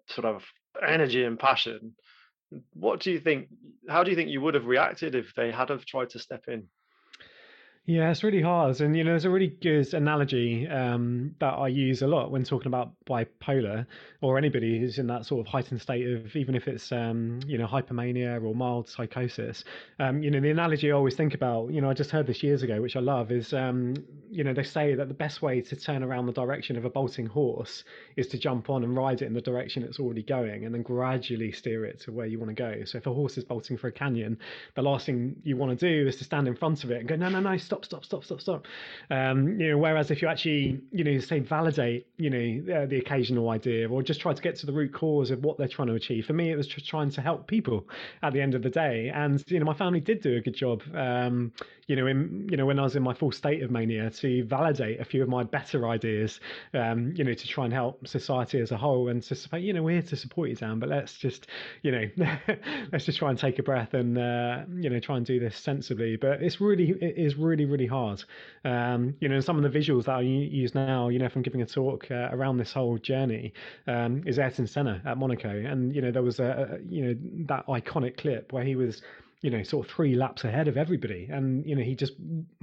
sort 0.10 0.26
of 0.26 0.44
energy 0.86 1.24
and 1.24 1.40
passion. 1.40 1.96
What 2.74 3.02
do 3.02 3.12
you 3.12 3.20
think? 3.20 3.50
How 3.90 4.04
do 4.04 4.12
you 4.12 4.18
think 4.18 4.30
you 4.30 4.42
would 4.42 4.54
have 4.54 4.66
reacted 4.66 5.16
if 5.16 5.34
they 5.36 5.52
had 5.52 5.70
have 5.70 5.86
tried 5.86 6.12
to 6.12 6.20
step 6.20 6.46
in? 6.48 6.68
Yeah, 7.90 8.12
it's 8.12 8.22
really 8.22 8.42
hard. 8.42 8.82
And, 8.82 8.98
you 8.98 9.06
know, 9.06 9.12
there's 9.12 9.24
a 9.24 9.30
really 9.30 9.48
good 9.48 9.94
analogy 9.94 10.68
um, 10.68 11.34
that 11.40 11.54
I 11.54 11.70
use 11.70 12.02
a 12.02 12.08
lot 12.08 12.32
when 12.32 12.44
talking 12.44 12.68
about 12.68 12.92
bipolar 13.06 13.86
or 14.20 14.38
anybody 14.38 14.78
who's 14.78 14.98
in 15.00 15.08
that 15.08 15.26
sort 15.26 15.48
of 15.48 15.50
heightened 15.50 15.82
state 15.82 16.06
of, 16.06 16.36
even 16.36 16.54
if 16.54 16.68
it's, 16.68 16.92
um, 16.92 17.40
you 17.48 17.58
know, 17.58 17.66
hypomania 17.66 18.44
or 18.44 18.54
mild 18.54 18.90
psychosis. 18.90 19.64
Um, 20.00 20.22
you 20.22 20.30
know, 20.30 20.42
the 20.42 20.50
analogy 20.50 20.92
I 20.92 20.96
always 20.96 21.16
think 21.16 21.34
about, 21.34 21.72
you 21.72 21.80
know, 21.80 21.90
I 21.90 21.94
just 21.94 22.12
heard 22.12 22.28
this 22.28 22.44
years 22.44 22.62
ago, 22.62 22.82
which 22.82 22.98
I 22.98 23.00
love, 23.00 23.32
is, 23.32 23.54
um, 23.54 23.94
you 24.30 24.44
know, 24.44 24.54
they 24.54 24.64
say 24.64 24.94
that 24.96 25.08
the 25.08 25.14
best 25.14 25.42
way 25.42 25.62
to 25.62 25.76
turn 25.78 26.04
around 26.04 26.26
the 26.26 26.34
direction 26.34 26.76
of 26.76 26.84
a 26.84 26.90
bolting 26.90 27.28
horse 27.28 27.86
is 28.18 28.28
to 28.28 28.38
jump 28.38 28.70
on 28.70 28.84
and 28.84 28.98
ride 28.98 29.22
it 29.22 29.28
in 29.28 29.34
the 29.34 29.40
direction 29.40 29.84
it's 29.84 29.98
already 29.98 30.24
going 30.24 30.66
and 30.66 30.76
then 30.76 30.82
gradually 30.82 31.54
steer 31.54 31.86
it 31.86 32.02
to 32.02 32.12
where 32.12 32.26
you 32.26 32.38
want 32.38 32.50
to 32.50 32.54
go. 32.54 32.84
So 32.84 32.98
if 32.98 33.08
a 33.08 33.14
horse 33.14 33.38
is 33.38 33.46
bolting 33.46 33.78
for 33.78 33.88
a 33.88 33.94
canyon, 33.94 34.40
the 34.76 34.82
last 34.82 35.06
thing 35.06 35.38
you 35.44 35.56
want 35.56 35.80
to 35.80 35.88
do 35.88 36.06
is 36.10 36.18
to 36.18 36.26
stand 36.26 36.50
in 36.50 36.56
front 36.58 36.84
of 36.84 36.92
it 36.92 37.00
and 37.00 37.08
go, 37.08 37.16
no, 37.16 37.30
no, 37.30 37.40
no, 37.40 37.56
stop 37.56 37.77
stop, 37.86 38.04
stop, 38.04 38.24
stop, 38.24 38.24
stop, 38.24 38.42
stop. 38.42 38.66
Um, 39.10 39.60
you 39.60 39.72
know, 39.72 39.78
whereas 39.78 40.12
if 40.12 40.22
you 40.22 40.28
actually, 40.28 40.82
you 40.92 41.04
know, 41.04 41.20
say 41.20 41.40
validate, 41.40 42.08
you 42.18 42.30
know, 42.30 42.74
uh, 42.76 42.86
the 42.86 42.98
occasional 42.98 43.50
idea 43.50 43.90
or 43.90 44.02
just 44.02 44.22
try 44.22 44.34
to 44.34 44.42
get 44.42 44.56
to 44.58 44.66
the 44.66 44.74
root 44.74 44.94
cause 44.94 45.32
of 45.32 45.44
what 45.44 45.58
they're 45.58 45.68
trying 45.68 45.88
to 45.90 45.94
achieve. 45.94 46.26
For 46.26 46.34
me, 46.34 46.52
it 46.52 46.56
was 46.56 46.68
just 46.68 46.88
trying 46.88 47.12
to 47.12 47.22
help 47.22 47.48
people 47.48 47.88
at 48.24 48.34
the 48.34 48.42
end 48.42 48.56
of 48.56 48.64
the 48.64 48.70
day. 48.70 49.12
And, 49.14 49.44
you 49.48 49.60
know, 49.60 49.66
my 49.66 49.74
family 49.74 50.00
did 50.00 50.22
do 50.22 50.36
a 50.36 50.42
good 50.42 50.56
job, 50.56 50.84
um, 50.96 51.52
you 51.88 51.96
know, 51.96 52.08
in, 52.08 52.48
you 52.50 52.58
know, 52.58 52.66
when 52.66 52.80
I 52.80 52.84
was 52.84 52.96
in 52.96 53.04
my 53.04 53.14
full 53.14 53.32
state 53.32 53.64
of 53.64 53.72
mania 53.72 54.10
to 54.10 54.44
validate 54.44 55.00
a 55.00 55.06
few 55.06 55.24
of 55.24 55.30
my 55.30 55.44
better 55.44 55.88
ideas, 55.88 56.40
um, 56.74 57.14
you 57.16 57.24
know, 57.24 57.34
to 57.34 57.48
try 57.48 57.66
and 57.66 57.74
help 57.74 58.08
society 58.08 58.60
as 58.60 58.72
a 58.72 58.78
whole 58.78 59.10
and 59.10 59.24
to 59.24 59.38
you 59.60 59.74
know, 59.74 59.82
we're 59.82 60.02
here 60.02 60.02
to 60.02 60.16
support 60.16 60.50
you, 60.50 60.56
Dan, 60.56 60.80
but 60.80 60.90
let's 60.90 61.14
just, 61.18 61.48
you 61.84 61.92
know, 61.92 62.28
let's 62.92 63.06
just 63.06 63.18
try 63.18 63.30
and 63.30 63.40
take 63.40 63.60
a 63.60 63.64
breath 63.64 63.94
and, 63.94 64.18
uh, 64.18 64.64
you 64.76 64.90
know, 64.90 65.00
try 65.00 65.18
and 65.18 65.26
do 65.26 65.40
this 65.40 65.56
sensibly. 65.56 66.18
But 66.18 66.44
it's 66.44 66.60
really, 66.60 66.90
it 66.90 67.18
is 67.18 67.36
really, 67.36 67.66
really 67.70 67.88
hard. 67.88 68.24
Um, 68.66 69.16
you 69.20 69.30
know, 69.30 69.40
some 69.40 69.64
of 69.64 69.72
the 69.72 69.80
visuals 69.80 70.06
that 70.06 70.16
I 70.16 70.22
use 70.22 70.76
now, 70.76 71.10
you 71.10 71.20
know, 71.20 71.30
from 71.30 71.42
giving 71.42 71.62
a 71.62 71.66
talk 71.66 72.08
uh, 72.12 72.30
around 72.32 72.58
this 72.58 72.74
whole 72.74 72.98
journey 72.98 73.54
um, 73.88 74.24
is 74.26 74.40
Ayrton 74.40 74.68
Senna 74.68 75.02
at 75.06 75.18
Monaco, 75.18 75.50
and 75.50 75.96
you 75.96 76.02
know, 76.02 76.12
there 76.12 76.24
was 76.24 76.40
a, 76.40 76.80
a 76.80 76.90
you 76.90 77.06
know 77.06 77.16
that 77.48 77.68
iconic 77.68 78.18
clip 78.18 78.54
where 78.54 78.64
he 78.64 78.76
was 78.76 79.02
you 79.42 79.52
know 79.52 79.62
sort 79.64 79.86
of 79.86 79.94
three 79.94 80.16
laps 80.16 80.44
ahead 80.44 80.68
of 80.68 80.78
everybody. 80.78 81.28
And 81.32 81.66
you 81.66 81.76
know 81.76 81.84
he 81.84 81.96
just 81.96 82.14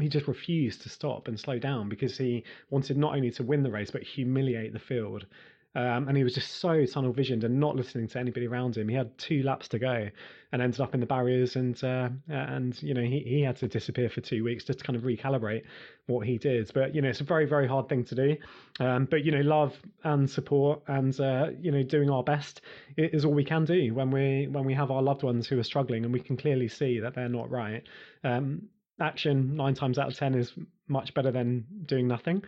he 0.00 0.08
just 0.08 0.26
refused 0.26 0.82
to 0.82 0.88
stop 0.88 1.28
and 1.28 1.38
slow 1.38 1.58
down 1.58 1.88
because 1.88 2.18
he 2.18 2.44
wanted 2.70 2.96
not 2.96 3.14
only 3.14 3.30
to 3.32 3.42
win 3.42 3.62
the 3.62 3.70
race 3.70 3.90
but 3.90 4.02
humiliate 4.02 4.73
the 4.73 4.78
field 4.78 5.26
um, 5.75 6.09
and 6.09 6.16
he 6.16 6.23
was 6.23 6.35
just 6.35 6.61
so 6.61 6.87
tunnel 6.87 7.12
visioned 7.12 7.43
and 7.43 7.59
not 7.59 7.75
listening 7.75 8.07
to 8.09 8.19
anybody 8.19 8.47
around 8.47 8.76
him. 8.76 8.88
He 8.88 8.95
had 8.95 9.16
two 9.19 9.43
laps 9.43 9.69
to 9.69 9.78
go 9.78 10.09
and 10.52 10.62
ended 10.62 10.81
up 10.81 10.95
in 10.95 11.00
the 11.00 11.07
barriers, 11.07 11.57
and 11.57 11.83
uh, 11.83 12.11
and 12.28 12.81
you 12.81 12.95
know 12.95 13.02
he, 13.02 13.21
he 13.21 13.43
had 13.43 13.57
to 13.57 13.69
disappear 13.69 14.09
for 14.09 14.21
two 14.21 14.45
weeks 14.45 14.64
just 14.64 14.78
to 14.78 14.85
kind 14.85 14.97
of 14.97 15.02
recalibrate 15.02 15.62
what 16.07 16.26
he 16.26 16.38
did. 16.38 16.71
But 16.73 16.95
you 16.95 17.02
know 17.02 17.09
it's 17.09 17.21
a 17.21 17.25
very 17.25 17.47
very 17.47 17.66
hard 17.66 17.88
thing 17.88 18.04
to 18.04 18.14
do. 18.14 18.37
Um, 18.78 19.07
but 19.11 19.25
you 19.25 19.33
know 19.33 19.40
love 19.40 19.76
and 20.04 20.31
support 20.31 20.83
and 20.87 21.19
uh, 21.19 21.49
you 21.61 21.73
know 21.73 21.83
doing 21.83 22.09
our 22.09 22.23
best 22.23 22.61
is 22.97 23.25
all 23.25 23.35
we 23.35 23.45
can 23.45 23.64
do 23.64 23.93
when 23.95 24.11
we 24.11 24.47
when 24.47 24.64
we 24.64 24.75
have 24.75 24.93
our 24.93 25.02
loved 25.02 25.25
ones 25.25 25.49
who 25.49 25.59
are 25.59 25.64
struggling 25.64 26.04
and 26.04 26.12
we 26.12 26.21
can 26.21 26.37
clearly 26.37 26.69
see 26.69 27.00
that 27.00 27.14
they're 27.14 27.28
not 27.28 27.50
right. 27.50 27.83
Um, 28.23 28.69
action 29.01 29.57
nine 29.57 29.75
times 29.75 29.99
out 29.99 30.09
of 30.09 30.17
ten 30.17 30.35
is 30.35 30.53
much 30.89 31.15
better 31.15 31.31
than 31.31 31.65
doing 31.87 32.07
nothing. 32.07 32.43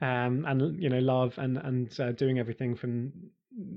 Um, 0.00 0.44
and 0.46 0.82
you 0.82 0.88
know 0.88 0.98
love 0.98 1.34
and 1.36 1.58
and 1.58 2.00
uh, 2.00 2.12
doing 2.12 2.38
everything 2.38 2.74
from 2.74 3.12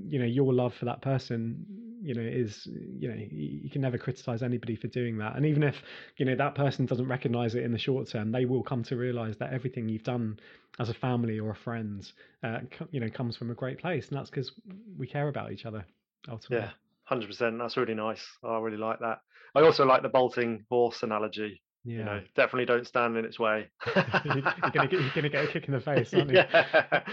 you 0.08 0.20
know 0.20 0.26
your 0.26 0.54
love 0.54 0.74
for 0.74 0.86
that 0.86 1.02
person 1.02 1.66
you 2.02 2.14
know 2.14 2.22
is 2.22 2.68
you 2.68 3.10
know 3.10 3.16
you 3.16 3.70
can 3.70 3.82
never 3.82 3.98
criticize 3.98 4.42
anybody 4.42 4.76
for 4.76 4.88
doing 4.88 5.18
that. 5.20 5.36
And 5.36 5.46
even 5.46 5.64
if 5.64 5.76
you 6.18 6.26
know 6.26 6.36
that 6.36 6.56
person 6.56 6.86
doesn't 6.86 7.08
recognize 7.08 7.56
it 7.56 7.64
in 7.64 7.72
the 7.72 7.78
short 7.78 8.08
term 8.10 8.32
they 8.32 8.46
will 8.46 8.64
come 8.64 8.84
to 8.84 8.96
realize 8.96 9.38
that 9.38 9.54
everything 9.54 9.90
you've 9.90 10.04
done 10.04 10.40
as 10.80 10.90
a 10.90 10.94
family 10.94 11.40
or 11.40 11.52
a 11.52 11.56
friend 11.56 12.12
uh, 12.44 12.60
you 12.92 13.00
know 13.00 13.10
comes 13.10 13.38
from 13.38 13.52
a 13.52 13.56
great 13.56 13.80
place. 13.80 14.10
And 14.10 14.18
that's 14.18 14.30
because 14.30 14.52
we 14.98 15.08
care 15.08 15.28
about 15.28 15.52
each 15.52 15.66
other 15.66 15.86
ultimately. 16.30 16.66
Yeah 16.68 16.72
100% 17.12 17.60
that's 17.60 17.78
really 17.78 17.94
nice. 17.94 18.26
I 18.44 18.58
really 18.58 18.78
like 18.78 19.00
that. 19.00 19.20
I 19.54 19.62
also 19.62 19.86
like 19.86 20.02
the 20.02 20.10
bolting 20.10 20.66
horse 20.70 21.04
analogy 21.04 21.62
yeah. 21.86 21.98
You 21.98 22.06
know, 22.06 22.22
definitely 22.36 22.66
don't 22.66 22.88
stand 22.88 23.16
in 23.16 23.26
its 23.26 23.40
way. 23.40 23.70
you're, 23.96 24.42
gonna 24.74 24.88
get, 24.88 24.92
you're 24.92 25.12
gonna 25.14 25.30
get 25.30 25.46
a 25.46 25.48
kick 25.48 25.68
in 25.68 25.74
the 25.74 25.80
face, 25.80 26.14
aren't 26.14 26.32
you? 26.32 26.38
yeah. 26.38 27.04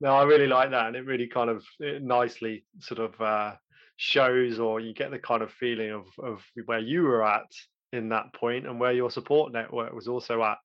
No, 0.00 0.16
I 0.16 0.24
really 0.24 0.46
like 0.46 0.70
that, 0.70 0.86
and 0.86 0.96
it 0.96 1.04
really 1.04 1.28
kind 1.28 1.50
of 1.50 1.62
nicely 1.80 2.64
sort 2.80 3.00
of 3.00 3.20
uh, 3.20 3.52
shows, 3.98 4.58
or 4.58 4.80
you 4.80 4.94
get 4.94 5.10
the 5.10 5.18
kind 5.18 5.42
of 5.42 5.50
feeling 5.52 5.90
of 5.90 6.06
of 6.18 6.42
where 6.64 6.78
you 6.78 7.02
were 7.02 7.24
at 7.24 7.50
in 7.92 8.08
that 8.08 8.32
point, 8.34 8.66
and 8.66 8.80
where 8.80 8.92
your 8.92 9.10
support 9.10 9.52
network 9.52 9.92
was 9.92 10.08
also 10.08 10.42
at 10.42 10.56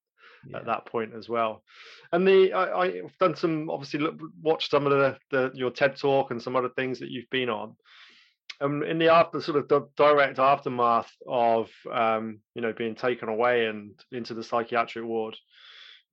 yeah. 0.49 0.57
at 0.57 0.65
that 0.65 0.85
point 0.85 1.13
as 1.13 1.27
well. 1.27 1.63
And 2.13 2.25
the 2.25 2.53
I, 2.53 2.83
I've 2.83 3.17
done 3.19 3.35
some 3.35 3.69
obviously 3.69 3.99
look, 3.99 4.17
watched 4.41 4.71
some 4.71 4.85
of 4.85 4.93
the, 4.93 5.17
the 5.31 5.51
your 5.53 5.71
TED 5.71 5.97
talk 5.97 6.31
and 6.31 6.41
some 6.41 6.55
other 6.55 6.69
things 6.69 6.99
that 6.99 7.09
you've 7.09 7.29
been 7.29 7.49
on 7.49 7.75
um, 8.61 8.83
in 8.83 8.97
the 8.99 9.09
after 9.09 9.41
sort 9.41 9.57
of 9.57 9.67
the 9.67 9.87
direct 9.95 10.39
aftermath 10.39 11.11
of 11.27 11.69
um, 11.91 12.39
you 12.55 12.61
know 12.61 12.73
being 12.73 12.95
taken 12.95 13.29
away 13.29 13.67
and 13.67 13.91
into 14.11 14.33
the 14.33 14.43
psychiatric 14.43 15.05
ward, 15.05 15.35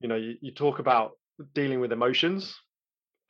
you 0.00 0.08
know, 0.08 0.16
you, 0.16 0.36
you 0.40 0.52
talk 0.52 0.78
about 0.78 1.12
dealing 1.54 1.80
with 1.80 1.92
emotions 1.92 2.54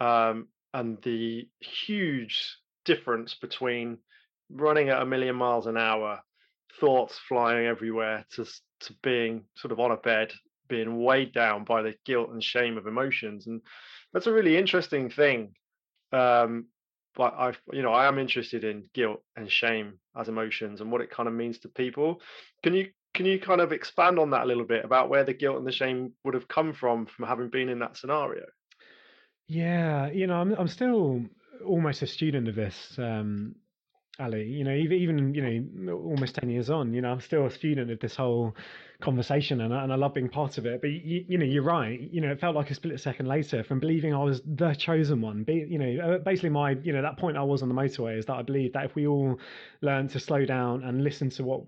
um, 0.01 0.49
and 0.73 1.01
the 1.03 1.49
huge 1.61 2.57
difference 2.85 3.35
between 3.35 3.99
running 4.51 4.89
at 4.89 5.01
a 5.01 5.07
million 5.07 5.37
miles 5.37 5.67
an 5.67 5.77
hour, 5.77 6.21
thoughts 6.81 7.19
flying 7.29 7.67
everywhere, 7.67 8.25
to 8.33 8.45
to 8.81 8.95
being 9.03 9.45
sort 9.55 9.73
of 9.73 9.81
on 9.81 9.93
a 9.93 9.97
bed, 9.97 10.33
being 10.69 11.03
weighed 11.03 11.33
down 11.33 11.65
by 11.65 11.83
the 11.83 11.95
guilt 12.05 12.31
and 12.31 12.43
shame 12.43 12.77
of 12.77 12.87
emotions, 12.87 13.47
and 13.47 13.61
that's 14.13 14.27
a 14.27 14.33
really 14.33 14.57
interesting 14.57 15.09
thing 15.11 15.55
um, 16.13 16.67
but 17.17 17.35
I, 17.35 17.53
you 17.73 17.83
know, 17.83 17.93
I 17.93 18.07
am 18.07 18.19
interested 18.19 18.65
in 18.65 18.85
guilt 18.95 19.23
and 19.37 19.51
shame 19.51 19.99
as 20.17 20.29
emotions 20.29 20.81
and 20.81 20.91
what 20.91 21.01
it 21.01 21.11
kind 21.11 21.29
of 21.29 21.35
means 21.35 21.59
to 21.61 21.69
people. 21.69 22.21
Can 22.63 22.75
you 22.75 22.89
can 23.15 23.27
you 23.27 23.39
kind 23.39 23.61
of 23.61 23.73
expand 23.73 24.19
on 24.19 24.31
that 24.31 24.43
a 24.43 24.47
little 24.47 24.65
bit 24.65 24.85
about 24.85 25.09
where 25.09 25.25
the 25.25 25.35
guilt 25.35 25.59
and 25.59 25.67
the 25.67 25.73
shame 25.73 26.13
would 26.25 26.35
have 26.35 26.49
come 26.49 26.73
from 26.73 27.07
from 27.07 27.27
having 27.27 27.49
been 27.49 27.69
in 27.69 27.79
that 27.79 27.97
scenario? 27.97 28.45
Yeah, 29.47 30.11
you 30.11 30.27
know, 30.27 30.37
I'm 30.37 30.55
I'm 30.55 30.69
still 30.69 31.23
almost 31.65 32.03
a 32.03 32.07
student 32.07 32.49
of 32.49 32.55
this. 32.55 32.99
Um, 32.99 33.57
Ali. 34.21 34.45
You 34.45 34.65
know, 34.65 34.75
even 34.75 34.97
even 34.99 35.35
you 35.35 35.43
know, 35.43 35.95
almost 35.99 36.37
ten 36.37 36.49
years 36.51 36.71
on, 36.71 36.95
you 36.95 37.01
know, 37.01 37.11
I'm 37.11 37.21
still 37.21 37.47
a 37.47 37.51
student 37.51 37.91
of 37.91 38.01
this 38.01 38.17
whole 38.17 38.55
conversation, 39.01 39.61
and 39.61 39.75
I, 39.75 39.83
and 39.83 39.93
I 39.93 39.97
love 39.97 40.15
being 40.15 40.29
part 40.29 40.57
of 40.59 40.67
it. 40.67 40.81
But 40.81 40.91
you, 40.91 41.25
you 41.27 41.39
know, 41.39 41.45
you're 41.45 41.65
right. 41.65 42.01
You 42.01 42.21
know, 42.21 42.31
it 42.31 42.41
felt 42.41 42.55
like 42.55 42.71
a 42.71 42.75
split 42.75 43.01
second 43.01 43.27
later 43.27 43.65
from 43.65 43.81
believing 43.81 44.15
I 44.15 44.23
was 44.23 44.41
the 44.47 44.75
chosen 44.75 45.21
one. 45.21 45.43
Be, 45.43 45.67
you 45.69 45.79
know, 45.79 46.15
uh, 46.15 46.19
basically 46.19 46.51
my 46.51 46.71
you 46.83 46.93
know 46.93 47.03
that 47.03 47.19
point 47.19 47.37
I 47.37 47.43
was 47.43 47.63
on 47.63 47.69
the 47.69 47.75
motorway 47.75 48.19
is 48.19 48.27
that 48.27 48.35
I 48.35 48.43
believe 48.43 48.73
that 48.75 48.85
if 48.85 48.95
we 48.95 49.07
all 49.07 49.39
learn 49.81 50.09
to 50.09 50.21
slow 50.21 50.45
down 50.45 50.85
and 50.85 51.03
listen 51.03 51.31
to 51.31 51.45
what 51.45 51.63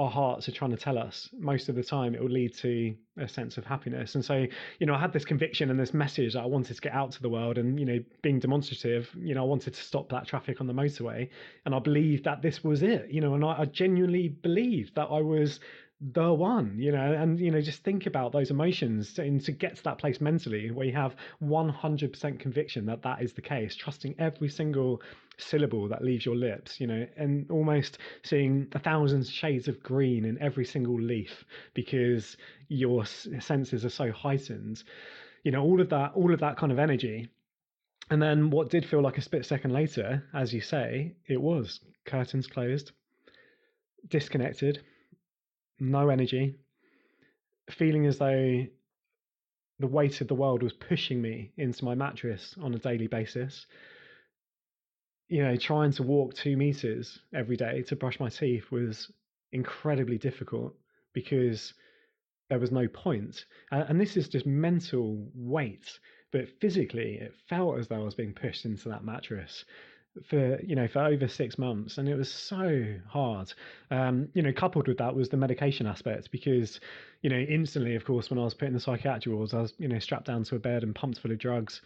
our 0.00 0.10
hearts 0.10 0.48
are 0.48 0.52
trying 0.52 0.70
to 0.70 0.78
tell 0.78 0.96
us 0.96 1.28
most 1.38 1.68
of 1.68 1.74
the 1.74 1.82
time 1.82 2.14
it 2.14 2.22
will 2.22 2.30
lead 2.30 2.54
to 2.54 2.94
a 3.18 3.28
sense 3.28 3.58
of 3.58 3.66
happiness. 3.66 4.14
And 4.14 4.24
so 4.24 4.46
you 4.78 4.86
know 4.86 4.94
i 4.94 4.98
had 4.98 5.12
this 5.12 5.26
conviction 5.26 5.70
and 5.70 5.78
this 5.78 5.92
message 5.92 6.32
that 6.32 6.42
i 6.42 6.46
wanted 6.46 6.74
to 6.74 6.80
get 6.80 6.94
out 6.94 7.12
to 7.12 7.22
the 7.22 7.28
world 7.28 7.58
and 7.58 7.78
you 7.78 7.84
know 7.84 7.98
being 8.22 8.38
demonstrative 8.38 9.10
you 9.18 9.34
know 9.34 9.42
i 9.42 9.46
wanted 9.46 9.74
to 9.74 9.82
stop 9.82 10.08
that 10.08 10.26
traffic 10.26 10.60
on 10.60 10.66
the 10.66 10.72
motorway. 10.72 11.28
And 11.66 11.74
i 11.74 11.78
believed 11.78 12.24
that 12.24 12.40
this 12.40 12.64
was 12.64 12.82
it 12.82 13.10
you 13.10 13.20
know 13.20 13.34
and 13.34 13.44
i, 13.44 13.60
I 13.60 13.64
genuinely 13.66 14.28
believed 14.28 14.94
that 14.94 15.08
i 15.10 15.20
was 15.20 15.60
the 16.00 16.32
one, 16.32 16.76
you 16.78 16.92
know, 16.92 17.12
and 17.12 17.38
you 17.38 17.50
know, 17.50 17.60
just 17.60 17.84
think 17.84 18.06
about 18.06 18.32
those 18.32 18.50
emotions 18.50 19.18
and 19.18 19.44
to 19.44 19.52
get 19.52 19.76
to 19.76 19.82
that 19.84 19.98
place 19.98 20.18
mentally 20.18 20.70
where 20.70 20.86
you 20.86 20.94
have 20.94 21.14
100% 21.44 22.40
conviction 22.40 22.86
that 22.86 23.02
that 23.02 23.20
is 23.20 23.34
the 23.34 23.42
case, 23.42 23.76
trusting 23.76 24.14
every 24.18 24.48
single 24.48 25.02
syllable 25.40 25.88
that 25.88 26.04
leaves 26.04 26.24
your 26.24 26.36
lips, 26.36 26.80
you 26.80 26.86
know, 26.86 27.06
and 27.16 27.50
almost 27.50 27.98
seeing 28.22 28.68
a 28.72 28.78
thousand 28.78 29.26
shades 29.26 29.68
of 29.68 29.82
green 29.82 30.24
in 30.24 30.40
every 30.40 30.64
single 30.64 31.00
leaf 31.00 31.44
because 31.74 32.36
your 32.68 33.04
senses 33.04 33.84
are 33.84 33.90
so 33.90 34.12
heightened. 34.12 34.82
You 35.42 35.52
know, 35.52 35.62
all 35.62 35.80
of 35.80 35.88
that, 35.90 36.12
all 36.14 36.32
of 36.32 36.40
that 36.40 36.56
kind 36.56 36.72
of 36.72 36.78
energy. 36.78 37.28
And 38.10 38.20
then 38.20 38.50
what 38.50 38.70
did 38.70 38.84
feel 38.84 39.02
like 39.02 39.18
a 39.18 39.22
split 39.22 39.46
second 39.46 39.72
later, 39.72 40.24
as 40.34 40.52
you 40.52 40.60
say, 40.60 41.14
it 41.26 41.40
was 41.40 41.80
curtains 42.04 42.46
closed, 42.46 42.92
disconnected 44.08 44.80
no 45.80 46.10
energy, 46.10 46.54
feeling 47.70 48.06
as 48.06 48.18
though 48.18 48.66
the 49.78 49.86
weight 49.86 50.20
of 50.20 50.28
the 50.28 50.34
world 50.34 50.62
was 50.62 50.74
pushing 50.74 51.22
me 51.22 51.52
into 51.56 51.84
my 51.84 51.94
mattress 51.94 52.54
on 52.60 52.74
a 52.74 52.78
daily 52.78 53.06
basis. 53.06 53.66
You 55.30 55.44
know, 55.44 55.56
trying 55.56 55.92
to 55.92 56.02
walk 56.02 56.34
two 56.34 56.56
meters 56.58 57.18
every 57.34 57.56
day 57.56 57.82
to 57.84 57.96
brush 57.96 58.20
my 58.20 58.28
teeth 58.28 58.70
was 58.70 59.10
incredibly 59.52 60.18
difficult 60.18 60.74
because 61.14 61.72
there 62.50 62.58
was 62.58 62.72
no 62.72 62.88
point. 62.88 63.46
And 63.70 64.00
this 64.00 64.16
is 64.16 64.28
just 64.28 64.44
mental 64.46 65.30
weight, 65.34 66.00
but 66.32 66.48
physically, 66.60 67.14
it 67.14 67.34
felt 67.48 67.78
as 67.78 67.88
though 67.88 68.02
I 68.02 68.04
was 68.04 68.14
being 68.14 68.34
pushed 68.34 68.64
into 68.66 68.88
that 68.90 69.04
mattress. 69.04 69.64
for 70.28 70.60
you 70.62 70.74
know 70.74 70.88
for 70.88 71.04
over 71.04 71.28
six 71.28 71.56
months 71.56 71.98
and 71.98 72.08
it 72.08 72.16
was 72.16 72.32
so 72.32 72.96
hard 73.08 73.52
um, 73.92 74.28
you 74.34 74.42
know 74.42 74.52
coupled 74.52 74.88
with 74.88 74.98
that 74.98 75.14
was 75.14 75.28
the 75.28 75.36
medication 75.36 75.86
aspect 75.86 76.32
because 76.32 76.80
you 77.22 77.30
know 77.30 77.38
instantly 77.38 77.94
of 77.94 78.04
course 78.04 78.28
when 78.28 78.38
i 78.38 78.42
was 78.42 78.54
put 78.54 78.66
in 78.66 78.74
the 78.74 78.80
psychiatric 78.80 79.32
wards 79.34 79.54
i 79.54 79.60
was 79.60 79.72
you 79.78 79.86
know 79.86 80.00
strapped 80.00 80.26
down 80.26 80.42
to 80.42 80.56
a 80.56 80.58
bed 80.58 80.82
and 80.82 80.96
pumped 80.96 81.20
full 81.20 81.30
of 81.30 81.38
drugs 81.38 81.80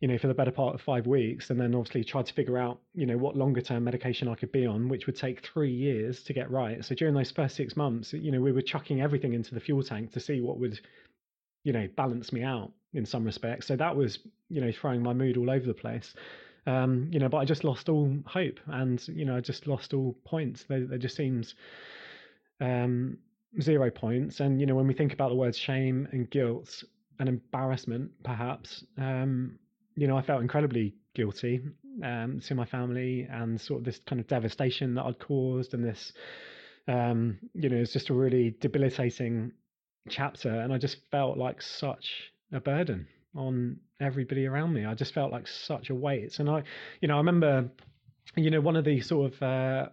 you 0.00 0.08
know 0.08 0.18
for 0.18 0.28
the 0.28 0.34
better 0.34 0.50
part 0.50 0.74
of 0.74 0.80
five 0.80 1.06
weeks 1.06 1.50
and 1.50 1.60
then 1.60 1.74
obviously 1.74 2.04
tried 2.04 2.26
to 2.26 2.34
figure 2.34 2.58
out 2.58 2.80
you 2.94 3.06
know 3.06 3.16
what 3.16 3.36
longer 3.36 3.60
term 3.60 3.84
medication 3.84 4.28
i 4.28 4.34
could 4.34 4.52
be 4.52 4.66
on 4.66 4.88
which 4.88 5.06
would 5.06 5.16
take 5.16 5.44
three 5.44 5.72
years 5.72 6.22
to 6.22 6.32
get 6.32 6.50
right 6.50 6.84
so 6.84 6.94
during 6.94 7.14
those 7.14 7.30
first 7.30 7.56
six 7.56 7.76
months 7.76 8.12
you 8.12 8.30
know 8.30 8.40
we 8.40 8.52
were 8.52 8.62
chucking 8.62 9.00
everything 9.00 9.34
into 9.34 9.54
the 9.54 9.60
fuel 9.60 9.82
tank 9.82 10.12
to 10.12 10.20
see 10.20 10.40
what 10.40 10.58
would 10.58 10.80
you 11.64 11.72
know 11.72 11.88
balance 11.96 12.32
me 12.32 12.42
out 12.42 12.70
in 12.94 13.04
some 13.04 13.24
respects 13.24 13.66
so 13.66 13.76
that 13.76 13.94
was 13.94 14.20
you 14.48 14.60
know 14.60 14.72
throwing 14.72 15.02
my 15.02 15.12
mood 15.12 15.36
all 15.36 15.50
over 15.50 15.66
the 15.66 15.74
place 15.74 16.14
um, 16.66 17.08
you 17.10 17.18
know, 17.18 17.30
but 17.30 17.38
I 17.38 17.46
just 17.46 17.64
lost 17.64 17.88
all 17.88 18.14
hope, 18.26 18.60
and 18.66 19.02
you 19.08 19.24
know, 19.24 19.36
I 19.36 19.40
just 19.40 19.66
lost 19.66 19.94
all 19.94 20.14
points. 20.26 20.64
There, 20.68 20.84
there 20.86 20.98
just 20.98 21.16
seems 21.16 21.54
um, 22.60 23.16
zero 23.60 23.90
points. 23.90 24.40
And 24.40 24.60
you 24.60 24.66
know, 24.66 24.74
when 24.74 24.86
we 24.86 24.92
think 24.94 25.14
about 25.14 25.30
the 25.30 25.34
words 25.34 25.56
shame 25.56 26.08
and 26.12 26.28
guilt 26.30 26.84
and 27.18 27.28
embarrassment, 27.28 28.10
perhaps, 28.22 28.84
um, 28.98 29.58
you 29.98 30.06
know, 30.06 30.16
I 30.16 30.22
felt 30.22 30.42
incredibly 30.42 30.94
guilty 31.14 31.60
um, 32.04 32.40
to 32.46 32.54
my 32.54 32.64
family 32.64 33.26
and 33.28 33.60
sort 33.60 33.80
of 33.80 33.84
this 33.84 33.98
kind 34.06 34.20
of 34.20 34.28
devastation 34.28 34.94
that 34.94 35.04
I'd 35.04 35.18
caused, 35.18 35.74
and 35.74 35.84
this, 35.84 36.12
um, 36.86 37.38
you 37.52 37.68
know, 37.68 37.76
it's 37.76 37.92
just 37.92 38.10
a 38.10 38.14
really 38.14 38.54
debilitating 38.60 39.52
chapter, 40.08 40.50
and 40.50 40.72
I 40.72 40.78
just 40.78 40.98
felt 41.10 41.36
like 41.36 41.60
such 41.60 42.32
a 42.52 42.60
burden 42.60 43.08
on 43.34 43.78
everybody 44.00 44.46
around 44.46 44.72
me. 44.72 44.84
I 44.84 44.94
just 44.94 45.12
felt 45.12 45.32
like 45.32 45.48
such 45.48 45.90
a 45.90 45.94
weight. 45.94 46.38
And 46.38 46.48
I, 46.48 46.62
you 47.00 47.08
know, 47.08 47.14
I 47.14 47.18
remember, 47.18 47.68
you 48.36 48.50
know, 48.50 48.60
one 48.60 48.76
of 48.76 48.84
the 48.84 49.00
sort 49.00 49.34
of 49.34 49.42
uh, 49.42 49.88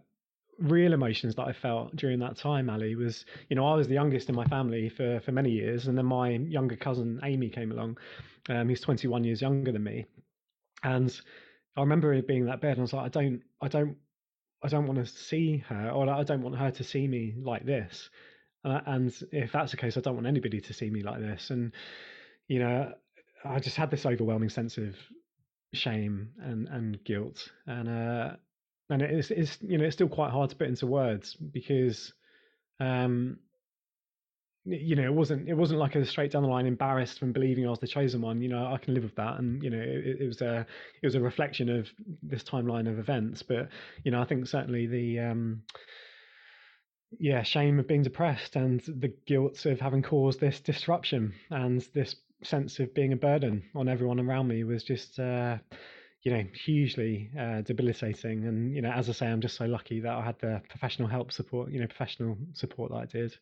real 0.60 0.94
emotions 0.94 1.36
that 1.36 1.48
I 1.48 1.54
felt 1.54 1.96
during 1.96 2.20
that 2.20 2.38
time, 2.38 2.70
Ali, 2.70 2.96
was, 2.96 3.26
you 3.50 3.56
know, 3.56 3.66
I 3.68 3.76
was 3.76 3.88
the 3.88 3.94
youngest 3.94 4.30
in 4.30 4.36
my 4.36 4.46
family 4.46 4.90
for 4.90 5.20
for 5.22 5.32
many 5.32 5.52
years, 5.52 5.88
and 5.88 5.98
then 5.98 6.06
my 6.06 6.30
younger 6.32 6.76
cousin 6.76 7.20
Amy 7.24 7.50
came 7.50 7.72
along. 7.72 7.98
Um, 8.50 8.70
he's 8.70 8.82
21 8.82 9.24
years 9.24 9.42
younger 9.42 9.72
than 9.72 9.84
me, 9.84 10.06
and 10.84 11.20
I 11.76 11.82
remember 11.82 12.14
it 12.14 12.28
being 12.28 12.46
that 12.46 12.62
bed, 12.62 12.72
and 12.72 12.80
I 12.80 12.82
was 12.84 12.94
like, 12.94 13.06
I 13.06 13.10
don't, 13.10 13.42
I 13.62 13.68
don't, 13.68 13.98
I 14.64 14.68
don't 14.68 14.88
want 14.88 15.00
to 15.00 15.12
see 15.12 15.58
her, 15.70 15.90
or 15.90 16.10
I 16.10 16.24
don't 16.24 16.42
want 16.42 16.58
her 16.58 16.72
to 16.72 16.84
see 16.84 17.08
me 17.08 17.36
like 17.38 17.66
this. 17.66 18.10
Uh, 18.64 18.82
and 18.86 19.14
if 19.32 19.52
that's 19.52 19.72
the 19.72 19.78
case, 19.78 19.98
I 19.98 20.02
don't 20.02 20.16
want 20.16 20.28
anybody 20.28 20.60
to 20.62 20.74
see 20.74 20.90
me 20.90 21.02
like 21.02 21.20
this. 21.20 21.50
And 21.50 21.74
you 22.48 22.60
know, 22.60 22.94
I 23.44 23.60
just 23.60 23.76
had 23.76 23.92
this 23.92 24.06
overwhelming 24.06 24.50
sense 24.50 24.78
of 24.78 24.96
shame 25.74 26.30
and 26.42 26.68
and 26.68 27.04
guilt, 27.04 27.52
and 27.68 27.90
uh, 27.90 28.36
and 28.90 29.02
it's 29.02 29.32
it's 29.32 29.58
you 29.62 29.78
know 29.78 29.86
it's 29.86 29.96
still 29.96 30.08
quite 30.08 30.32
hard 30.32 30.50
to 30.50 30.56
put 30.56 30.68
into 30.68 30.88
words 30.88 31.36
because, 31.36 32.14
um, 32.80 33.38
you 34.66 34.96
know, 34.96 35.04
it 35.04 35.14
wasn't 35.14 35.48
it 35.48 35.54
wasn't 35.54 35.80
like 35.80 35.96
a 35.96 36.06
straight 36.06 36.32
down 36.32 36.44
the 36.44 36.50
line 36.50 36.66
embarrassed 36.66 37.20
from 37.20 37.32
believing 37.32 37.66
I 37.66 37.70
was 37.70 37.80
the 37.80 37.88
chosen 37.88 38.22
one. 38.22 38.42
You 38.42 38.50
know, 38.50 38.66
I 38.66 38.78
can 38.78 38.94
live 38.94 39.04
with 39.04 39.16
that, 39.16 39.40
and 39.40 39.62
you 39.64 39.70
know, 39.70 39.82
it, 39.82 40.22
it 40.22 40.28
was 40.28 40.42
a 40.42 40.66
it 41.02 41.06
was 41.06 41.16
a 41.16 41.22
reflection 41.22 41.70
of 41.70 41.88
this 42.22 42.44
timeline 42.44 42.90
of 42.90 43.00
events. 43.00 43.44
But 43.44 43.70
you 44.04 44.12
know, 44.12 44.22
I 44.22 44.26
think 44.26 44.48
certainly 44.48 44.88
the 44.88 45.20
um, 45.20 45.64
yeah 47.20 47.44
shame 47.44 47.80
of 47.80 47.88
being 47.88 48.04
depressed 48.04 48.56
and 48.56 48.82
the 48.82 49.14
guilt 49.26 49.66
of 49.66 49.80
having 49.80 50.02
caused 50.02 50.40
this 50.40 50.60
disruption 50.60 51.34
and 51.50 51.82
this 51.94 52.16
sense 52.44 52.80
of 52.80 52.94
being 52.94 53.14
a 53.14 53.18
burden 53.18 53.64
on 53.76 53.88
everyone 53.88 54.20
around 54.20 54.48
me 54.48 54.64
was 54.64 54.84
just 54.84 55.20
uh, 55.20 55.58
you 56.26 56.34
know 56.34 56.44
hugely 56.66 57.30
uh, 57.40 57.62
debilitating. 57.62 58.46
And 58.46 58.76
you 58.76 58.82
know 58.82 58.92
as 58.92 59.08
i 59.08 59.14
say 59.14 59.28
i'm 59.28 59.40
just 59.40 59.56
so 59.56 59.66
lucky 59.66 60.02
that 60.02 60.12
i 60.12 60.26
had 60.26 60.38
the 60.40 60.62
professional 60.68 61.08
help 61.08 61.32
support 61.32 61.72
you 61.72 61.80
know 61.80 61.88
professional 61.88 62.36
support 62.54 62.92
that 62.92 62.98
i 62.98 63.06
did. 63.06 63.38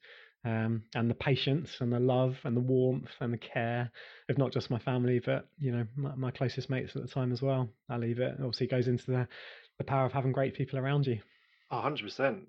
Um, 0.46 0.84
and 0.94 1.10
the 1.10 1.16
patience 1.16 1.78
and 1.80 1.94
the 1.94 2.02
love 2.02 2.38
and 2.44 2.56
the 2.58 2.62
warmth 2.62 3.12
and 3.22 3.32
the 3.32 3.38
care 3.38 3.90
of 4.28 4.38
not 4.38 4.52
just 4.52 4.70
my 4.70 4.78
family 4.78 5.20
but 5.20 5.48
you 5.58 5.72
know 5.72 5.88
my, 5.96 6.14
my 6.16 6.32
closest 6.32 6.70
mates 6.70 6.96
at 6.96 7.02
the 7.02 7.08
time 7.08 7.32
as 7.32 7.42
well. 7.42 7.70
I 7.90 7.98
leave 7.98 8.20
it. 8.20 8.34
Obviously 8.34 8.68
goes 8.68 8.88
into 8.88 9.10
the 9.10 9.28
the 9.80 9.86
power 9.86 10.06
of 10.06 10.12
having 10.12 10.34
great 10.34 10.54
people 10.54 10.78
around 10.78 11.08
you. 11.08 11.20
100% 11.72 12.42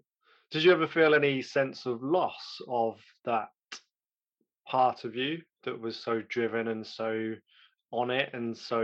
did 0.51 0.63
you 0.63 0.73
ever 0.73 0.87
feel 0.87 1.15
any 1.15 1.41
sense 1.41 1.87
of 1.87 2.03
loss 2.03 2.61
of 2.69 3.01
that 3.25 3.49
part 4.67 5.05
of 5.05 5.15
you 5.15 5.41
that 5.65 5.81
was 5.81 5.97
so 5.97 6.21
driven 6.29 6.69
and 6.69 6.87
so 6.87 7.35
on 7.95 8.11
it 8.11 8.31
and 8.33 8.57
so 8.57 8.81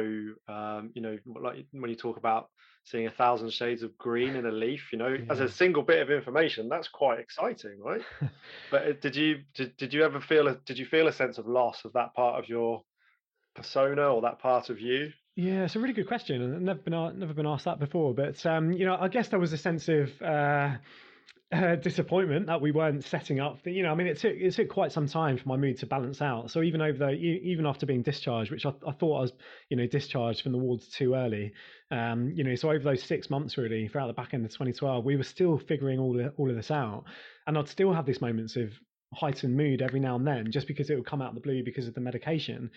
um, 0.48 0.90
you 0.94 1.02
know 1.02 1.18
like 1.40 1.66
when 1.72 1.90
you 1.90 1.96
talk 1.96 2.16
about 2.16 2.48
seeing 2.84 3.06
a 3.06 3.10
thousand 3.10 3.52
shades 3.52 3.82
of 3.82 3.96
green 3.98 4.36
in 4.36 4.46
a 4.46 4.50
leaf 4.50 4.88
you 4.92 4.98
know 4.98 5.08
yeah. 5.08 5.30
as 5.30 5.40
a 5.40 5.48
single 5.48 5.82
bit 5.82 6.00
of 6.00 6.10
information 6.10 6.68
that's 6.68 6.88
quite 6.88 7.18
exciting 7.18 7.78
right 7.80 8.02
but 8.70 8.82
uh, 8.82 8.92
did 9.00 9.16
you 9.16 9.38
did, 9.54 9.76
did 9.76 9.92
you 9.92 10.02
ever 10.02 10.20
feel 10.20 10.48
a 10.48 10.54
did 10.66 10.78
you 10.78 10.86
feel 10.86 11.08
a 11.08 11.12
sense 11.12 11.38
of 11.38 11.46
loss 11.46 11.84
of 11.84 11.92
that 11.92 12.14
part 12.14 12.42
of 12.42 12.48
your 12.48 12.82
persona 13.54 14.02
or 14.02 14.22
that 14.22 14.38
part 14.38 14.70
of 14.70 14.80
you 14.80 15.10
yeah, 15.36 15.64
it's 15.64 15.76
a 15.76 15.78
really 15.78 15.94
good 15.94 16.08
question. 16.08 16.54
I've 16.54 16.60
never 16.60 16.80
been 16.80 17.18
never 17.18 17.32
been 17.32 17.46
asked 17.46 17.64
that 17.64 17.78
before, 17.78 18.12
but 18.12 18.44
um, 18.44 18.72
you 18.72 18.84
know, 18.84 18.96
I 19.00 19.08
guess 19.08 19.28
there 19.28 19.38
was 19.38 19.54
a 19.54 19.56
sense 19.56 19.88
of 19.88 20.10
uh, 20.20 20.76
uh, 21.52 21.74
disappointment 21.76 22.46
that 22.46 22.60
we 22.60 22.70
weren't 22.70 23.04
setting 23.04 23.40
up. 23.40 23.58
You 23.64 23.82
know, 23.82 23.90
I 23.90 23.94
mean, 23.94 24.06
it 24.06 24.18
took 24.18 24.34
it 24.34 24.52
took 24.54 24.68
quite 24.68 24.92
some 24.92 25.08
time 25.08 25.36
for 25.36 25.48
my 25.48 25.56
mood 25.56 25.78
to 25.78 25.86
balance 25.86 26.22
out. 26.22 26.50
So 26.50 26.62
even 26.62 26.80
over 26.80 26.98
the 26.98 27.10
even 27.12 27.66
after 27.66 27.86
being 27.86 28.02
discharged, 28.02 28.50
which 28.50 28.66
I, 28.66 28.72
I 28.86 28.92
thought 28.92 29.18
I 29.18 29.20
was, 29.22 29.32
you 29.68 29.76
know, 29.76 29.86
discharged 29.86 30.42
from 30.42 30.52
the 30.52 30.58
wards 30.58 30.88
too 30.88 31.14
early. 31.14 31.52
Um, 31.90 32.32
you 32.34 32.44
know, 32.44 32.54
so 32.54 32.70
over 32.70 32.84
those 32.84 33.02
six 33.02 33.30
months 33.30 33.58
really, 33.58 33.88
throughout 33.88 34.06
the 34.06 34.12
back 34.12 34.32
end 34.32 34.44
of 34.44 34.52
2012, 34.52 35.04
we 35.04 35.16
were 35.16 35.24
still 35.24 35.58
figuring 35.58 35.98
all 35.98 36.20
of, 36.20 36.32
all 36.36 36.48
of 36.48 36.54
this 36.54 36.70
out, 36.70 37.04
and 37.46 37.58
I'd 37.58 37.68
still 37.68 37.92
have 37.92 38.06
these 38.06 38.20
moments 38.20 38.54
of 38.54 38.72
heightened 39.12 39.56
mood 39.56 39.82
every 39.82 39.98
now 39.98 40.14
and 40.14 40.26
then, 40.26 40.52
just 40.52 40.68
because 40.68 40.88
it 40.88 40.94
would 40.94 41.06
come 41.06 41.20
out 41.20 41.30
of 41.30 41.34
the 41.34 41.40
blue 41.40 41.64
because 41.64 41.88
of 41.88 41.94
the 41.94 42.00
medication 42.00 42.70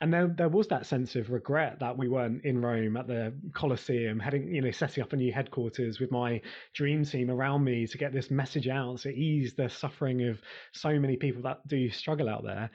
and 0.00 0.12
there 0.12 0.28
there 0.28 0.48
was 0.48 0.68
that 0.68 0.86
sense 0.86 1.14
of 1.14 1.30
regret 1.30 1.78
that 1.80 1.96
we 1.96 2.08
weren't 2.08 2.44
in 2.44 2.60
Rome 2.60 2.96
at 2.96 3.06
the 3.06 3.34
Colosseum, 3.52 4.18
heading 4.18 4.54
you 4.54 4.62
know 4.62 4.70
setting 4.70 5.02
up 5.02 5.12
a 5.12 5.16
new 5.16 5.32
headquarters 5.32 6.00
with 6.00 6.10
my 6.10 6.40
dream 6.74 7.04
team 7.04 7.30
around 7.30 7.64
me 7.64 7.86
to 7.86 7.98
get 7.98 8.12
this 8.12 8.30
message 8.30 8.68
out 8.68 9.00
to 9.00 9.10
ease 9.10 9.54
the 9.54 9.68
suffering 9.68 10.26
of 10.28 10.40
so 10.72 10.98
many 10.98 11.16
people 11.16 11.42
that 11.42 11.66
do 11.68 11.90
struggle 11.90 12.28
out 12.28 12.44
there. 12.44 12.70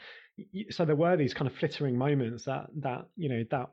So 0.70 0.86
there 0.86 0.96
were 0.96 1.18
these 1.18 1.34
kind 1.34 1.50
of 1.50 1.58
flittering 1.58 1.98
moments 1.98 2.46
that 2.46 2.68
that 2.82 3.08
you 3.16 3.30
know 3.30 3.44
that 3.50 3.70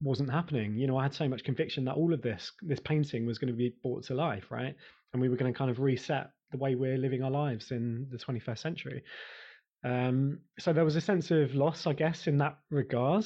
wasn't 0.00 0.30
happening. 0.30 0.76
You 0.76 0.86
know, 0.86 0.96
I 0.96 1.04
had 1.04 1.14
so 1.14 1.28
much 1.28 1.44
conviction 1.44 1.84
that 1.86 1.94
all 1.94 2.14
of 2.14 2.22
this 2.22 2.52
this 2.62 2.80
painting 2.80 3.26
was 3.26 3.38
going 3.38 3.52
to 3.52 3.56
be 3.56 3.74
brought 3.82 4.04
to 4.04 4.14
life, 4.14 4.46
right? 4.50 4.74
And 5.12 5.20
we 5.20 5.28
were 5.28 5.36
going 5.36 5.52
to 5.52 5.58
kind 5.58 5.70
of 5.70 5.80
reset 5.80 6.30
the 6.52 6.58
way 6.58 6.74
we're 6.76 6.98
living 6.98 7.22
our 7.22 7.30
lives 7.30 7.70
in 7.72 8.06
the 8.10 8.18
21st 8.18 8.58
century. 8.58 9.02
Um, 9.84 10.40
so 10.58 10.72
there 10.72 10.84
was 10.84 10.96
a 10.96 11.00
sense 11.00 11.30
of 11.30 11.54
loss, 11.54 11.86
I 11.86 11.92
guess, 11.92 12.26
in 12.26 12.38
that 12.38 12.58
regard. 12.70 13.24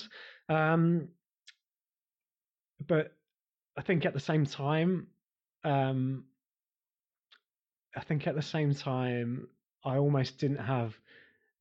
Um, 0.49 1.09
but 2.87 3.12
I 3.77 3.83
think 3.83 4.07
at 4.07 4.14
the 4.14 4.21
same 4.21 4.47
time, 4.47 5.09
um, 5.64 6.25
I 7.95 8.01
think 8.01 8.27
at 8.27 8.35
the 8.35 8.42
same 8.42 8.75
time, 8.75 9.49
I 9.85 9.97
almost 9.99 10.38
didn't 10.38 10.64
have 10.64 10.95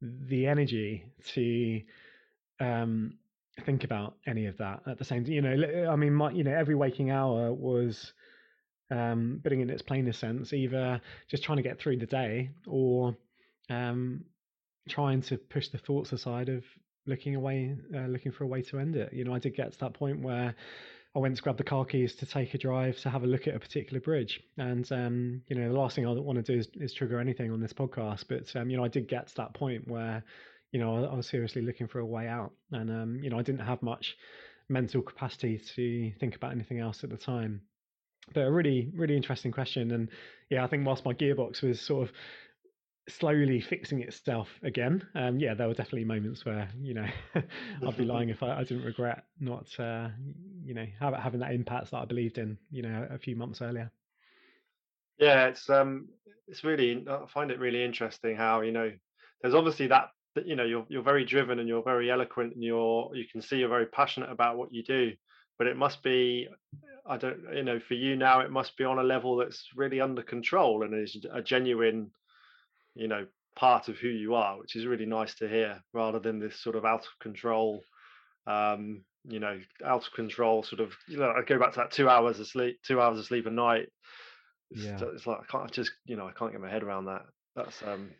the 0.01 0.47
energy 0.47 1.05
to 1.34 1.81
um, 2.60 3.17
think 3.65 3.84
about 3.84 4.15
any 4.27 4.47
of 4.47 4.58
that 4.58 4.81
at 4.88 4.97
the 4.97 5.05
same. 5.05 5.23
Time. 5.23 5.34
You 5.34 5.41
know, 5.41 5.89
I 5.89 5.95
mean, 5.95 6.13
my, 6.13 6.31
you 6.31 6.43
know, 6.43 6.53
every 6.53 6.75
waking 6.75 7.12
hour 7.12 7.53
was 7.53 8.13
um, 8.91 9.39
putting 9.43 9.62
in 9.62 9.69
its 9.69 9.81
plainest 9.81 10.19
sense, 10.19 10.53
either 10.53 11.01
just 11.27 11.43
trying 11.43 11.58
to 11.58 11.63
get 11.63 11.79
through 11.79 11.97
the 11.97 12.05
day 12.05 12.51
or 12.67 13.15
um, 13.69 14.25
trying 14.88 15.21
to 15.24 15.38
push 15.38 15.69
the 15.69 15.78
thoughts 15.78 16.12
aside 16.12 16.50
of 16.50 16.63
looking 17.08 17.36
away, 17.36 17.76
uh, 17.95 18.08
looking 18.08 18.32
for 18.32 18.43
a 18.43 18.48
way 18.48 18.62
to 18.63 18.80
end 18.80 18.95
it. 18.95 19.13
You 19.13 19.24
know, 19.24 19.34
I 19.34 19.39
did 19.39 19.56
get 19.56 19.71
to 19.74 19.80
that 19.80 19.93
point 19.93 20.21
where 20.21 20.56
I 21.15 21.19
went 21.19 21.38
to 21.38 21.41
grab 21.41 21.58
the 21.58 21.63
car 21.63 21.86
keys 21.86 22.15
to 22.15 22.26
take 22.26 22.54
a 22.54 22.58
drive 22.58 22.98
to 23.00 23.10
have 23.10 23.24
a 23.24 23.28
look 23.28 23.48
at 23.48 23.56
a 23.56 23.60
particular 23.60 24.02
bridge. 24.02 24.41
And, 24.58 24.89
um, 24.91 25.41
you 25.48 25.56
know, 25.56 25.71
the 25.71 25.80
last 25.80 25.95
thing 25.95 26.06
I 26.06 26.12
want 26.12 26.43
to 26.43 26.54
do 26.54 26.60
is, 26.60 26.67
is 26.76 26.93
trigger 26.93 27.19
anything 27.19 27.52
on 27.52 27.62
this 27.62 27.74
podcast. 27.74 28.26
But, 28.28 28.54
um, 28.60 28.69
you 28.69 28.76
know, 28.76 28.84
I 28.84 28.89
did 28.89 29.08
get 29.08 29.28
to 29.28 29.36
that 29.38 29.54
point 29.54 29.88
where, 29.88 30.24
you 30.71 30.80
know, 30.80 31.06
I, 31.06 31.13
I 31.13 31.15
was 31.15 31.28
seriously 31.28 31.62
looking 31.62 31.88
for 31.88 32.00
a 32.00 32.06
way 32.06 32.28
out. 32.28 32.52
And, 32.71 32.89
um, 32.89 33.19
you 33.24 33.30
know, 33.30 33.39
I 33.39 33.43
didn't 33.43 33.65
have 33.65 33.82
much 33.82 34.17
mental 34.67 35.02
capacity 35.02 35.62
to 35.76 36.12
think 36.19 36.36
about 36.36 36.52
anything 36.52 36.80
else 36.80 37.04
at 37.04 37.10
the 37.10 37.17
time. 37.17 37.62
But 38.34 38.41
a 38.41 38.52
really, 38.52 38.91
really 38.93 39.15
interesting 39.15 39.52
question. 39.52 39.91
And 39.91 40.10
yeah, 40.50 40.63
I 40.63 40.67
think 40.67 40.86
whilst 40.86 41.06
my 41.06 41.13
gearbox 41.13 41.62
was 41.62 41.80
sort 41.80 42.10
of 42.10 42.15
slowly 43.07 43.61
fixing 43.61 44.01
itself 44.01 44.49
again. 44.63 45.05
Um, 45.15 45.39
yeah, 45.39 45.53
there 45.53 45.67
were 45.67 45.73
definitely 45.73 46.05
moments 46.05 46.45
where 46.45 46.67
you 46.81 46.93
know 46.93 47.07
I'd 47.35 47.97
be 47.97 48.05
lying 48.05 48.29
if 48.29 48.41
I, 48.43 48.59
I 48.59 48.63
didn't 48.63 48.85
regret 48.85 49.25
not 49.39 49.67
uh, 49.79 50.09
you 50.63 50.73
know 50.73 50.85
having 50.99 51.39
that 51.39 51.53
impact 51.53 51.91
that 51.91 51.97
I 51.97 52.05
believed 52.05 52.37
in 52.37 52.57
you 52.71 52.81
know 52.81 53.07
a 53.09 53.17
few 53.17 53.35
months 53.35 53.61
earlier. 53.61 53.91
Yeah, 55.17 55.45
it's 55.47 55.69
um 55.69 56.07
it's 56.47 56.63
really 56.63 57.05
I 57.09 57.25
find 57.27 57.51
it 57.51 57.59
really 57.59 57.83
interesting 57.83 58.35
how 58.35 58.61
you 58.61 58.71
know 58.71 58.91
there's 59.41 59.55
obviously 59.55 59.87
that 59.87 60.09
that 60.35 60.47
you 60.47 60.55
know 60.55 60.65
you're 60.65 60.85
you're 60.89 61.03
very 61.03 61.25
driven 61.25 61.59
and 61.59 61.67
you're 61.67 61.83
very 61.83 62.11
eloquent 62.11 62.53
and 62.53 62.63
you're 62.63 63.09
you 63.13 63.25
can 63.31 63.41
see 63.41 63.57
you're 63.57 63.69
very 63.69 63.85
passionate 63.85 64.31
about 64.31 64.57
what 64.57 64.73
you 64.73 64.83
do 64.83 65.13
but 65.57 65.67
it 65.67 65.77
must 65.77 66.03
be 66.03 66.47
I 67.07 67.17
don't 67.17 67.39
you 67.53 67.63
know 67.63 67.79
for 67.79 67.93
you 67.93 68.15
now 68.15 68.41
it 68.41 68.51
must 68.51 68.75
be 68.77 68.83
on 68.83 68.99
a 68.99 69.03
level 69.03 69.37
that's 69.37 69.69
really 69.75 70.01
under 70.01 70.21
control 70.21 70.83
and 70.83 70.93
is 70.93 71.25
a 71.31 71.41
genuine 71.41 72.11
you 72.95 73.08
know 73.08 73.25
part 73.55 73.88
of 73.88 73.97
who 73.97 74.10
you 74.10 74.36
are, 74.36 74.58
which 74.60 74.75
is 74.75 74.86
really 74.86 75.05
nice 75.05 75.36
to 75.36 75.47
hear, 75.47 75.81
rather 75.93 76.19
than 76.19 76.39
this 76.39 76.62
sort 76.62 76.75
of 76.75 76.86
out 76.86 77.01
of 77.01 77.19
control, 77.21 77.84
um, 78.47 79.03
you 79.27 79.39
know, 79.39 79.60
out 79.84 80.05
of 80.05 80.13
control 80.13 80.63
sort 80.63 80.81
of. 80.81 80.91
You 81.08 81.17
know, 81.17 81.31
I 81.31 81.41
go 81.41 81.60
back 81.60 81.73
to 81.73 81.79
that 81.79 81.91
two 81.91 82.10
hours 82.10 82.39
of 82.39 82.47
sleep, 82.47 82.79
two 82.86 83.01
hours 83.01 83.19
of 83.19 83.25
sleep 83.25 83.45
a 83.45 83.51
night. 83.51 83.88
It's, 84.71 84.84
yeah. 84.84 84.99
it's 85.13 85.27
like 85.27 85.39
I 85.39 85.45
can't 85.51 85.63
I 85.63 85.67
just, 85.67 85.91
you 86.05 86.15
know, 86.17 86.27
I 86.27 86.31
can't 86.31 86.51
get 86.51 86.62
my 86.62 86.69
head 86.69 86.84
around 86.84 87.05
that. 87.05 87.23
That's 87.55 87.81
um, 87.84 88.12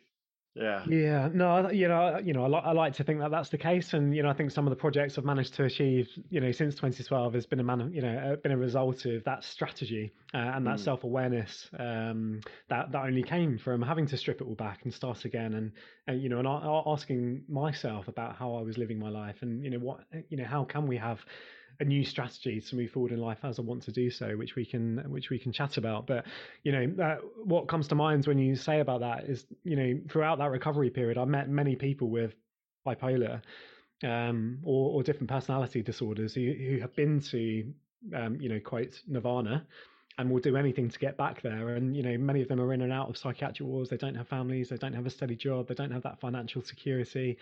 yeah. 0.56 0.82
Yeah. 0.88 1.28
No, 1.32 1.70
you 1.70 1.86
know, 1.86 2.18
you 2.18 2.32
know, 2.32 2.44
I, 2.44 2.48
li- 2.48 2.62
I 2.64 2.72
like 2.72 2.94
to 2.94 3.04
think 3.04 3.20
that 3.20 3.30
that's 3.30 3.50
the 3.50 3.58
case, 3.58 3.92
and 3.92 4.16
you 4.16 4.22
know, 4.22 4.30
I 4.30 4.32
think 4.32 4.50
some 4.50 4.66
of 4.66 4.70
the 4.70 4.76
projects 4.76 5.18
I've 5.18 5.24
managed 5.24 5.54
to 5.54 5.64
achieve, 5.64 6.08
you 6.30 6.40
know, 6.40 6.50
since 6.50 6.74
2012 6.76 7.34
has 7.34 7.46
been 7.46 7.60
a 7.60 7.62
man, 7.62 7.92
you 7.92 8.00
know, 8.00 8.32
uh, 8.32 8.36
been 8.36 8.52
a 8.52 8.56
result 8.56 9.04
of 9.04 9.22
that 9.24 9.44
strategy 9.44 10.12
uh, 10.32 10.38
and 10.38 10.66
that 10.66 10.76
mm. 10.76 10.80
self 10.80 11.04
awareness 11.04 11.68
um, 11.78 12.40
that 12.68 12.90
that 12.92 13.04
only 13.04 13.22
came 13.22 13.58
from 13.58 13.82
having 13.82 14.06
to 14.06 14.16
strip 14.16 14.40
it 14.40 14.46
all 14.46 14.54
back 14.54 14.80
and 14.84 14.94
start 14.94 15.26
again, 15.26 15.54
and, 15.54 15.72
and 16.06 16.22
you 16.22 16.30
know, 16.30 16.38
and 16.38 16.48
asking 16.86 17.42
myself 17.48 18.08
about 18.08 18.36
how 18.36 18.54
I 18.54 18.62
was 18.62 18.78
living 18.78 18.98
my 18.98 19.10
life, 19.10 19.36
and 19.42 19.62
you 19.62 19.70
know, 19.70 19.78
what, 19.78 20.00
you 20.30 20.38
know, 20.38 20.44
how 20.44 20.64
can 20.64 20.86
we 20.86 20.96
have 20.96 21.20
a 21.80 21.84
new 21.84 22.04
strategy 22.04 22.60
to 22.60 22.76
move 22.76 22.90
forward 22.90 23.12
in 23.12 23.20
life 23.20 23.38
as 23.42 23.58
I 23.58 23.62
want 23.62 23.82
to 23.84 23.92
do 23.92 24.10
so, 24.10 24.36
which 24.36 24.56
we 24.56 24.64
can 24.64 24.98
which 25.10 25.30
we 25.30 25.38
can 25.38 25.52
chat 25.52 25.76
about. 25.76 26.06
But 26.06 26.24
you 26.62 26.72
know, 26.72 27.04
uh, 27.04 27.16
what 27.44 27.68
comes 27.68 27.88
to 27.88 27.94
mind 27.94 28.26
when 28.26 28.38
you 28.38 28.56
say 28.56 28.80
about 28.80 29.00
that 29.00 29.24
is, 29.24 29.44
you 29.64 29.76
know, 29.76 30.00
throughout 30.10 30.38
that 30.38 30.50
recovery 30.50 30.90
period, 30.90 31.18
I 31.18 31.24
met 31.24 31.48
many 31.48 31.76
people 31.76 32.08
with 32.08 32.34
bipolar 32.86 33.42
um, 34.02 34.58
or, 34.62 34.92
or 34.94 35.02
different 35.02 35.30
personality 35.30 35.82
disorders 35.82 36.34
who, 36.34 36.52
who 36.52 36.78
have 36.80 36.94
been 36.94 37.20
to, 37.30 37.72
um, 38.14 38.40
you 38.40 38.48
know, 38.48 38.60
quite 38.60 38.94
nirvana 39.06 39.66
and 40.18 40.30
will 40.30 40.40
do 40.40 40.56
anything 40.56 40.88
to 40.88 40.98
get 40.98 41.16
back 41.16 41.42
there. 41.42 41.70
And 41.70 41.94
you 41.94 42.02
know, 42.02 42.16
many 42.16 42.40
of 42.40 42.48
them 42.48 42.60
are 42.60 42.72
in 42.72 42.80
and 42.80 42.92
out 42.92 43.08
of 43.08 43.18
psychiatric 43.18 43.68
wards. 43.68 43.90
They 43.90 43.98
don't 43.98 44.14
have 44.14 44.28
families. 44.28 44.70
They 44.70 44.76
don't 44.76 44.94
have 44.94 45.06
a 45.06 45.10
steady 45.10 45.36
job. 45.36 45.68
They 45.68 45.74
don't 45.74 45.90
have 45.90 46.02
that 46.04 46.20
financial 46.20 46.62
security. 46.62 47.36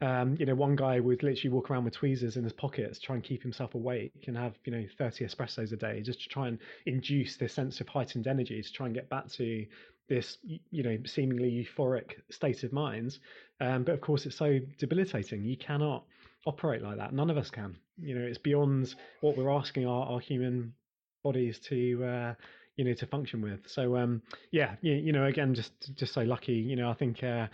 Um, 0.00 0.36
you 0.38 0.46
know, 0.46 0.54
one 0.54 0.76
guy 0.76 1.00
would 1.00 1.22
literally 1.22 1.50
walk 1.50 1.70
around 1.70 1.84
with 1.84 1.94
tweezers 1.94 2.36
in 2.36 2.44
his 2.44 2.52
pockets, 2.52 3.00
try 3.00 3.16
and 3.16 3.24
keep 3.24 3.42
himself 3.42 3.74
awake, 3.74 4.24
and 4.28 4.36
have 4.36 4.54
you 4.64 4.72
know 4.72 4.86
30 4.96 5.24
espressos 5.26 5.72
a 5.72 5.76
day, 5.76 6.02
just 6.02 6.22
to 6.22 6.28
try 6.28 6.48
and 6.48 6.58
induce 6.86 7.36
this 7.36 7.52
sense 7.52 7.80
of 7.80 7.88
heightened 7.88 8.26
energy 8.26 8.62
to 8.62 8.72
try 8.72 8.86
and 8.86 8.94
get 8.94 9.08
back 9.08 9.28
to 9.32 9.66
this 10.08 10.38
you 10.70 10.82
know 10.82 10.98
seemingly 11.06 11.50
euphoric 11.50 12.14
state 12.30 12.62
of 12.62 12.72
mind. 12.72 13.18
Um, 13.60 13.82
but 13.82 13.94
of 13.94 14.00
course, 14.00 14.24
it's 14.24 14.36
so 14.36 14.60
debilitating. 14.78 15.44
You 15.44 15.56
cannot 15.56 16.04
operate 16.46 16.82
like 16.82 16.96
that. 16.98 17.12
None 17.12 17.28
of 17.28 17.36
us 17.36 17.50
can. 17.50 17.76
You 17.98 18.18
know, 18.18 18.24
it's 18.24 18.38
beyond 18.38 18.94
what 19.20 19.36
we're 19.36 19.50
asking 19.50 19.86
our, 19.86 20.06
our 20.06 20.20
human 20.20 20.72
bodies 21.22 21.58
to 21.68 22.04
uh, 22.04 22.34
you 22.76 22.84
know 22.84 22.94
to 22.94 23.06
function 23.06 23.40
with. 23.40 23.60
So 23.66 23.96
um, 23.96 24.22
yeah, 24.50 24.76
you, 24.80 24.94
you 24.94 25.12
know, 25.12 25.26
again, 25.26 25.54
just 25.54 25.72
just 25.94 26.12
so 26.14 26.22
lucky. 26.22 26.54
You 26.54 26.76
know, 26.76 26.90
I 26.90 26.94
think 26.94 27.22
uh, 27.22 27.46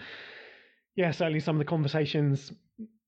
yeah, 0.94 1.10
certainly 1.10 1.40
some 1.40 1.56
of 1.56 1.58
the 1.58 1.64
conversations 1.64 2.52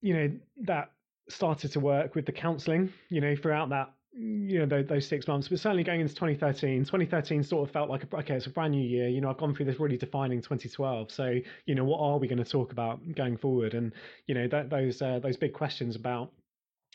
you 0.00 0.14
know 0.14 0.30
that 0.64 0.90
started 1.28 1.72
to 1.72 1.80
work 1.80 2.14
with 2.14 2.26
the 2.26 2.32
counselling. 2.32 2.92
You 3.08 3.20
know, 3.20 3.36
throughout 3.36 3.70
that 3.70 3.92
you 4.12 4.58
know 4.58 4.66
those, 4.66 4.86
those, 4.86 5.06
six 5.06 5.28
months 5.28 5.48
but 5.48 5.60
certainly 5.60 5.84
going 5.84 6.00
into 6.00 6.14
2013 6.14 6.84
2013 6.84 7.42
sort 7.42 7.68
of 7.68 7.72
felt 7.72 7.90
like 7.90 8.02
a, 8.02 8.16
okay 8.16 8.34
it's 8.34 8.46
a 8.46 8.50
brand 8.50 8.72
new 8.72 8.82
year 8.82 9.06
you 9.06 9.20
know 9.20 9.28
i've 9.28 9.36
gone 9.36 9.54
through 9.54 9.66
this 9.66 9.78
really 9.78 9.98
defining 9.98 10.40
2012 10.40 11.10
so 11.12 11.34
you 11.66 11.74
know 11.74 11.84
what 11.84 12.00
are 12.00 12.18
we 12.18 12.26
going 12.26 12.42
to 12.42 12.50
talk 12.50 12.72
about 12.72 13.00
going 13.14 13.36
forward 13.36 13.74
and 13.74 13.92
you 14.26 14.34
know 14.34 14.48
that, 14.48 14.70
those 14.70 15.02
uh, 15.02 15.18
those 15.22 15.36
big 15.36 15.52
questions 15.52 15.94
about 15.94 16.32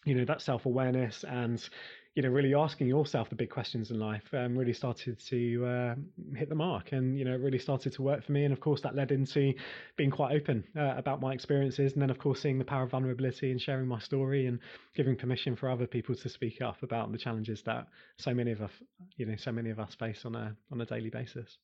you 0.05 0.15
know 0.15 0.25
that 0.25 0.41
self-awareness 0.41 1.23
and 1.23 1.69
you 2.15 2.21
know, 2.21 2.29
really 2.29 2.53
asking 2.53 2.87
yourself 2.87 3.29
the 3.29 3.35
big 3.35 3.49
questions 3.49 3.89
in 3.89 3.99
life 3.99 4.23
um, 4.33 4.55
really 4.55 4.73
started 4.73 5.19
to 5.19 5.65
uh, 5.65 5.95
hit 6.35 6.47
the 6.47 6.55
mark, 6.55 6.91
and 6.91 7.17
you 7.17 7.25
know, 7.25 7.35
really 7.35 7.57
started 7.57 7.91
to 7.93 8.03
work 8.03 8.23
for 8.23 8.31
me. 8.33 8.43
And 8.43 8.53
of 8.53 8.59
course, 8.59 8.81
that 8.81 8.95
led 8.95 9.11
into 9.11 9.53
being 9.97 10.11
quite 10.11 10.35
open 10.35 10.63
uh, 10.77 10.93
about 10.95 11.21
my 11.21 11.33
experiences, 11.33 11.93
and 11.93 12.01
then 12.01 12.11
of 12.11 12.19
course, 12.19 12.39
seeing 12.41 12.59
the 12.59 12.65
power 12.65 12.83
of 12.83 12.91
vulnerability 12.91 13.51
and 13.51 13.59
sharing 13.59 13.87
my 13.87 13.99
story, 13.99 14.45
and 14.45 14.59
giving 14.95 15.15
permission 15.15 15.55
for 15.55 15.69
other 15.69 15.87
people 15.87 16.13
to 16.13 16.29
speak 16.29 16.61
up 16.61 16.83
about 16.83 17.11
the 17.11 17.17
challenges 17.17 17.63
that 17.63 17.87
so 18.19 18.33
many 18.33 18.51
of 18.51 18.61
us, 18.61 18.71
you 19.17 19.25
know, 19.25 19.35
so 19.35 19.51
many 19.51 19.71
of 19.71 19.79
us 19.79 19.95
face 19.95 20.23
on 20.23 20.35
a 20.35 20.55
on 20.71 20.81
a 20.81 20.85
daily 20.85 21.09
basis. 21.09 21.57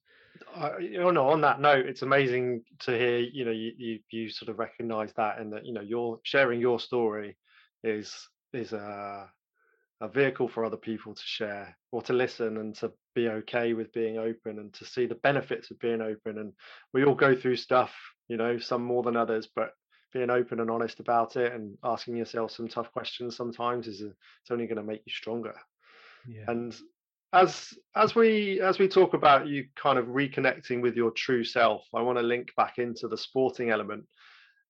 Uh, 0.56 0.78
you 0.80 1.12
know, 1.12 1.28
on 1.28 1.42
that 1.42 1.62
note, 1.62 1.86
it's 1.86 2.02
amazing 2.02 2.64
to 2.80 2.98
hear. 2.98 3.20
You 3.20 3.46
know, 3.46 3.52
you 3.52 3.72
you, 3.78 4.00
you 4.10 4.30
sort 4.32 4.50
of 4.50 4.58
recognise 4.58 5.14
that, 5.14 5.40
and 5.40 5.54
that 5.54 5.66
you 5.68 5.74
know, 5.74 5.82
you're 5.82 6.20
sharing 6.24 6.60
your 6.60 6.80
story 6.80 7.38
is 7.84 8.12
is 8.52 8.74
a 8.74 8.80
uh, 8.80 9.26
a 10.02 10.08
vehicle 10.08 10.48
for 10.48 10.64
other 10.64 10.78
people 10.78 11.14
to 11.14 11.24
share 11.26 11.78
or 11.92 12.02
to 12.02 12.14
listen 12.14 12.58
and 12.58 12.76
to 12.76 12.92
be 13.16 13.28
okay 13.28 13.74
with 13.74 13.92
being 13.92 14.18
open 14.18 14.60
and 14.60 14.74
to 14.74 14.86
see 14.86 15.06
the 15.06 15.16
benefits 15.16 15.72
of 15.72 15.80
being 15.80 16.02
open. 16.02 16.38
And 16.38 16.54
we 16.94 17.04
all 17.04 17.16
go 17.16 17.36
through 17.36 17.58
stuff 17.58 17.94
you 18.30 18.38
know 18.38 18.58
some 18.58 18.84
more 18.84 19.04
than 19.04 19.18
others 19.18 19.50
but 19.54 19.72
being 20.14 20.30
open 20.30 20.60
and 20.60 20.72
honest 20.72 21.00
about 21.00 21.36
it 21.36 21.54
and 21.54 21.78
asking 21.84 22.16
yourself 22.16 22.52
some 22.52 22.68
tough 22.68 22.92
questions 22.94 23.36
sometimes 23.36 23.88
is 23.88 24.02
a, 24.02 24.08
it's 24.08 24.52
only 24.52 24.66
going 24.66 24.78
to 24.78 24.84
make 24.84 25.02
you 25.06 25.12
stronger. 25.12 25.54
Yeah. 26.28 26.46
and 26.48 26.76
as 27.32 27.74
as 27.96 28.16
we 28.16 28.60
as 28.60 28.80
we 28.80 28.88
talk 28.88 29.14
about 29.14 29.48
you 29.48 29.68
kind 29.76 30.00
of 30.00 30.08
reconnecting 30.08 30.82
with 30.82 30.96
your 30.96 31.12
true 31.12 31.44
self 31.44 31.86
i 31.94 32.02
want 32.02 32.18
to 32.18 32.24
link 32.24 32.50
back 32.58 32.78
into 32.78 33.08
the 33.08 33.18
sporting 33.18 33.70
element. 33.70 34.06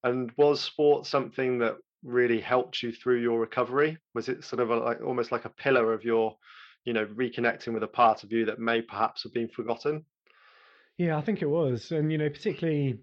And 0.01 0.31
was 0.37 0.61
sport 0.61 1.05
something 1.05 1.59
that 1.59 1.75
really 2.03 2.39
helped 2.39 2.81
you 2.81 2.91
through 2.91 3.21
your 3.21 3.39
recovery? 3.39 3.97
Was 4.13 4.29
it 4.29 4.43
sort 4.43 4.61
of 4.61 4.69
a, 4.69 4.77
like 4.77 5.01
almost 5.01 5.31
like 5.31 5.45
a 5.45 5.49
pillar 5.49 5.93
of 5.93 6.03
your, 6.03 6.37
you 6.85 6.93
know, 6.93 7.05
reconnecting 7.05 7.73
with 7.73 7.83
a 7.83 7.87
part 7.87 8.23
of 8.23 8.31
you 8.31 8.45
that 8.45 8.59
may 8.59 8.81
perhaps 8.81 9.23
have 9.23 9.33
been 9.33 9.49
forgotten? 9.49 10.05
Yeah, 10.97 11.17
I 11.17 11.21
think 11.21 11.41
it 11.41 11.49
was, 11.49 11.91
and 11.91 12.11
you 12.11 12.17
know, 12.17 12.29
particularly, 12.29 12.99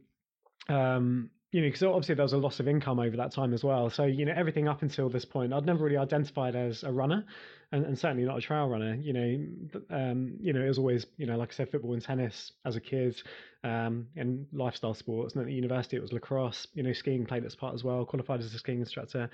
um, 0.69 1.31
you 1.57 1.63
know, 1.63 1.69
because 1.69 1.83
obviously 1.85 2.15
there 2.15 2.23
was 2.23 2.35
a 2.35 2.37
loss 2.37 2.61
of 2.61 2.69
income 2.69 2.99
over 2.99 3.17
that 3.17 3.33
time 3.33 3.55
as 3.55 3.65
well. 3.65 3.89
So 3.89 4.05
you 4.05 4.27
know, 4.27 4.35
everything 4.37 4.69
up 4.69 4.83
until 4.83 5.09
this 5.09 5.25
point, 5.25 5.55
I'd 5.55 5.65
never 5.65 5.83
really 5.83 5.97
identified 5.97 6.55
as 6.55 6.83
a 6.83 6.93
runner, 6.93 7.25
and, 7.73 7.83
and 7.87 7.99
certainly 7.99 8.25
not 8.25 8.37
a 8.37 8.43
trail 8.43 8.69
runner. 8.69 8.95
You 8.95 9.13
know, 9.15 9.81
um, 9.89 10.37
you 10.39 10.53
know, 10.53 10.61
it 10.61 10.69
was 10.69 10.77
always, 10.77 11.07
you 11.17 11.25
know, 11.25 11.39
like 11.39 11.53
I 11.53 11.55
said, 11.55 11.71
football 11.71 11.95
and 11.95 12.03
tennis 12.03 12.53
as 12.67 12.77
a 12.77 12.81
kid, 12.81 13.23
um, 13.65 14.07
and 14.17 14.47
lifestyle 14.53 14.93
sports. 14.93 15.33
And 15.33 15.41
at 15.41 15.47
the 15.47 15.55
university, 15.55 15.97
it 15.97 16.03
was 16.03 16.13
lacrosse. 16.13 16.67
You 16.75 16.83
know, 16.83 16.93
skiing 16.93 17.25
played 17.25 17.43
its 17.43 17.55
part 17.55 17.73
as 17.73 17.83
well. 17.83 18.05
Qualified 18.05 18.41
as 18.41 18.53
a 18.53 18.59
skiing 18.59 18.81
instructor, 18.81 19.31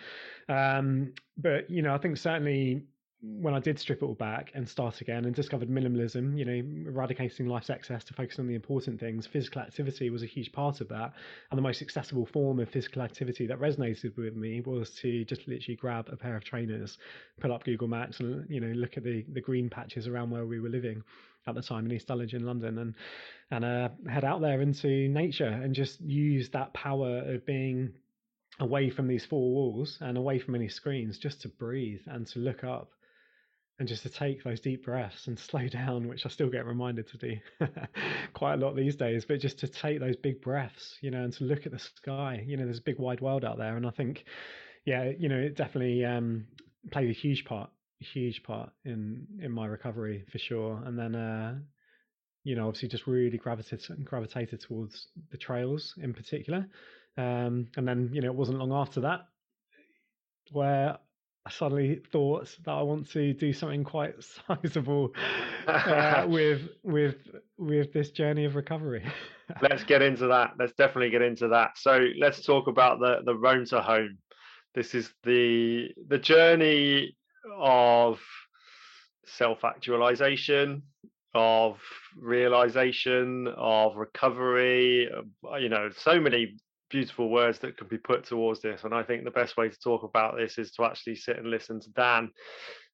um, 0.49 1.15
but 1.37 1.69
you 1.69 1.83
know, 1.83 1.93
I 1.93 1.99
think 1.99 2.19
certainly 2.19 2.85
when 3.23 3.55
I 3.55 3.61
did 3.61 3.79
strip 3.79 4.03
it 4.03 4.05
all 4.05 4.15
back 4.15 4.51
and 4.55 4.69
start 4.69 5.01
again 5.01 5.27
and 5.27 5.35
discovered 5.35 5.69
minimalism, 5.69 6.37
you 6.37 6.45
know, 6.45 6.91
eradicating 6.91 7.47
life's 7.47 7.71
excess 7.71 8.03
to 8.05 8.15
focus 8.15 8.41
on 8.41 8.49
the 8.49 8.57
important 8.57 8.99
things, 8.99 9.29
physical 9.29 9.63
activity 9.63 10.11
was 10.11 10.25
a 10.25 10.27
huge 10.27 10.51
part 10.51 10.81
of 10.81 10.89
that. 10.89 11.13
And 11.51 11.57
the 11.59 11.63
most 11.63 11.83
accessible 11.83 12.27
form 12.27 12.59
of 12.59 12.69
physical 12.69 13.01
activity 13.01 13.47
that 13.47 13.61
resonated 13.61 14.17
with 14.17 14.35
me 14.35 14.61
was 14.63 14.91
to 15.03 15.25
just 15.25 15.47
literally 15.47 15.77
grab 15.77 16.09
a 16.11 16.17
pair 16.17 16.35
of 16.35 16.43
trainers, 16.43 16.99
pull 17.41 17.53
up 17.53 17.63
Google 17.63 17.87
Maps 17.87 18.19
and, 18.19 18.45
you 18.51 18.59
know, 18.59 18.73
look 18.73 18.97
at 18.97 19.05
the, 19.05 19.25
the 19.33 19.41
green 19.41 19.71
patches 19.71 20.09
around 20.09 20.31
where 20.31 20.47
we 20.47 20.59
were 20.59 20.69
living 20.69 21.01
at 21.47 21.55
the 21.55 21.63
time 21.63 21.87
in 21.87 21.93
East 21.93 22.09
Dulwich 22.09 22.35
in 22.35 22.45
London 22.45 22.79
and, 22.79 22.95
and 23.53 23.65
uh, 23.65 23.89
head 24.11 24.25
out 24.25 24.41
there 24.41 24.61
into 24.61 25.09
nature 25.09 25.47
and 25.47 25.77
just 25.77 26.01
use 26.01 26.51
that 26.51 26.75
power 26.75 27.19
of 27.19 27.47
being 27.47 27.93
away 28.59 28.91
from 28.91 29.07
these 29.07 29.25
four 29.25 29.53
walls 29.53 29.99
and 30.01 30.19
away 30.19 30.41
from 30.41 30.57
any 30.57 30.69
screens 30.69 31.19
just 31.19 31.41
to 31.43 31.49
breathe 31.49 32.01
and 32.07 32.27
to 32.27 32.41
look 32.41 32.65
up 32.65 32.91
and 33.79 33.89
just 33.89 34.03
to 34.03 34.09
take 34.09 34.45
those 34.45 34.61
deep 34.61 34.85
breaths 34.85 35.27
and 35.27 35.39
slow 35.51 35.67
down, 35.69 36.09
which 36.09 36.27
I 36.27 36.29
still 36.29 36.51
get 36.51 36.67
reminded 36.67 37.09
to 37.09 37.19
do 37.19 37.37
quite 38.35 38.55
a 38.55 38.57
lot 38.57 38.77
these 38.77 38.97
days, 38.97 39.25
but 39.25 39.41
just 39.41 39.59
to 39.61 39.69
take 39.69 40.01
those 40.01 40.17
big 40.17 40.41
breaths, 40.41 40.97
you 41.01 41.11
know, 41.11 41.23
and 41.25 41.33
to 41.35 41.45
look 41.45 41.67
at 41.67 41.73
the 41.73 41.79
sky. 41.79 42.45
You 42.47 42.57
know, 42.57 42.65
there's 42.65 42.79
a 42.79 42.83
big 42.83 42.99
wide 42.99 43.21
world 43.21 43.45
out 43.45 43.59
there. 43.59 43.77
And 43.77 43.87
I 43.87 43.91
think, 43.91 44.25
yeah, 44.85 45.11
you 45.19 45.29
know, 45.29 45.39
it 45.39 45.57
definitely 45.57 46.05
um, 46.05 46.47
played 46.91 47.11
a 47.11 47.15
huge 47.15 47.45
part, 47.45 47.71
huge 48.01 48.43
part 48.43 48.71
in 48.85 49.27
in 49.41 49.53
my 49.53 49.67
recovery 49.67 50.25
for 50.31 50.39
sure. 50.39 50.83
And 50.85 50.99
then 50.99 51.15
uh, 51.15 51.59
you 52.45 52.57
know, 52.57 52.67
obviously 52.67 52.89
just 52.89 53.07
really 53.07 53.39
gravitated 53.39 54.05
gravitated 54.05 54.61
towards 54.61 55.09
the 55.31 55.39
trails 55.39 55.95
in 56.03 56.13
particular. 56.13 56.67
Um, 57.17 57.69
and 57.77 57.87
then, 57.87 58.11
you 58.13 58.23
know, 58.23 58.29
it 58.29 58.35
wasn't 58.35 58.59
long 58.59 58.73
after 58.73 59.03
that 59.03 59.27
where 60.51 60.99
I 61.45 61.51
suddenly 61.51 62.01
thought 62.13 62.57
that 62.65 62.71
I 62.71 62.83
want 62.83 63.11
to 63.11 63.33
do 63.33 63.53
something 63.53 63.83
quite 63.83 64.15
sizable 64.49 65.13
uh, 65.67 66.25
with 66.29 66.69
with 66.83 67.17
with 67.59 67.93
this 67.93 68.11
journey 68.11 68.45
of 68.45 68.55
recovery. 68.55 69.05
let's 69.63 69.83
get 69.85 70.03
into 70.03 70.29
that. 70.29 70.53
Let's 70.59 70.73
definitely 70.75 71.11
get 71.11 71.23
into 71.23 71.49
that. 71.49 71.77
So 71.77 72.09
let's 72.19 72.45
talk 72.45 72.69
about 72.69 73.01
the 73.01 73.23
the 73.25 73.35
Rome 73.35 73.65
to 73.67 73.81
Home. 73.81 74.19
This 74.75 74.95
is 74.95 75.13
the 75.25 75.89
the 76.09 76.19
journey 76.19 77.17
of 77.59 78.21
self 79.27 79.65
actualization, 79.65 80.83
of 81.35 81.81
realization, 82.17 83.49
of 83.57 83.97
recovery. 83.97 85.11
You 85.59 85.69
know, 85.69 85.91
so 85.97 86.21
many 86.21 86.55
beautiful 86.93 87.31
words 87.31 87.59
that 87.61 87.77
can 87.77 87.89
be 87.89 87.99
put 87.99 88.25
towards 88.25 88.61
this. 88.61 88.85
And 88.85 88.95
I 88.95 89.03
think 89.03 89.25
the 89.25 89.31
best 89.31 89.57
way 89.57 89.69
to 89.69 89.79
talk 89.81 90.05
about 90.05 90.37
this 90.37 90.59
is 90.59 90.71
to 90.73 90.85
actually 90.85 91.17
sit 91.17 91.39
and 91.39 91.51
listen 91.51 91.81
to 91.81 91.91
Dan. 91.91 92.31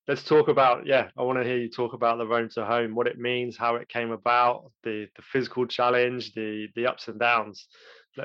Let's 0.06 0.24
talk 0.24 0.48
about 0.48 0.86
yeah 0.86 1.08
i 1.18 1.22
want 1.22 1.38
to 1.38 1.44
hear 1.44 1.58
you 1.58 1.68
talk 1.68 1.92
about 1.92 2.16
the 2.16 2.26
Rome 2.26 2.48
to 2.54 2.64
Home 2.64 2.94
what 2.94 3.06
it 3.06 3.18
means 3.18 3.58
how 3.58 3.74
it 3.74 3.90
came 3.90 4.10
about 4.10 4.70
the 4.82 5.06
the 5.16 5.22
physical 5.22 5.66
challenge 5.66 6.32
the 6.32 6.68
the 6.74 6.86
ups 6.86 7.08
and 7.08 7.20
downs. 7.20 7.66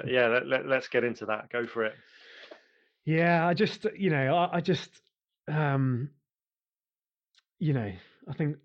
Yeah 0.08 0.28
let, 0.28 0.48
let, 0.48 0.66
let's 0.66 0.88
get 0.88 1.04
into 1.04 1.26
that. 1.26 1.50
Go 1.52 1.68
for 1.68 1.84
it. 1.84 1.94
Yeah 3.04 3.46
i 3.46 3.54
just 3.54 3.86
you 3.98 4.12
know 4.12 4.34
i, 4.34 4.58
I 4.58 4.62
just 4.62 4.92
um 5.50 6.10
you 7.60 7.74
know 7.74 7.92
i 8.30 8.34
think 8.34 8.56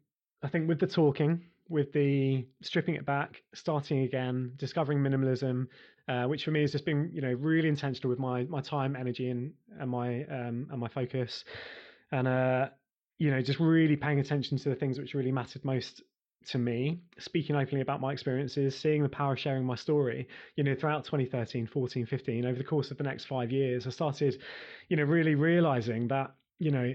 i 0.45 0.49
think 0.49 0.69
with 0.69 0.79
the 0.79 0.87
talking 0.87 1.43
with 1.69 1.93
the 1.93 2.47
stripping 2.63 2.95
it 2.95 3.05
back 3.05 3.43
starting 3.53 4.05
again 4.05 4.53
discovering 4.57 5.01
minimalism 5.01 5.67
uh, 6.09 6.25
which 6.25 6.45
for 6.45 6.51
me 6.51 6.63
has 6.63 6.73
just 6.73 6.85
been 6.85 7.11
you 7.13 7.21
know 7.21 7.33
really 7.33 7.69
intentional 7.69 8.11
with 8.11 8.19
my 8.19 8.45
my 8.45 8.61
time 8.61 8.97
energy 8.97 9.31
and 9.31 9.53
and 9.79 9.91
my 9.91 10.25
um 10.25 10.67
and 10.71 10.79
my 10.79 10.89
focus. 10.89 11.45
And 12.11 12.27
uh 12.27 12.69
you 13.19 13.31
know, 13.31 13.43
just 13.43 13.59
really 13.59 13.97
paying 13.97 14.21
attention 14.21 14.57
to 14.59 14.69
the 14.69 14.75
things 14.77 14.99
which 14.99 15.15
really 15.15 15.33
mattered 15.33 15.65
most 15.65 16.03
to 16.47 16.59
me, 16.59 17.01
speaking 17.19 17.57
openly 17.57 17.83
about 17.83 18.01
my 18.01 18.13
experiences, 18.13 18.79
seeing 18.79 19.03
the 19.03 19.09
power 19.09 19.33
of 19.33 19.39
sharing 19.39 19.65
my 19.65 19.75
story, 19.75 20.29
you 20.57 20.65
know, 20.65 20.75
throughout 20.75 21.05
2013, 21.05 21.67
14, 21.67 22.07
15, 22.07 22.47
over 22.47 22.57
the 22.57 22.65
course 22.65 22.91
of 22.91 22.97
the 22.97 23.05
next 23.05 23.25
five 23.25 23.51
years, 23.51 23.87
I 23.87 23.91
started, 23.91 24.41
you 24.89 24.97
know, 24.97 25.03
really 25.03 25.35
realizing 25.35 26.09
that, 26.09 26.35
you 26.59 26.71
know, 26.71 26.95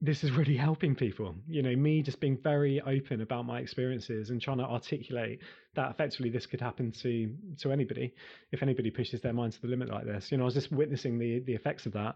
this 0.00 0.24
is 0.24 0.32
really 0.32 0.56
helping 0.68 0.94
people. 0.94 1.34
You 1.48 1.62
know, 1.62 1.74
me 1.76 2.02
just 2.02 2.20
being 2.20 2.38
very 2.42 2.80
open 2.80 3.20
about 3.20 3.46
my 3.46 3.60
experiences 3.60 4.30
and 4.30 4.40
trying 4.40 4.58
to 4.58 4.64
articulate 4.64 5.40
that 5.74 5.90
effectively 5.90 6.30
this 6.30 6.46
could 6.46 6.60
happen 6.60 6.90
to 7.02 7.34
to 7.58 7.72
anybody 7.72 8.12
if 8.52 8.62
anybody 8.62 8.90
pushes 8.90 9.20
their 9.20 9.32
mind 9.32 9.52
to 9.52 9.62
the 9.62 9.68
limit 9.68 9.88
like 9.88 10.04
this. 10.04 10.30
You 10.32 10.38
know, 10.38 10.44
I 10.44 10.46
was 10.46 10.54
just 10.54 10.72
witnessing 10.72 11.18
the 11.18 11.40
the 11.40 11.54
effects 11.54 11.86
of 11.86 11.92
that, 11.92 12.14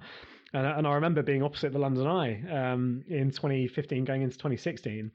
and, 0.52 0.66
and 0.66 0.86
I 0.86 0.94
remember 0.94 1.22
being 1.22 1.42
opposite 1.42 1.72
the 1.72 1.78
London 1.78 2.06
Eye 2.06 2.42
um, 2.50 3.04
in 3.08 3.30
2015, 3.30 4.04
going 4.04 4.22
into 4.22 4.36
2016. 4.36 5.10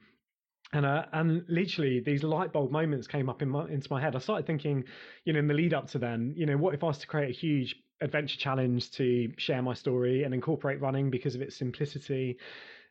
And 0.72 0.86
uh, 0.86 1.06
and 1.12 1.44
literally 1.48 1.98
these 1.98 2.22
light 2.22 2.52
bulb 2.52 2.70
moments 2.70 3.08
came 3.08 3.28
up 3.28 3.42
in 3.42 3.48
my, 3.48 3.66
into 3.68 3.88
my 3.90 4.00
head. 4.00 4.14
I 4.14 4.20
started 4.20 4.46
thinking, 4.46 4.84
you 5.24 5.32
know, 5.32 5.40
in 5.40 5.48
the 5.48 5.54
lead 5.54 5.74
up 5.74 5.88
to 5.88 5.98
then, 5.98 6.32
you 6.36 6.46
know, 6.46 6.56
what 6.56 6.74
if 6.74 6.84
I 6.84 6.86
was 6.86 6.98
to 6.98 7.08
create 7.08 7.30
a 7.30 7.38
huge 7.38 7.74
adventure 8.00 8.38
challenge 8.38 8.90
to 8.92 9.32
share 9.36 9.62
my 9.62 9.74
story 9.74 10.24
and 10.24 10.34
incorporate 10.34 10.80
running 10.80 11.10
because 11.10 11.34
of 11.34 11.42
its 11.42 11.56
simplicity 11.56 12.38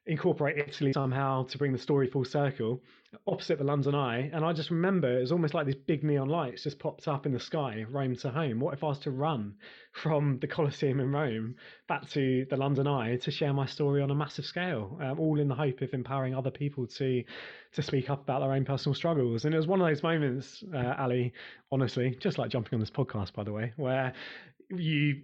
incorporate 0.06 0.58
Italy 0.58 0.92
somehow 0.94 1.44
to 1.46 1.58
bring 1.58 1.72
the 1.72 1.78
story 1.78 2.08
full 2.08 2.26
circle 2.26 2.82
opposite 3.28 3.58
the 3.58 3.64
London 3.64 3.96
Eye. 3.96 4.30
And 4.34 4.46
I 4.46 4.54
just 4.54 4.70
remember 4.70 5.18
it 5.18 5.22
was 5.22 5.32
almost 5.32 5.54
like 5.54 5.66
these 5.66 5.76
big 5.76 6.04
neon 6.04 6.30
lights 6.30 6.64
just 6.64 6.80
popped 6.80 7.08
up 7.08 7.26
in 7.26 7.32
the 7.32 7.40
sky, 7.40 7.86
Rome 7.90 8.16
to 8.18 8.30
home. 8.30 8.60
What 8.60 8.74
if 8.74 8.84
I 8.84 8.88
was 8.88 9.00
to 9.00 9.12
run 9.12 9.56
from 9.92 10.38
the 10.40 10.48
Colosseum 10.48 11.00
in 11.00 11.12
Rome 11.12 11.56
back 11.88 12.08
to 12.10 12.46
the 12.50 12.58
London 12.58 12.88
Eye 12.88 13.18
to 13.18 13.32
share 13.32 13.54
my 13.54 13.66
story 13.66 14.02
on 14.02 14.12
a 14.12 14.16
massive 14.16 14.46
scale, 14.46 14.98
um, 15.02 15.20
all 15.20 15.40
in 15.40 15.48
the 15.48 15.56
hope 15.56 15.82
of 15.82 15.94
empowering 15.94 16.36
other 16.36 16.52
people 16.52 16.86
to 16.88 17.24
to 17.72 17.84
speak 17.84 18.10
up 18.10 18.24
about 18.24 18.40
their 18.40 18.54
own 18.54 18.66
personal 18.66 18.96
struggles? 18.96 19.46
And 19.46 19.54
it 19.54 19.58
was 19.58 19.68
one 19.68 19.82
of 19.82 19.88
those 19.88 20.04
moments, 20.04 20.64
uh, 20.74 20.96
Ali, 20.98 21.34
honestly, 21.72 22.16
just 22.20 22.38
like 22.38 22.52
jumping 22.52 22.76
on 22.76 22.80
this 22.80 22.92
podcast, 22.92 23.34
by 23.34 23.44
the 23.44 23.52
way, 23.52 23.74
where 23.76 24.14
you 24.70 25.22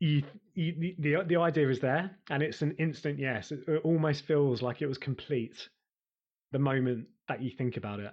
you, 0.00 0.22
you, 0.54 0.94
the 0.98 1.16
the 1.26 1.36
idea 1.36 1.68
is 1.68 1.80
there, 1.80 2.10
and 2.30 2.42
it's 2.42 2.62
an 2.62 2.74
instant 2.78 3.18
yes. 3.18 3.52
It, 3.52 3.80
almost 3.84 4.24
feels 4.26 4.62
like 4.62 4.82
it 4.82 4.86
was 4.86 4.98
complete 4.98 5.68
the 6.52 6.58
moment 6.58 7.06
that 7.28 7.42
you 7.42 7.50
think 7.50 7.76
about 7.76 8.00
it. 8.00 8.12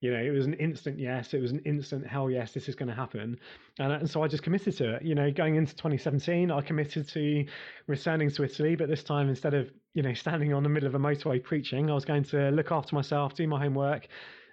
You 0.00 0.12
know, 0.12 0.20
it 0.20 0.30
was 0.30 0.46
an 0.46 0.54
instant 0.54 0.98
yes. 0.98 1.34
It 1.34 1.40
was 1.40 1.50
an 1.50 1.60
instant 1.60 2.06
hell 2.06 2.30
yes. 2.30 2.52
This 2.52 2.68
is 2.68 2.76
going 2.76 2.88
to 2.88 2.94
happen, 2.94 3.38
and, 3.80 3.92
and 3.92 4.08
so 4.08 4.22
I 4.22 4.28
just 4.28 4.44
committed 4.44 4.76
to 4.76 4.94
it. 4.94 5.02
You 5.02 5.16
know, 5.16 5.30
going 5.32 5.56
into 5.56 5.74
2017, 5.74 6.52
I 6.52 6.60
committed 6.60 7.08
to 7.08 7.44
returning 7.88 8.30
to 8.30 8.44
Italy, 8.44 8.76
but 8.76 8.88
this 8.88 9.02
time 9.02 9.28
instead 9.28 9.54
of 9.54 9.70
you 9.94 10.02
know 10.02 10.14
standing 10.14 10.52
on 10.54 10.62
the 10.62 10.68
middle 10.68 10.86
of 10.86 10.94
a 10.94 11.00
motorway 11.00 11.42
preaching, 11.42 11.90
I 11.90 11.94
was 11.94 12.04
going 12.04 12.24
to 12.24 12.50
look 12.50 12.70
after 12.70 12.94
myself, 12.94 13.34
do 13.34 13.48
my 13.48 13.60
homework, 13.60 14.06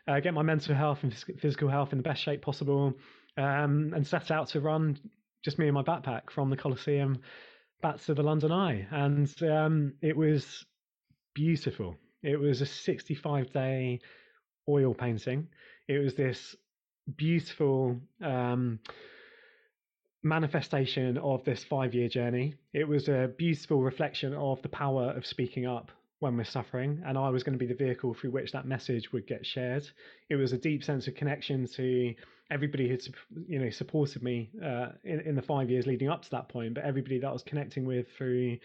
uh, 0.08 0.20
get 0.20 0.34
my 0.34 0.42
mental 0.42 0.74
health 0.74 1.04
and 1.04 1.14
physical 1.14 1.70
health 1.70 1.92
in 1.92 2.00
the 2.00 2.04
best 2.04 2.24
shape 2.24 2.42
possible, 2.42 2.94
um, 3.38 3.94
and 3.96 4.06
set 4.06 4.32
out 4.32 4.50
to 4.50 4.60
run 4.60 4.98
just 5.44 5.58
me 5.58 5.68
and 5.68 5.74
my 5.74 5.84
backpack 5.84 6.30
from 6.30 6.50
the 6.50 6.58
Colosseum 6.58 7.20
back 7.82 8.00
to 8.02 8.14
the 8.14 8.24
London 8.24 8.52
Eye, 8.52 8.88
and 8.92 9.32
um, 9.44 9.94
it 10.02 10.16
was 10.16 10.66
beautiful. 11.34 11.96
It 12.24 12.40
was 12.40 12.62
a 12.62 12.66
65 12.66 13.52
day 13.52 14.00
oil 14.70 14.94
painting. 14.94 15.48
It 15.88 15.98
was 15.98 16.14
this 16.16 16.56
beautiful 17.18 18.00
um, 18.22 18.80
manifestation 20.24 21.18
of 21.18 21.44
this 21.44 21.64
five 21.64 21.94
year 21.96 22.08
journey. 22.08 22.56
It 22.74 22.88
was 22.88 23.08
a 23.08 23.32
beautiful 23.38 23.82
reflection 23.82 24.34
of 24.34 24.62
the 24.62 24.70
power 24.70 25.12
of 25.12 25.26
speaking 25.26 25.66
up 25.66 25.92
when 26.22 26.38
we're 26.38 26.44
suffering, 26.44 27.02
and 27.06 27.18
I 27.18 27.30
was 27.30 27.42
going 27.42 27.58
to 27.58 27.60
be 27.60 27.66
the 27.66 27.74
vehicle 27.74 28.14
through 28.14 28.30
which 28.30 28.52
that 28.52 28.68
message 28.68 29.12
would 29.12 29.26
get 29.26 29.44
shared. 29.44 29.90
It 30.30 30.36
was 30.36 30.54
a 30.54 30.58
deep 30.58 30.84
sense 30.84 31.08
of 31.08 31.16
connection 31.16 31.68
to 31.76 32.14
everybody 32.52 32.88
who'd 32.88 33.02
you 33.48 33.58
know 33.58 33.72
supported 33.72 34.22
me 34.22 34.52
uh, 34.64 34.90
in 35.04 35.22
in 35.22 35.36
the 35.36 35.42
five 35.42 35.70
years 35.72 35.88
leading 35.88 36.10
up 36.10 36.22
to 36.22 36.30
that 36.32 36.48
point, 36.48 36.76
but 36.76 36.84
everybody 36.84 37.20
that 37.20 37.28
I 37.28 37.32
was 37.32 37.42
connecting 37.42 37.86
with 37.86 38.06
through 38.18 38.60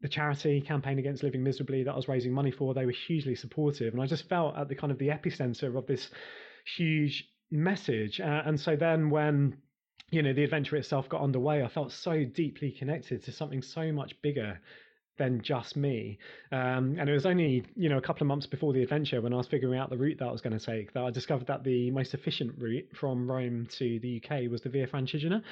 the 0.00 0.08
charity 0.08 0.60
campaign 0.60 0.98
against 0.98 1.22
living 1.22 1.44
miserably 1.44 1.84
that 1.84 1.92
I 1.92 1.96
was 1.96 2.08
raising 2.08 2.32
money 2.32 2.50
for, 2.50 2.74
they 2.74 2.84
were 2.84 2.92
hugely 3.06 3.36
supportive, 3.36 3.94
and 3.94 4.02
I 4.02 4.06
just 4.06 4.28
felt 4.28 4.56
at 4.56 4.68
the 4.68 4.74
kind 4.74 4.90
of 4.90 4.98
the 4.98 5.08
epicenter 5.08 5.78
of 5.78 5.86
this 5.86 6.10
huge 6.76 7.28
message. 7.52 8.20
Uh, 8.20 8.42
and 8.44 8.58
so 8.58 8.74
then 8.74 9.08
when 9.08 9.56
you 10.10 10.20
know 10.20 10.32
the 10.32 10.42
adventure 10.42 10.74
itself 10.74 11.08
got 11.08 11.20
underway, 11.20 11.62
I 11.62 11.68
felt 11.68 11.92
so 11.92 12.24
deeply 12.24 12.72
connected 12.72 13.22
to 13.22 13.30
something 13.30 13.62
so 13.62 13.92
much 13.92 14.20
bigger 14.20 14.58
than 15.18 15.42
just 15.42 15.76
me. 15.76 16.18
Um, 16.50 16.96
and 16.98 17.08
it 17.08 17.12
was 17.12 17.26
only 17.26 17.64
you 17.76 17.88
know 17.88 17.98
a 17.98 18.00
couple 18.00 18.22
of 18.22 18.28
months 18.28 18.46
before 18.46 18.72
the 18.72 18.82
adventure 18.82 19.20
when 19.20 19.32
I 19.32 19.36
was 19.36 19.46
figuring 19.46 19.78
out 19.78 19.90
the 19.90 19.96
route 19.96 20.18
that 20.18 20.28
I 20.28 20.32
was 20.32 20.40
going 20.40 20.58
to 20.58 20.64
take 20.64 20.92
that 20.94 21.02
I 21.02 21.10
discovered 21.10 21.46
that 21.48 21.64
the 21.64 21.90
most 21.90 22.14
efficient 22.14 22.54
route 22.58 22.88
from 22.94 23.30
Rome 23.30 23.66
to 23.78 23.98
the 24.00 24.22
UK 24.22 24.50
was 24.50 24.62
the 24.62 24.70
Via 24.70 24.86
Francigena. 24.86 25.42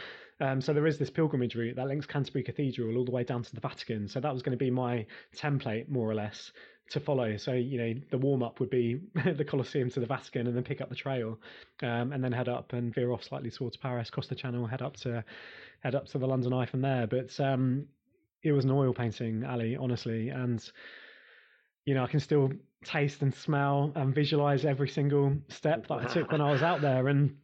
Um, 0.41 0.61
so 0.61 0.73
there 0.73 0.87
is 0.87 0.99
this 0.99 1.11
pilgrimage 1.11 1.55
route 1.55 1.77
that 1.77 1.87
links 1.87 2.07
Canterbury 2.07 2.43
Cathedral 2.43 2.97
all 2.97 3.05
the 3.05 3.11
way 3.11 3.25
down 3.25 3.43
to 3.43 3.55
the 3.55 3.61
Vatican. 3.61 4.09
So 4.09 4.21
that 4.21 4.33
was 4.33 4.43
going 4.43 4.59
to 4.59 4.65
be 4.65 4.71
my 4.71 5.07
template 5.37 5.89
more 5.89 6.11
or 6.11 6.15
less 6.15 6.53
to 6.91 7.01
follow. 7.01 7.37
So 7.37 7.53
you 7.53 7.79
know 7.79 8.01
the 8.11 8.19
warm 8.19 8.43
up 8.43 8.61
would 8.61 8.71
be 8.71 9.01
the 9.37 9.45
Colosseum 9.45 9.91
to 9.91 10.01
the 10.01 10.07
Vatican 10.07 10.47
and 10.47 10.57
then 10.57 10.65
pick 10.65 10.81
up 10.81 10.89
the 10.89 10.97
trail, 10.97 11.39
um, 11.83 12.13
and 12.13 12.23
then 12.23 12.33
head 12.33 12.49
up 12.49 12.73
and 12.73 12.95
veer 12.95 13.13
off 13.13 13.25
slightly 13.25 13.51
towards 13.51 13.77
Paris, 13.77 14.11
cross 14.11 14.27
the 14.27 14.35
Channel, 14.35 14.67
head 14.67 14.83
up 14.83 14.97
to 14.99 15.25
head 15.81 15.95
up 15.95 16.07
to 16.09 16.19
the 16.19 16.27
London 16.27 16.53
Eye 16.53 16.67
from 16.67 16.83
there. 16.83 17.07
But 17.07 17.39
um, 17.41 17.87
it 18.43 18.53
was 18.53 18.65
an 18.65 18.71
oil 18.71 18.93
painting, 18.93 19.45
Ali, 19.45 19.77
honestly, 19.77 20.29
and 20.29 20.63
you 21.85 21.95
know 21.95 22.05
I 22.05 22.07
can 22.07 22.21
still 22.21 22.51
taste 22.85 23.23
and 23.23 23.35
smell 23.35 23.93
and 23.95 24.15
visualize 24.15 24.65
every 24.65 24.89
single 24.89 25.37
step 25.49 25.87
that 25.89 25.99
I 25.99 26.05
took 26.05 26.33
when 26.33 26.41
I 26.41 26.51
was 26.51 26.63
out 26.63 26.81
there, 26.81 27.09
and 27.09 27.37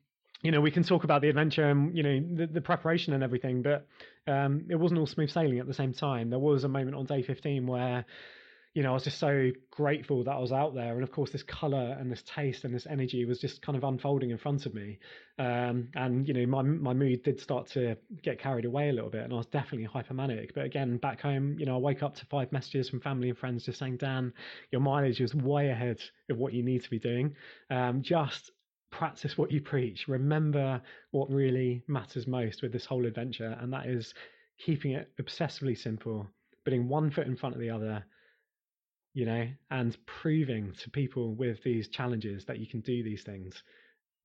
you 0.42 0.50
know 0.50 0.60
we 0.60 0.70
can 0.70 0.82
talk 0.82 1.04
about 1.04 1.22
the 1.22 1.28
adventure 1.28 1.68
and 1.68 1.96
you 1.96 2.02
know 2.02 2.20
the, 2.34 2.46
the 2.46 2.60
preparation 2.60 3.12
and 3.12 3.22
everything, 3.22 3.62
but 3.62 3.86
um, 4.26 4.66
it 4.70 4.76
wasn't 4.76 4.98
all 5.00 5.06
smooth 5.06 5.30
sailing 5.30 5.58
at 5.58 5.66
the 5.66 5.74
same 5.74 5.92
time. 5.92 6.30
There 6.30 6.38
was 6.38 6.64
a 6.64 6.68
moment 6.68 6.96
on 6.96 7.06
day 7.06 7.22
fifteen 7.22 7.66
where 7.66 8.04
you 8.76 8.82
know, 8.82 8.90
I 8.90 8.92
was 8.92 9.04
just 9.04 9.18
so 9.18 9.50
grateful 9.70 10.22
that 10.24 10.32
I 10.32 10.38
was 10.38 10.52
out 10.52 10.74
there. 10.74 10.92
And 10.92 11.02
of 11.02 11.10
course, 11.10 11.30
this 11.30 11.42
color 11.42 11.96
and 11.98 12.12
this 12.12 12.22
taste 12.24 12.64
and 12.64 12.74
this 12.74 12.86
energy 12.86 13.24
was 13.24 13.38
just 13.40 13.62
kind 13.62 13.74
of 13.74 13.84
unfolding 13.84 14.28
in 14.28 14.36
front 14.36 14.66
of 14.66 14.74
me. 14.74 14.98
Um, 15.38 15.88
and, 15.94 16.28
you 16.28 16.34
know, 16.34 16.44
my, 16.44 16.60
my 16.60 16.92
mood 16.92 17.22
did 17.22 17.40
start 17.40 17.68
to 17.68 17.96
get 18.22 18.38
carried 18.38 18.66
away 18.66 18.90
a 18.90 18.92
little 18.92 19.08
bit 19.08 19.22
and 19.22 19.32
I 19.32 19.36
was 19.36 19.46
definitely 19.46 19.88
hypomanic. 19.88 20.52
But 20.54 20.66
again, 20.66 20.98
back 20.98 21.22
home, 21.22 21.56
you 21.58 21.64
know, 21.64 21.76
I 21.76 21.78
wake 21.78 22.02
up 22.02 22.16
to 22.16 22.26
five 22.26 22.52
messages 22.52 22.90
from 22.90 23.00
family 23.00 23.30
and 23.30 23.38
friends 23.38 23.64
just 23.64 23.78
saying, 23.78 23.96
Dan, 23.96 24.30
your 24.70 24.82
mileage 24.82 25.22
is 25.22 25.30
just 25.30 25.42
way 25.42 25.70
ahead 25.70 26.02
of 26.28 26.36
what 26.36 26.52
you 26.52 26.62
need 26.62 26.82
to 26.82 26.90
be 26.90 26.98
doing. 26.98 27.34
Um, 27.70 28.02
just 28.02 28.50
practice 28.90 29.38
what 29.38 29.50
you 29.50 29.62
preach. 29.62 30.06
Remember 30.06 30.82
what 31.12 31.30
really 31.30 31.82
matters 31.88 32.26
most 32.26 32.60
with 32.60 32.72
this 32.72 32.84
whole 32.84 33.06
adventure. 33.06 33.56
And 33.58 33.72
that 33.72 33.86
is 33.86 34.12
keeping 34.58 34.92
it 34.92 35.10
obsessively 35.18 35.78
simple, 35.78 36.28
putting 36.62 36.90
one 36.90 37.10
foot 37.10 37.26
in 37.26 37.36
front 37.36 37.54
of 37.54 37.60
the 37.62 37.70
other 37.70 38.04
you 39.16 39.24
know, 39.24 39.48
and 39.70 39.96
proving 40.04 40.74
to 40.78 40.90
people 40.90 41.34
with 41.36 41.62
these 41.64 41.88
challenges 41.88 42.44
that 42.44 42.58
you 42.58 42.66
can 42.66 42.82
do 42.82 43.02
these 43.02 43.22
things 43.22 43.62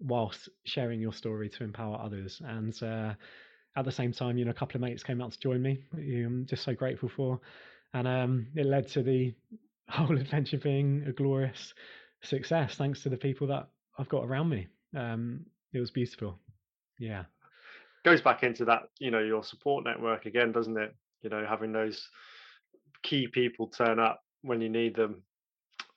whilst 0.02 0.50
sharing 0.66 1.00
your 1.00 1.14
story 1.14 1.48
to 1.48 1.64
empower 1.64 1.96
others. 1.96 2.42
And 2.44 2.74
uh, 2.84 3.14
at 3.78 3.86
the 3.86 3.92
same 3.94 4.12
time, 4.12 4.38
you 4.38 4.44
know, 4.44 4.52
a 4.52 4.54
couple 4.54 4.76
of 4.76 4.82
mates 4.82 5.02
came 5.02 5.22
out 5.22 5.32
to 5.32 5.40
join 5.40 5.62
me, 5.62 5.82
I'm 5.94 6.46
just 6.46 6.66
so 6.66 6.74
grateful 6.74 7.08
for. 7.08 7.40
And 7.94 8.06
um, 8.06 8.48
it 8.54 8.66
led 8.66 8.90
to 8.90 9.02
the 9.02 9.34
whole 9.88 10.18
adventure 10.18 10.58
being 10.58 11.06
a 11.08 11.14
glorious 11.14 11.74
success, 12.22 12.76
thanks 12.76 13.02
to 13.04 13.10
the 13.10 13.16
people 13.16 13.48
that 13.48 13.70
I've 13.98 14.10
got 14.10 14.26
around 14.26 14.50
me. 14.50 14.68
Um, 14.94 15.46
it 15.72 15.80
was 15.80 15.92
beautiful. 15.92 16.38
Yeah. 17.00 17.24
Goes 18.04 18.20
back 18.20 18.44
into 18.44 18.66
that, 18.66 18.90
you 19.00 19.10
know, 19.10 19.20
your 19.20 19.46
support 19.46 19.86
network 19.86 20.26
again, 20.26 20.52
doesn't 20.52 20.78
it? 20.78 20.94
You 21.22 21.30
know, 21.30 21.46
having 21.48 21.72
those 21.72 22.10
key 23.04 23.30
people 23.30 23.68
turn 23.68 23.98
up 23.98 24.22
when 24.42 24.62
you 24.62 24.70
need 24.70 24.96
them. 24.96 25.24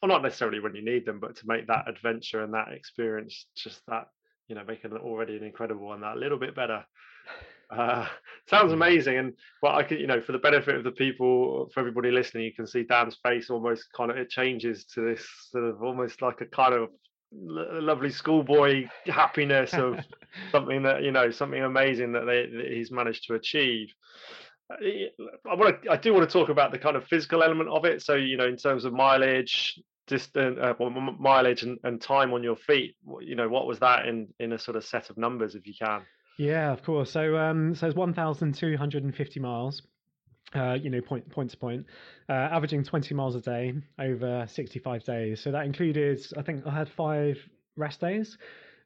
Or 0.03 0.09
not 0.09 0.23
necessarily 0.23 0.61
when 0.61 0.75
you 0.75 0.85
need 0.85 1.07
them 1.07 1.19
but 1.19 1.37
to 1.37 1.47
make 1.47 1.67
that 1.67 1.89
adventure 1.89 2.43
and 2.43 2.53
that 2.53 2.73
experience 2.73 3.47
just 3.57 3.81
that 3.89 4.09
you 4.49 4.55
know 4.55 4.65
making 4.67 4.93
it 4.93 5.01
already 5.01 5.37
an 5.37 5.45
incredible 5.45 5.87
one 5.87 6.03
that 6.03 6.17
little 6.17 6.39
bit 6.39 6.55
better. 6.55 6.85
Uh, 7.71 8.07
sounds 8.47 8.73
amazing, 8.73 9.17
and 9.17 9.33
well, 9.63 9.75
I 9.75 9.83
could, 9.83 9.99
you 9.99 10.07
know, 10.07 10.21
for 10.21 10.33
the 10.33 10.39
benefit 10.39 10.77
of 10.77 10.85
the 10.85 10.93
people, 10.93 11.71
for 11.73 11.81
everybody 11.81 12.11
listening, 12.11 12.45
you 12.45 12.53
can 12.53 12.67
see 12.67 12.85
Dan's 12.85 13.17
face 13.23 13.49
almost 13.49 13.91
kind 13.97 14.11
of 14.11 14.19
it 14.19 14.29
changes 14.29 14.85
to 14.95 15.01
this 15.01 15.27
sort 15.51 15.65
of 15.65 15.83
almost 15.83 16.21
like 16.21 16.43
a 16.43 16.47
kind 16.47 16.75
of 16.75 16.91
lovely 17.33 18.11
schoolboy 18.11 18.87
happiness 19.07 19.73
of 19.73 19.99
something 20.53 20.83
that 20.83 21.03
you 21.03 21.11
know 21.11 21.31
something 21.31 21.63
amazing 21.63 22.13
that, 22.13 22.27
they, 22.27 22.47
that 22.47 22.71
he's 22.71 22.91
managed 22.91 23.27
to 23.27 23.35
achieve. 23.35 23.89
I 24.71 25.55
want 25.55 25.83
to, 25.83 25.91
I 25.91 25.97
do 25.97 26.15
want 26.15 26.29
to 26.29 26.33
talk 26.33 26.49
about 26.49 26.73
the 26.73 26.79
kind 26.79 26.97
of 26.97 27.05
physical 27.07 27.43
element 27.43 27.69
of 27.69 27.85
it. 27.85 28.03
So 28.03 28.15
you 28.15 28.37
know, 28.37 28.47
in 28.47 28.57
terms 28.57 28.85
of 28.85 28.93
mileage, 28.93 29.79
distance, 30.07 30.59
uh, 30.61 30.75
well, 30.79 30.91
mileage, 30.91 31.63
and, 31.63 31.79
and 31.85 32.01
time 32.01 32.33
on 32.33 32.43
your 32.43 32.57
feet. 32.57 32.97
You 33.21 33.35
know, 33.35 33.49
what 33.49 33.67
was 33.67 33.79
that 33.81 34.07
in 34.07 34.29
in 34.39 34.53
a 34.53 34.59
sort 34.59 34.77
of 34.77 34.85
set 34.85 35.11
of 35.11 35.17
numbers, 35.17 35.55
if 35.55 35.67
you 35.67 35.75
can? 35.79 36.03
Yeah, 36.39 36.73
of 36.73 36.83
course. 36.83 37.11
So 37.11 37.37
um, 37.37 37.75
so 37.75 37.87
it's 37.87 37.97
one 37.97 38.15
thousand 38.15 38.55
two 38.55 38.77
hundred 38.77 39.05
and 39.05 39.15
fifty 39.15 39.41
miles. 39.41 39.83
Uh, 40.55 40.75
you 40.75 40.89
know, 40.89 41.01
point 41.01 41.29
point 41.31 41.51
to 41.51 41.57
point, 41.57 41.85
uh, 42.29 42.33
averaging 42.33 42.85
20 42.85 43.13
miles 43.13 43.35
a 43.35 43.41
day 43.41 43.75
over 43.99 44.47
65 44.47 45.03
days. 45.03 45.41
So 45.41 45.51
that 45.51 45.65
included, 45.65 46.25
I 46.37 46.43
think 46.43 46.65
I 46.65 46.71
had 46.71 46.89
five 46.89 47.39
rest 47.77 48.01
days. 48.01 48.39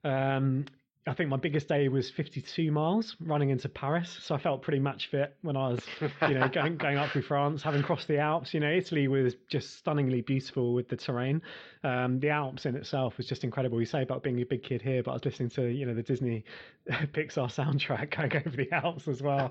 Um, 0.03 0.65
I 1.07 1.15
think 1.15 1.31
my 1.31 1.37
biggest 1.37 1.69
day 1.69 1.89
was 1.89 2.11
52 2.11 2.71
miles 2.71 3.17
running 3.21 3.49
into 3.49 3.69
Paris. 3.69 4.19
So 4.23 4.35
I 4.35 4.39
felt 4.39 4.61
pretty 4.61 4.79
match 4.79 5.09
fit 5.11 5.37
when 5.41 5.57
I 5.57 5.69
was, 5.69 5.81
you 6.23 6.35
know, 6.35 6.49
going, 6.49 6.77
going 6.79 6.99
up 6.99 7.11
through 7.11 7.23
France, 7.23 7.63
having 7.63 7.83
crossed 7.83 8.09
the 8.09 8.19
Alps. 8.19 8.53
You 8.53 8.61
know, 8.61 8.71
Italy 8.71 9.09
was 9.09 9.35
just 9.49 9.79
stunningly 9.79 10.21
beautiful 10.21 10.75
with 10.75 10.89
the 10.89 10.97
terrain. 10.97 11.41
Um, 11.83 12.21
the 12.21 12.29
Alps 12.31 12.67
in 12.67 12.77
itself 12.77 13.17
was 13.17 13.27
just 13.27 13.43
incredible. 13.43 13.81
You 13.81 13.87
say 13.87 14.03
about 14.03 14.23
being 14.23 14.39
a 14.41 14.45
big 14.45 14.63
kid 14.63 14.83
here, 14.83 15.03
but 15.03 15.13
I 15.13 15.15
was 15.15 15.25
listening 15.25 15.49
to, 15.51 15.69
you 15.69 15.87
know, 15.87 15.95
the 15.95 16.03
Disney 16.03 16.45
Pixar 16.91 17.49
soundtrack 17.49 18.15
going 18.15 18.43
over 18.47 18.57
the 18.57 18.71
Alps 18.73 19.09
as 19.09 19.23
well. 19.23 19.51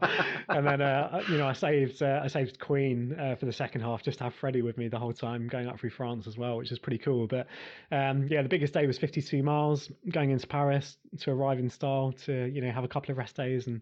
and 0.50 0.68
then, 0.68 0.82
uh, 0.82 1.24
you 1.30 1.38
know, 1.38 1.48
I 1.48 1.54
saved, 1.54 2.04
uh, 2.04 2.22
I 2.24 2.28
saved 2.28 2.60
Queen 2.60 3.18
uh, 3.20 3.36
for 3.36 3.48
the 3.48 3.54
second 3.54 3.82
half 3.82 4.04
just 4.04 4.20
to 4.20 4.26
have 4.26 4.36
Freddie 4.36 4.62
with 4.62 4.78
me 4.78 4.90
the 4.90 5.00
whole 5.00 5.14
time 5.14 5.48
going 5.48 5.68
up 5.68 5.80
through 5.80 5.90
France 5.92 6.28
as 6.28 6.38
well, 6.38 6.58
which 6.58 6.72
is 6.72 6.78
pretty 6.78 7.00
cool. 7.00 7.26
But 7.26 7.48
um, 7.92 8.28
yeah, 8.30 8.44
the 8.44 8.50
biggest 8.50 8.74
day 8.74 8.86
was 8.86 9.00
52 9.00 9.42
miles 9.42 9.90
going 10.12 10.30
into 10.30 10.46
Paris 10.46 10.98
to 11.20 11.32
arrive 11.32 11.47
arrive 11.48 11.60
in 11.60 11.70
style 11.70 12.14
to 12.26 12.52
you 12.54 12.62
know 12.62 12.72
have 12.72 12.84
a 12.84 12.88
couple 12.88 13.12
of 13.12 13.18
rest 13.18 13.36
days 13.36 13.68
and 13.68 13.82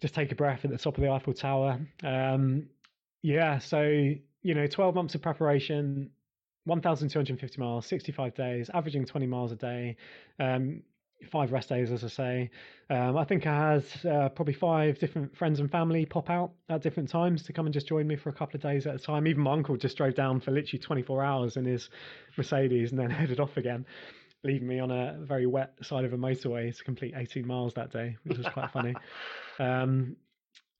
just 0.00 0.14
take 0.14 0.32
a 0.32 0.34
breath 0.34 0.64
at 0.64 0.70
the 0.70 0.78
top 0.78 0.96
of 0.96 1.02
the 1.02 1.10
Eiffel 1.10 1.32
Tower. 1.32 1.80
Um, 2.02 2.68
yeah, 3.22 3.58
so 3.58 3.82
you 4.42 4.54
know, 4.54 4.66
12 4.66 4.94
months 4.94 5.14
of 5.14 5.22
preparation, 5.22 6.10
1,250 6.64 7.60
miles, 7.60 7.86
65 7.86 8.34
days, 8.34 8.70
averaging 8.72 9.04
20 9.04 9.26
miles 9.26 9.52
a 9.52 9.56
day. 9.56 9.96
Um, 10.38 10.82
five 11.30 11.50
rest 11.50 11.70
days, 11.70 11.90
as 11.90 12.04
I 12.04 12.08
say. 12.08 12.50
Um, 12.90 13.16
I 13.16 13.24
think 13.24 13.46
I 13.46 13.72
had 13.72 13.84
uh, 14.08 14.28
probably 14.28 14.52
five 14.52 14.98
different 14.98 15.34
friends 15.34 15.60
and 15.60 15.70
family 15.70 16.04
pop 16.04 16.28
out 16.28 16.52
at 16.68 16.82
different 16.82 17.08
times 17.08 17.42
to 17.44 17.54
come 17.54 17.66
and 17.66 17.72
just 17.72 17.88
join 17.88 18.06
me 18.06 18.16
for 18.16 18.28
a 18.28 18.32
couple 18.34 18.56
of 18.56 18.62
days 18.62 18.86
at 18.86 18.94
a 18.94 18.98
time. 18.98 19.26
Even 19.26 19.42
my 19.42 19.52
uncle 19.52 19.76
just 19.76 19.96
drove 19.96 20.14
down 20.14 20.40
for 20.40 20.50
literally 20.50 20.78
24 20.78 21.24
hours 21.24 21.56
in 21.56 21.64
his 21.64 21.88
Mercedes 22.36 22.90
and 22.90 23.00
then 23.00 23.10
headed 23.20 23.40
off 23.40 23.56
again 23.56 23.86
leaving 24.46 24.68
me 24.68 24.78
on 24.78 24.90
a 24.90 25.16
very 25.20 25.46
wet 25.46 25.74
side 25.82 26.04
of 26.04 26.12
a 26.12 26.16
motorway 26.16 26.74
to 26.76 26.84
complete 26.84 27.14
18 27.16 27.46
miles 27.46 27.74
that 27.74 27.90
day, 27.92 28.16
which 28.24 28.38
was 28.38 28.46
quite 28.48 28.70
funny. 28.70 28.94
Um, 29.58 30.16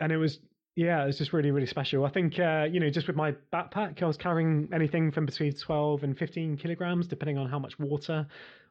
and 0.01 0.13
it 0.13 0.19
was, 0.19 0.39
yeah, 0.75 1.03
it 1.03 1.07
was 1.07 1.17
just 1.17 1.33
really, 1.33 1.51
really 1.51 1.67
special. 1.67 2.05
I 2.05 2.11
think, 2.11 2.39
uh, 2.39 2.67
you 2.71 2.79
know, 2.79 2.91
just 2.91 3.07
with 3.07 3.17
my 3.17 3.33
backpack, 3.51 4.03
I 4.03 4.07
was 4.07 4.19
carrying 4.19 4.69
anything 4.75 5.11
from 5.11 5.25
between 5.25 5.55
12 5.55 6.03
and 6.03 6.19
15 6.19 6.59
kilograms, 6.59 7.07
depending 7.07 7.39
on 7.39 7.49
how 7.49 7.59
much 7.59 7.79
water 7.79 8.27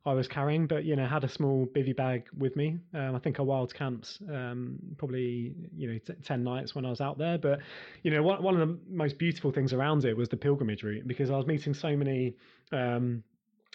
I 0.06 0.14
was 0.14 0.28
carrying. 0.28 0.68
But, 0.68 0.86
you 0.86 0.96
know, 0.96 1.08
had 1.08 1.24
a 1.24 1.28
small 1.28 1.66
bivy 1.66 1.96
bag 1.96 2.28
with 2.38 2.56
me. 2.56 2.78
Um, 2.94 3.16
I 3.16 3.20
think 3.20 3.40
I 3.40 3.42
wild 3.42 3.74
camps 3.74 4.20
um, 4.30 4.78
probably, 5.00 5.56
you 5.76 5.92
know, 5.92 5.98
t- 5.98 6.14
10 6.24 6.44
nights 6.44 6.76
when 6.76 6.86
I 6.86 6.92
was 6.92 7.02
out 7.02 7.18
there. 7.18 7.40
But, 7.40 7.62
you 8.04 8.12
know, 8.12 8.22
one, 8.22 8.44
one 8.44 8.62
of 8.62 8.68
the 8.68 8.78
most 8.88 9.18
beautiful 9.18 9.52
things 9.52 9.74
around 9.74 10.06
it 10.06 10.16
was 10.16 10.30
the 10.30 10.38
pilgrimage 10.38 10.84
route 10.84 11.08
because 11.08 11.32
I 11.32 11.38
was 11.38 11.48
meeting 11.48 11.74
so 11.74 11.98
many. 11.98 12.36
Um, 12.72 13.24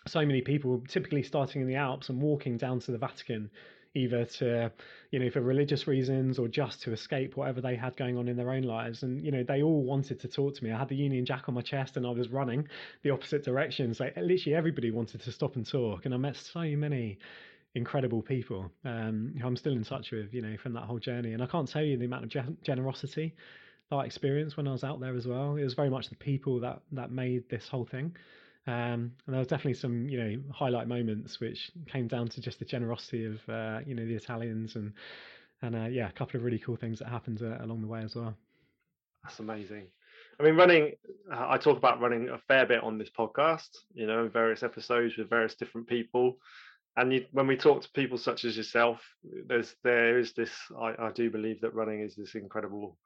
so 0.06 0.24
many 0.24 0.40
people, 0.40 0.82
typically 0.88 1.22
starting 1.22 1.62
in 1.62 1.68
the 1.68 1.76
Alps 1.76 2.08
and 2.08 2.20
walking 2.20 2.56
down 2.56 2.80
to 2.80 2.92
the 2.92 2.98
Vatican, 2.98 3.50
either 3.94 4.24
to, 4.24 4.72
you 5.10 5.18
know, 5.18 5.30
for 5.30 5.40
religious 5.40 5.86
reasons 5.86 6.38
or 6.38 6.48
just 6.48 6.80
to 6.82 6.92
escape 6.92 7.36
whatever 7.36 7.60
they 7.60 7.76
had 7.76 7.96
going 7.96 8.16
on 8.16 8.28
in 8.28 8.36
their 8.36 8.50
own 8.50 8.62
lives. 8.62 9.02
And, 9.02 9.22
you 9.24 9.30
know, 9.30 9.42
they 9.42 9.62
all 9.62 9.82
wanted 9.82 10.20
to 10.20 10.28
talk 10.28 10.54
to 10.54 10.64
me. 10.64 10.72
I 10.72 10.78
had 10.78 10.88
the 10.88 10.96
Union 10.96 11.26
Jack 11.26 11.48
on 11.48 11.54
my 11.54 11.60
chest 11.60 11.96
and 11.96 12.06
I 12.06 12.10
was 12.10 12.28
running 12.28 12.68
the 13.02 13.10
opposite 13.10 13.44
direction. 13.44 13.92
So 13.92 14.08
literally 14.16 14.54
everybody 14.54 14.90
wanted 14.90 15.20
to 15.22 15.32
stop 15.32 15.56
and 15.56 15.66
talk. 15.66 16.06
And 16.06 16.14
I 16.14 16.18
met 16.18 16.36
so 16.36 16.60
many 16.60 17.18
incredible 17.74 18.22
people 18.22 18.70
um, 18.84 19.34
who 19.38 19.46
I'm 19.46 19.56
still 19.56 19.72
in 19.72 19.84
touch 19.84 20.12
with, 20.12 20.32
you 20.32 20.42
know, 20.42 20.56
from 20.56 20.72
that 20.74 20.84
whole 20.84 20.98
journey. 20.98 21.34
And 21.34 21.42
I 21.42 21.46
can't 21.46 21.68
tell 21.68 21.82
you 21.82 21.96
the 21.96 22.06
amount 22.06 22.34
of 22.34 22.62
generosity 22.62 23.34
that 23.90 23.96
I 23.96 24.04
experienced 24.04 24.56
when 24.56 24.68
I 24.68 24.72
was 24.72 24.84
out 24.84 25.00
there 25.00 25.16
as 25.16 25.26
well. 25.26 25.56
It 25.56 25.64
was 25.64 25.74
very 25.74 25.90
much 25.90 26.08
the 26.08 26.16
people 26.16 26.60
that 26.60 26.80
that 26.92 27.10
made 27.10 27.48
this 27.48 27.68
whole 27.68 27.84
thing. 27.84 28.16
Um, 28.66 29.12
and 29.26 29.34
there 29.34 29.38
was 29.38 29.48
definitely 29.48 29.74
some, 29.74 30.08
you 30.08 30.18
know, 30.22 30.42
highlight 30.52 30.86
moments 30.86 31.40
which 31.40 31.70
came 31.88 32.06
down 32.06 32.28
to 32.28 32.40
just 32.40 32.58
the 32.58 32.64
generosity 32.64 33.24
of, 33.24 33.48
uh, 33.48 33.80
you 33.86 33.94
know, 33.94 34.04
the 34.04 34.14
Italians 34.14 34.76
and, 34.76 34.92
and 35.62 35.74
uh, 35.74 35.88
yeah, 35.88 36.08
a 36.08 36.12
couple 36.12 36.36
of 36.38 36.44
really 36.44 36.58
cool 36.58 36.76
things 36.76 36.98
that 36.98 37.08
happened 37.08 37.42
uh, 37.42 37.64
along 37.64 37.80
the 37.80 37.88
way 37.88 38.02
as 38.02 38.14
well. 38.14 38.34
That's 39.24 39.40
amazing. 39.40 39.86
I 40.38 40.42
mean, 40.42 40.56
running, 40.56 40.92
I 41.30 41.58
talk 41.58 41.76
about 41.76 42.00
running 42.00 42.30
a 42.30 42.38
fair 42.38 42.64
bit 42.64 42.82
on 42.82 42.96
this 42.96 43.10
podcast, 43.10 43.68
you 43.92 44.06
know, 44.06 44.28
various 44.28 44.62
episodes 44.62 45.16
with 45.16 45.28
various 45.28 45.54
different 45.54 45.86
people. 45.86 46.38
And 46.96 47.12
you, 47.12 47.26
when 47.32 47.46
we 47.46 47.56
talk 47.56 47.82
to 47.82 47.90
people 47.92 48.18
such 48.18 48.44
as 48.44 48.56
yourself, 48.56 49.00
there's 49.46 49.74
there 49.84 50.18
is 50.18 50.32
this. 50.32 50.50
I, 50.78 50.94
I 50.98 51.12
do 51.12 51.30
believe 51.30 51.60
that 51.60 51.74
running 51.74 52.00
is 52.00 52.16
this 52.16 52.34
incredible, 52.34 52.96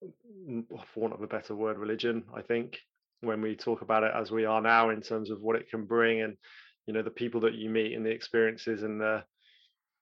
for 0.00 1.00
want 1.00 1.14
of 1.14 1.22
a 1.22 1.26
better 1.26 1.54
word, 1.54 1.78
religion. 1.78 2.24
I 2.34 2.42
think 2.42 2.78
when 3.22 3.40
we 3.40 3.56
talk 3.56 3.82
about 3.82 4.02
it 4.02 4.12
as 4.14 4.30
we 4.30 4.44
are 4.44 4.60
now 4.60 4.90
in 4.90 5.00
terms 5.00 5.30
of 5.30 5.40
what 5.40 5.56
it 5.56 5.70
can 5.70 5.84
bring 5.84 6.20
and 6.22 6.36
you 6.86 6.92
know 6.92 7.02
the 7.02 7.10
people 7.10 7.40
that 7.40 7.54
you 7.54 7.70
meet 7.70 7.94
and 7.94 8.04
the 8.04 8.10
experiences 8.10 8.82
and 8.82 9.00
the 9.00 9.22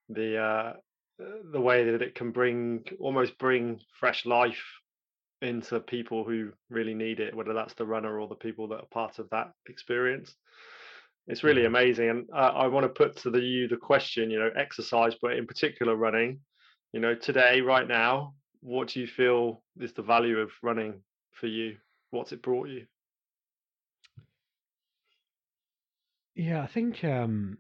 the 0.08 0.38
uh, 0.38 0.72
the 1.52 1.60
way 1.60 1.84
that 1.84 2.02
it 2.02 2.14
can 2.14 2.32
bring 2.32 2.82
almost 2.98 3.38
bring 3.38 3.78
fresh 3.98 4.26
life 4.26 4.62
into 5.42 5.80
people 5.80 6.24
who 6.24 6.50
really 6.68 6.94
need 6.94 7.20
it 7.20 7.34
whether 7.34 7.54
that's 7.54 7.74
the 7.74 7.86
runner 7.86 8.18
or 8.18 8.26
the 8.26 8.34
people 8.34 8.68
that 8.68 8.80
are 8.80 8.86
part 8.90 9.18
of 9.18 9.28
that 9.30 9.52
experience. 9.68 10.34
It's 11.26 11.44
really 11.44 11.62
mm-hmm. 11.62 11.74
amazing 11.74 12.08
and 12.10 12.28
I, 12.34 12.48
I 12.48 12.66
want 12.66 12.84
to 12.84 12.88
put 12.88 13.16
to 13.18 13.30
the 13.30 13.40
you 13.40 13.68
the 13.68 13.76
question 13.76 14.30
you 14.30 14.38
know 14.38 14.50
exercise 14.56 15.14
but 15.20 15.32
in 15.34 15.46
particular 15.46 15.94
running. 15.94 16.40
You 16.92 17.00
know 17.00 17.14
today 17.14 17.60
right 17.60 17.86
now 17.86 18.34
what 18.62 18.88
do 18.88 19.00
you 19.00 19.06
feel 19.06 19.62
is 19.78 19.92
the 19.92 20.02
value 20.02 20.38
of 20.38 20.50
running 20.62 21.02
for 21.32 21.46
you? 21.46 21.76
What's 22.10 22.32
it 22.32 22.42
brought 22.42 22.68
you 22.68 22.86
Yeah, 26.40 26.62
I 26.62 26.68
think 26.68 27.04
um, 27.04 27.58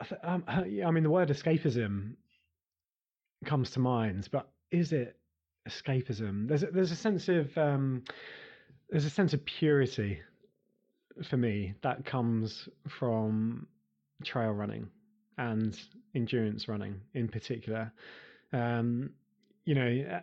I, 0.00 0.04
th- 0.04 0.20
um, 0.24 0.44
yeah, 0.68 0.88
I 0.88 0.90
mean 0.90 1.04
the 1.04 1.10
word 1.10 1.28
escapism 1.28 2.16
comes 3.44 3.70
to 3.70 3.78
mind, 3.78 4.28
but 4.32 4.50
is 4.72 4.92
it 4.92 5.16
escapism? 5.68 6.48
There's 6.48 6.64
a, 6.64 6.66
there's 6.72 6.90
a 6.90 6.96
sense 6.96 7.28
of 7.28 7.56
um, 7.56 8.02
there's 8.88 9.04
a 9.04 9.10
sense 9.10 9.32
of 9.32 9.44
purity 9.44 10.18
for 11.22 11.36
me 11.36 11.74
that 11.84 12.04
comes 12.04 12.68
from 12.88 13.68
trail 14.24 14.50
running 14.50 14.88
and 15.38 15.78
endurance 16.16 16.66
running 16.66 17.00
in 17.14 17.28
particular. 17.28 17.92
Um, 18.52 19.10
you 19.66 19.76
know, 19.76 20.20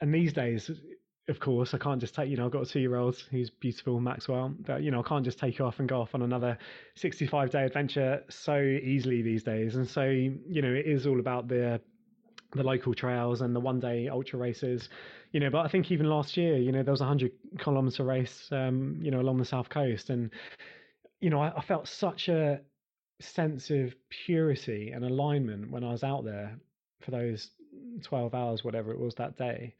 and 0.00 0.12
these 0.12 0.32
days 0.32 0.72
of 1.28 1.40
course, 1.40 1.74
I 1.74 1.78
can't 1.78 2.00
just 2.00 2.14
take, 2.14 2.30
you 2.30 2.36
know, 2.36 2.46
I've 2.46 2.52
got 2.52 2.62
a 2.62 2.66
two 2.66 2.80
year 2.80 2.96
old 2.96 3.16
who's 3.30 3.50
beautiful, 3.50 4.00
Maxwell, 4.00 4.54
but, 4.60 4.82
you 4.82 4.90
know, 4.90 5.00
I 5.00 5.08
can't 5.08 5.24
just 5.24 5.38
take 5.38 5.60
off 5.60 5.78
and 5.78 5.88
go 5.88 6.00
off 6.00 6.14
on 6.14 6.22
another 6.22 6.56
65 6.94 7.50
day 7.50 7.64
adventure 7.64 8.24
so 8.30 8.58
easily 8.58 9.20
these 9.20 9.42
days. 9.42 9.76
And 9.76 9.86
so, 9.86 10.04
you 10.04 10.62
know, 10.62 10.72
it 10.72 10.86
is 10.86 11.06
all 11.06 11.20
about 11.20 11.46
the, 11.46 11.80
the 12.54 12.62
local 12.62 12.94
trails 12.94 13.42
and 13.42 13.54
the 13.54 13.60
one 13.60 13.78
day 13.78 14.08
ultra 14.08 14.38
races, 14.38 14.88
you 15.32 15.40
know, 15.40 15.50
but 15.50 15.66
I 15.66 15.68
think 15.68 15.90
even 15.90 16.08
last 16.08 16.36
year, 16.36 16.56
you 16.56 16.72
know, 16.72 16.82
there 16.82 16.92
was 16.92 17.02
a 17.02 17.06
hundred 17.06 17.32
kilometer 17.58 18.04
race, 18.04 18.48
um, 18.50 18.98
you 19.02 19.10
know, 19.10 19.20
along 19.20 19.36
the 19.36 19.44
South 19.44 19.68
coast. 19.68 20.08
And, 20.08 20.30
you 21.20 21.28
know, 21.28 21.42
I, 21.42 21.58
I 21.58 21.60
felt 21.60 21.88
such 21.88 22.28
a 22.28 22.60
sense 23.20 23.68
of 23.68 23.94
purity 24.08 24.92
and 24.92 25.04
alignment 25.04 25.70
when 25.70 25.84
I 25.84 25.90
was 25.90 26.04
out 26.04 26.24
there 26.24 26.58
for 27.00 27.10
those 27.10 27.50
12 28.02 28.34
hours, 28.34 28.64
whatever 28.64 28.92
it 28.92 28.98
was 28.98 29.14
that 29.16 29.36
day 29.36 29.74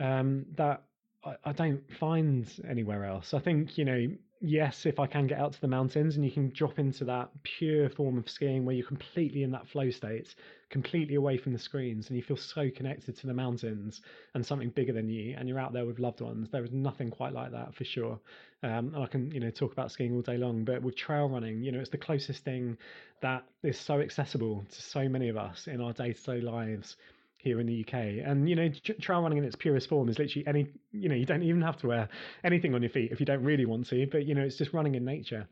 um, 0.00 0.46
that 0.56 0.82
I, 1.24 1.36
I, 1.44 1.52
don't 1.52 1.82
find 1.98 2.50
anywhere 2.68 3.04
else. 3.04 3.34
I 3.34 3.38
think 3.38 3.78
you 3.78 3.84
know 3.84 4.08
yes, 4.40 4.84
if 4.86 4.98
I 4.98 5.06
can 5.06 5.26
get 5.26 5.38
out 5.38 5.52
to 5.54 5.60
the 5.60 5.68
mountains 5.68 6.16
and 6.16 6.24
you 6.24 6.30
can 6.30 6.50
drop 6.50 6.78
into 6.78 7.04
that 7.06 7.30
pure 7.42 7.88
form 7.88 8.18
of 8.18 8.28
skiing 8.28 8.64
where 8.64 8.74
you're 8.74 8.86
completely 8.86 9.42
in 9.42 9.50
that 9.52 9.66
flow 9.68 9.90
state, 9.90 10.34
completely 10.68 11.14
away 11.14 11.38
from 11.38 11.52
the 11.52 11.58
screens, 11.58 12.08
and 12.08 12.16
you 12.16 12.22
feel 12.22 12.36
so 12.36 12.70
connected 12.70 13.16
to 13.18 13.26
the 13.26 13.34
mountains 13.34 14.02
and 14.34 14.44
something 14.44 14.70
bigger 14.70 14.92
than 14.92 15.08
you, 15.08 15.34
and 15.38 15.48
you're 15.48 15.58
out 15.58 15.72
there 15.72 15.86
with 15.86 15.98
loved 15.98 16.20
ones. 16.20 16.50
There 16.50 16.64
is 16.64 16.72
nothing 16.72 17.10
quite 17.10 17.32
like 17.32 17.52
that 17.52 17.74
for 17.74 17.84
sure. 17.84 18.20
Um, 18.62 18.92
and 18.94 18.98
I 18.98 19.06
can, 19.06 19.30
you 19.30 19.40
know, 19.40 19.50
talk 19.50 19.72
about 19.72 19.90
skiing 19.90 20.14
all 20.14 20.22
day 20.22 20.36
long, 20.36 20.64
but 20.64 20.82
with 20.82 20.96
trail 20.96 21.28
running, 21.28 21.62
you 21.62 21.72
know, 21.72 21.80
it's 21.80 21.90
the 21.90 21.98
closest 21.98 22.44
thing 22.44 22.76
that 23.22 23.44
is 23.62 23.78
so 23.78 24.00
accessible 24.00 24.64
to 24.70 24.82
so 24.82 25.08
many 25.08 25.28
of 25.28 25.36
us 25.36 25.66
in 25.66 25.80
our 25.80 25.92
day 25.92 26.12
to 26.12 26.22
day 26.22 26.40
lives 26.40 26.96
here 27.38 27.60
in 27.60 27.66
the 27.66 27.84
UK. 27.86 27.94
And 28.24 28.48
you 28.48 28.56
know, 28.56 28.68
trail 29.00 29.22
running 29.22 29.38
in 29.38 29.44
its 29.44 29.56
purest 29.56 29.88
form 29.88 30.08
is 30.08 30.18
literally 30.18 30.46
any. 30.46 30.68
You 30.92 31.08
know, 31.08 31.14
you 31.14 31.26
don't 31.26 31.42
even 31.42 31.62
have 31.62 31.76
to 31.78 31.88
wear 31.88 32.08
anything 32.44 32.74
on 32.74 32.82
your 32.82 32.90
feet 32.90 33.12
if 33.12 33.20
you 33.20 33.26
don't 33.26 33.42
really 33.42 33.66
want 33.66 33.86
to. 33.88 34.06
But 34.06 34.26
you 34.26 34.34
know, 34.34 34.42
it's 34.42 34.56
just 34.56 34.72
running 34.72 34.94
in 34.94 35.04
nature. 35.04 35.48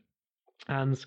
And 0.67 1.03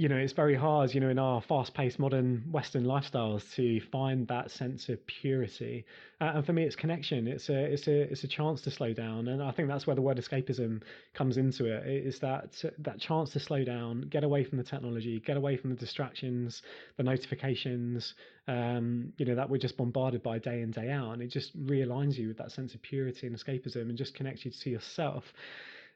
you 0.00 0.08
know, 0.08 0.16
it's 0.16 0.32
very 0.32 0.54
hard, 0.54 0.94
you 0.94 1.00
know, 1.00 1.10
in 1.10 1.18
our 1.18 1.42
fast-paced 1.42 1.98
modern 1.98 2.42
Western 2.50 2.84
lifestyles 2.84 3.42
to 3.54 3.82
find 3.92 4.26
that 4.28 4.50
sense 4.50 4.88
of 4.88 5.06
purity. 5.06 5.84
Uh, 6.22 6.32
and 6.36 6.46
for 6.46 6.54
me, 6.54 6.62
it's 6.62 6.74
connection. 6.74 7.28
It's 7.28 7.50
a, 7.50 7.64
it's 7.64 7.86
a, 7.86 8.10
it's 8.10 8.24
a 8.24 8.26
chance 8.26 8.62
to 8.62 8.70
slow 8.70 8.94
down. 8.94 9.28
And 9.28 9.42
I 9.42 9.50
think 9.50 9.68
that's 9.68 9.86
where 9.86 9.94
the 9.94 10.00
word 10.00 10.16
escapism 10.16 10.80
comes 11.12 11.36
into 11.36 11.66
it. 11.66 11.86
it. 11.86 12.06
Is 12.06 12.18
that 12.20 12.64
that 12.78 12.98
chance 12.98 13.28
to 13.32 13.40
slow 13.40 13.62
down, 13.62 14.06
get 14.08 14.24
away 14.24 14.42
from 14.42 14.56
the 14.56 14.64
technology, 14.64 15.20
get 15.20 15.36
away 15.36 15.58
from 15.58 15.68
the 15.68 15.76
distractions, 15.76 16.62
the 16.96 17.02
notifications, 17.02 18.14
um, 18.48 19.12
you 19.18 19.26
know, 19.26 19.34
that 19.34 19.50
we're 19.50 19.58
just 19.58 19.76
bombarded 19.76 20.22
by 20.22 20.38
day 20.38 20.62
in 20.62 20.70
day 20.70 20.90
out, 20.90 21.12
and 21.12 21.20
it 21.20 21.28
just 21.28 21.54
realigns 21.66 22.16
you 22.16 22.28
with 22.28 22.38
that 22.38 22.52
sense 22.52 22.74
of 22.74 22.80
purity 22.80 23.26
and 23.26 23.36
escapism, 23.36 23.82
and 23.82 23.98
just 23.98 24.14
connects 24.14 24.46
you 24.46 24.50
to 24.50 24.70
yourself 24.70 25.24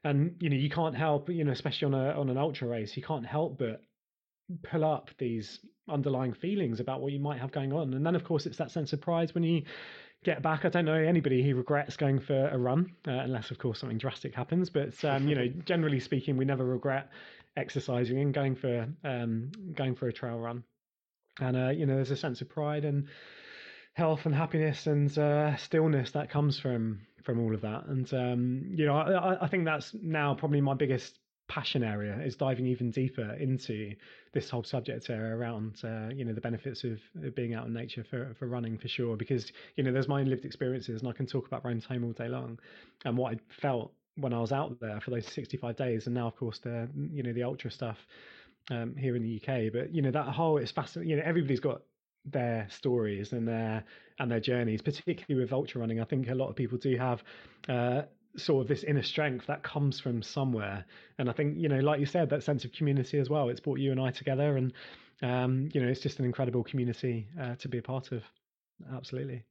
and 0.03 0.35
you 0.39 0.51
know 0.51 0.55
you 0.55 0.69
can't 0.69 0.95
help 0.95 1.29
you 1.29 1.43
know 1.43 1.51
especially 1.51 1.87
on 1.87 1.93
a 1.95 2.11
on 2.11 2.29
an 2.29 2.37
ultra 2.37 2.67
race 2.67 2.95
you 2.95 3.01
can't 3.01 3.25
help 3.25 3.57
but 3.57 3.81
pull 4.63 4.85
up 4.85 5.09
these 5.17 5.59
underlying 5.89 6.33
feelings 6.33 6.79
about 6.79 7.01
what 7.01 7.11
you 7.11 7.19
might 7.19 7.39
have 7.39 7.51
going 7.51 7.73
on. 7.73 7.93
And 7.93 8.05
then 8.05 8.15
of 8.15 8.23
course 8.23 8.45
it's 8.45 8.57
that 8.57 8.71
sense 8.71 8.93
of 8.93 9.01
pride 9.01 9.31
when 9.31 9.43
you 9.43 9.63
get 10.23 10.41
back. 10.41 10.65
I 10.65 10.69
don't 10.69 10.85
know 10.85 10.93
anybody 10.93 11.43
who 11.43 11.55
regrets 11.55 11.97
going 11.97 12.19
for 12.19 12.49
a 12.49 12.57
run 12.57 12.93
uh, 13.07 13.11
unless 13.11 13.51
of 13.51 13.57
course 13.57 13.79
something 13.79 13.97
drastic 13.97 14.33
happens. 14.33 14.69
But 14.69 15.03
um, 15.03 15.27
you 15.27 15.35
know 15.35 15.47
generally 15.65 15.99
speaking 15.99 16.37
we 16.37 16.45
never 16.45 16.65
regret 16.65 17.09
exercising 17.57 18.19
and 18.19 18.33
going 18.33 18.55
for 18.55 18.87
um, 19.03 19.51
going 19.73 19.95
for 19.95 20.07
a 20.07 20.13
trail 20.13 20.37
run. 20.37 20.63
And 21.39 21.57
uh, 21.57 21.69
you 21.69 21.85
know 21.85 21.95
there's 21.95 22.11
a 22.11 22.17
sense 22.17 22.41
of 22.41 22.49
pride 22.49 22.85
and 22.85 23.07
health 23.93 24.25
and 24.25 24.35
happiness 24.35 24.87
and 24.87 25.17
uh, 25.17 25.55
stillness 25.55 26.11
that 26.11 26.29
comes 26.29 26.59
from 26.59 26.99
from 27.23 27.39
all 27.39 27.53
of 27.53 27.61
that. 27.61 27.85
And 27.87 28.13
um, 28.13 28.65
you 28.75 28.85
know, 28.85 28.95
I, 28.95 29.43
I 29.43 29.47
think 29.47 29.65
that's 29.65 29.93
now 29.99 30.35
probably 30.35 30.61
my 30.61 30.75
biggest 30.75 31.17
passion 31.47 31.83
area 31.83 32.19
is 32.19 32.35
diving 32.35 32.65
even 32.65 32.91
deeper 32.91 33.33
into 33.33 33.93
this 34.33 34.49
whole 34.49 34.63
subject 34.63 35.09
area 35.09 35.35
around 35.35 35.79
uh, 35.83 36.09
you 36.13 36.25
know 36.25 36.33
the 36.33 36.41
benefits 36.41 36.83
of, 36.83 36.99
being 37.35 37.53
out 37.53 37.67
in 37.67 37.73
nature 37.73 38.03
for, 38.03 38.33
for 38.37 38.47
running 38.47 38.77
for 38.77 38.87
sure. 38.87 39.15
Because 39.15 39.51
you 39.75 39.83
know 39.83 39.91
there's 39.91 40.07
my 40.07 40.21
own 40.21 40.29
lived 40.29 40.45
experiences 40.45 41.01
and 41.01 41.09
I 41.09 41.13
can 41.13 41.25
talk 41.25 41.47
about 41.47 41.63
Rome's 41.65 41.85
home 41.85 42.03
all 42.03 42.11
day 42.11 42.27
long. 42.27 42.59
And 43.05 43.17
what 43.17 43.33
I 43.33 43.39
felt 43.61 43.93
when 44.17 44.33
I 44.33 44.39
was 44.39 44.51
out 44.51 44.79
there 44.79 45.01
for 45.01 45.11
those 45.11 45.27
65 45.27 45.75
days 45.75 46.05
and 46.05 46.15
now 46.15 46.27
of 46.27 46.35
course 46.35 46.59
the 46.59 46.89
you 47.11 47.21
know 47.21 47.33
the 47.33 47.43
ultra 47.43 47.69
stuff 47.69 47.97
um, 48.71 48.95
here 48.95 49.15
in 49.15 49.23
the 49.23 49.35
UK 49.35 49.73
but 49.73 49.93
you 49.93 50.01
know 50.01 50.11
that 50.11 50.27
whole 50.27 50.57
it's 50.57 50.71
fascinating 50.71 51.09
you 51.09 51.17
know 51.17 51.23
everybody's 51.25 51.59
got 51.59 51.81
their 52.25 52.67
stories 52.69 53.33
and 53.33 53.47
their 53.47 53.83
and 54.19 54.31
their 54.31 54.39
journeys, 54.39 54.81
particularly 54.81 55.43
with 55.43 55.53
ultra 55.53 55.81
running. 55.81 56.01
I 56.01 56.05
think 56.05 56.29
a 56.29 56.35
lot 56.35 56.49
of 56.49 56.55
people 56.55 56.77
do 56.77 56.97
have 56.97 57.23
uh, 57.67 58.03
sort 58.37 58.61
of 58.61 58.67
this 58.67 58.83
inner 58.83 59.03
strength 59.03 59.47
that 59.47 59.63
comes 59.63 59.99
from 59.99 60.21
somewhere, 60.21 60.85
and 61.17 61.29
I 61.29 61.33
think 61.33 61.57
you 61.57 61.69
know, 61.69 61.79
like 61.79 61.99
you 61.99 62.05
said, 62.05 62.29
that 62.29 62.43
sense 62.43 62.65
of 62.65 62.71
community 62.71 63.19
as 63.19 63.29
well. 63.29 63.49
It's 63.49 63.59
brought 63.59 63.79
you 63.79 63.91
and 63.91 63.99
I 63.99 64.11
together, 64.11 64.57
and 64.57 64.73
um, 65.21 65.69
you 65.73 65.81
know, 65.81 65.87
it's 65.87 66.01
just 66.01 66.19
an 66.19 66.25
incredible 66.25 66.63
community 66.63 67.27
uh, 67.41 67.55
to 67.55 67.67
be 67.67 67.77
a 67.77 67.83
part 67.83 68.11
of. 68.11 68.23
Absolutely, 68.93 69.43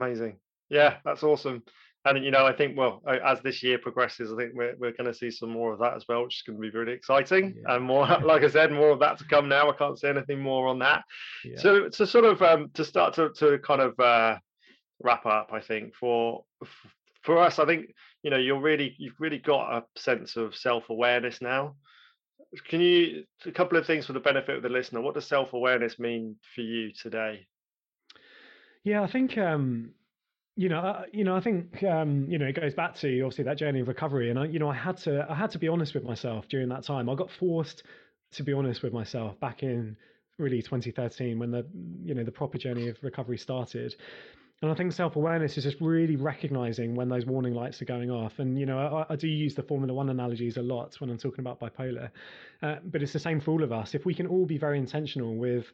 amazing. 0.00 0.36
Yeah, 0.70 0.96
that's 1.04 1.22
awesome 1.22 1.62
and 2.06 2.22
you 2.22 2.30
know, 2.30 2.44
I 2.44 2.52
think 2.52 2.76
well, 2.76 3.02
as 3.06 3.40
this 3.40 3.62
year 3.62 3.78
progresses, 3.78 4.30
I 4.30 4.36
think 4.36 4.52
we're 4.54 4.74
we're 4.78 4.92
going 4.92 5.06
to 5.06 5.14
see 5.14 5.30
some 5.30 5.48
more 5.48 5.72
of 5.72 5.78
that 5.78 5.94
as 5.94 6.04
well, 6.06 6.24
which 6.24 6.36
is 6.36 6.42
going 6.42 6.60
to 6.60 6.60
be 6.60 6.76
really 6.76 6.92
exciting. 6.92 7.54
Yeah. 7.56 7.76
And 7.76 7.84
more, 7.84 8.06
like 8.24 8.42
I 8.42 8.48
said, 8.48 8.72
more 8.72 8.90
of 8.90 8.98
that 9.00 9.18
to 9.18 9.24
come 9.24 9.48
now. 9.48 9.70
I 9.70 9.74
can't 9.74 9.98
say 9.98 10.10
anything 10.10 10.40
more 10.40 10.68
on 10.68 10.78
that. 10.80 11.02
Yeah. 11.44 11.58
So 11.58 11.88
to 11.88 12.06
sort 12.06 12.26
of 12.26 12.42
um, 12.42 12.70
to 12.74 12.84
start 12.84 13.14
to 13.14 13.30
to 13.38 13.58
kind 13.58 13.80
of 13.80 13.98
uh, 13.98 14.36
wrap 15.02 15.24
up, 15.24 15.50
I 15.52 15.60
think 15.60 15.94
for 15.94 16.44
for 17.24 17.38
us, 17.38 17.58
I 17.58 17.66
think 17.66 17.94
you 18.22 18.30
know 18.30 18.36
you're 18.36 18.60
really 18.60 18.94
you've 18.98 19.18
really 19.18 19.38
got 19.38 19.76
a 19.76 20.00
sense 20.00 20.36
of 20.36 20.54
self 20.54 20.90
awareness 20.90 21.40
now. 21.40 21.74
Can 22.68 22.80
you 22.80 23.24
a 23.44 23.50
couple 23.50 23.78
of 23.78 23.86
things 23.86 24.06
for 24.06 24.12
the 24.12 24.20
benefit 24.20 24.56
of 24.56 24.62
the 24.62 24.68
listener? 24.68 25.00
What 25.00 25.14
does 25.14 25.26
self 25.26 25.52
awareness 25.52 25.98
mean 25.98 26.36
for 26.54 26.60
you 26.60 26.92
today? 26.92 27.46
Yeah, 28.84 29.02
I 29.02 29.06
think 29.06 29.38
um, 29.38 29.90
you 30.56 30.68
know, 30.68 31.04
you 31.12 31.24
know, 31.24 31.34
I 31.34 31.40
think 31.40 31.82
um, 31.82 32.26
you 32.28 32.38
know 32.38 32.46
it 32.46 32.60
goes 32.60 32.74
back 32.74 32.94
to 32.96 33.20
obviously 33.22 33.44
that 33.44 33.58
journey 33.58 33.80
of 33.80 33.88
recovery, 33.88 34.30
and 34.30 34.38
I, 34.38 34.44
you 34.44 34.58
know, 34.58 34.68
I 34.68 34.74
had 34.74 34.98
to, 34.98 35.26
I 35.28 35.34
had 35.34 35.50
to 35.52 35.58
be 35.58 35.68
honest 35.68 35.94
with 35.94 36.04
myself 36.04 36.46
during 36.48 36.68
that 36.68 36.84
time. 36.84 37.08
I 37.08 37.14
got 37.14 37.30
forced 37.30 37.82
to 38.32 38.42
be 38.42 38.52
honest 38.52 38.82
with 38.82 38.92
myself 38.92 39.38
back 39.40 39.62
in 39.62 39.96
really 40.38 40.60
2013 40.60 41.38
when 41.38 41.50
the, 41.52 41.64
you 42.04 42.14
know, 42.14 42.24
the 42.24 42.32
proper 42.32 42.58
journey 42.58 42.88
of 42.88 42.96
recovery 43.02 43.38
started. 43.38 43.94
And 44.64 44.72
I 44.72 44.76
think 44.76 44.94
self 44.94 45.16
awareness 45.16 45.58
is 45.58 45.64
just 45.64 45.76
really 45.78 46.16
recognizing 46.16 46.94
when 46.94 47.10
those 47.10 47.26
warning 47.26 47.52
lights 47.52 47.82
are 47.82 47.84
going 47.84 48.10
off. 48.10 48.38
And, 48.38 48.58
you 48.58 48.64
know, 48.64 48.78
I, 48.78 49.12
I 49.12 49.16
do 49.16 49.28
use 49.28 49.54
the 49.54 49.62
Formula 49.62 49.92
One 49.92 50.08
analogies 50.08 50.56
a 50.56 50.62
lot 50.62 50.98
when 51.02 51.10
I'm 51.10 51.18
talking 51.18 51.40
about 51.40 51.60
bipolar, 51.60 52.08
uh, 52.62 52.76
but 52.82 53.02
it's 53.02 53.12
the 53.12 53.18
same 53.18 53.42
for 53.42 53.50
all 53.50 53.62
of 53.62 53.72
us. 53.72 53.94
If 53.94 54.06
we 54.06 54.14
can 54.14 54.26
all 54.26 54.46
be 54.46 54.56
very 54.56 54.78
intentional 54.78 55.36
with 55.36 55.66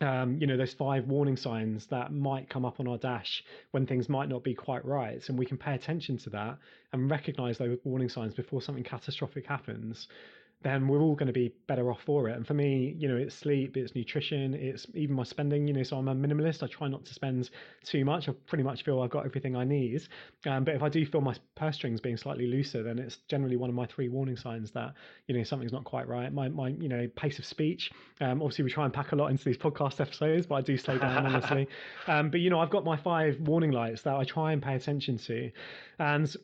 um, 0.00 0.38
you 0.40 0.46
know, 0.46 0.56
those 0.56 0.72
five 0.72 1.08
warning 1.08 1.36
signs 1.36 1.86
that 1.86 2.12
might 2.12 2.48
come 2.48 2.64
up 2.64 2.78
on 2.78 2.86
our 2.86 2.96
dash 2.96 3.42
when 3.72 3.86
things 3.86 4.08
might 4.08 4.28
not 4.28 4.44
be 4.44 4.54
quite 4.54 4.84
right. 4.84 5.28
And 5.28 5.36
we 5.36 5.44
can 5.44 5.58
pay 5.58 5.74
attention 5.74 6.16
to 6.18 6.30
that 6.30 6.58
and 6.92 7.10
recognize 7.10 7.58
those 7.58 7.76
warning 7.82 8.08
signs 8.08 8.34
before 8.34 8.62
something 8.62 8.84
catastrophic 8.84 9.46
happens 9.46 10.06
then 10.62 10.88
we're 10.88 11.00
all 11.00 11.14
going 11.14 11.26
to 11.26 11.32
be 11.32 11.52
better 11.66 11.90
off 11.90 12.02
for 12.02 12.28
it. 12.28 12.36
And 12.36 12.46
for 12.46 12.54
me, 12.54 12.94
you 12.98 13.08
know, 13.08 13.16
it's 13.16 13.34
sleep, 13.34 13.76
it's 13.76 13.94
nutrition, 13.94 14.54
it's 14.54 14.86
even 14.94 15.16
my 15.16 15.24
spending. 15.24 15.66
You 15.66 15.74
know, 15.74 15.82
so 15.82 15.98
I'm 15.98 16.08
a 16.08 16.14
minimalist. 16.14 16.62
I 16.62 16.66
try 16.66 16.88
not 16.88 17.04
to 17.06 17.14
spend 17.14 17.50
too 17.84 18.04
much. 18.04 18.28
I 18.28 18.32
pretty 18.46 18.64
much 18.64 18.84
feel 18.84 19.00
I've 19.00 19.10
got 19.10 19.24
everything 19.24 19.56
I 19.56 19.64
need. 19.64 20.02
Um, 20.46 20.64
but 20.64 20.74
if 20.74 20.82
I 20.82 20.88
do 20.88 21.04
feel 21.04 21.20
my 21.20 21.34
purse 21.54 21.76
strings 21.76 22.00
being 22.00 22.16
slightly 22.16 22.46
looser, 22.46 22.82
then 22.82 22.98
it's 22.98 23.18
generally 23.28 23.56
one 23.56 23.70
of 23.70 23.76
my 23.76 23.86
three 23.86 24.08
warning 24.08 24.36
signs 24.36 24.70
that 24.72 24.94
you 25.26 25.36
know 25.36 25.42
something's 25.42 25.72
not 25.72 25.84
quite 25.84 26.08
right. 26.08 26.32
My 26.32 26.48
my 26.48 26.68
you 26.68 26.88
know 26.88 27.08
pace 27.16 27.38
of 27.38 27.44
speech. 27.44 27.90
Um, 28.20 28.42
obviously, 28.42 28.64
we 28.64 28.70
try 28.70 28.84
and 28.84 28.92
pack 28.92 29.12
a 29.12 29.16
lot 29.16 29.30
into 29.30 29.44
these 29.44 29.58
podcast 29.58 30.00
episodes, 30.00 30.46
but 30.46 30.56
I 30.56 30.60
do 30.60 30.76
slow 30.76 30.98
down 30.98 31.26
honestly. 31.34 31.68
Um, 32.06 32.30
but 32.30 32.40
you 32.40 32.50
know, 32.50 32.60
I've 32.60 32.70
got 32.70 32.84
my 32.84 32.96
five 32.96 33.40
warning 33.40 33.72
lights 33.72 34.02
that 34.02 34.14
I 34.14 34.24
try 34.24 34.52
and 34.52 34.62
pay 34.62 34.74
attention 34.74 35.18
to, 35.18 35.50
and 35.98 36.34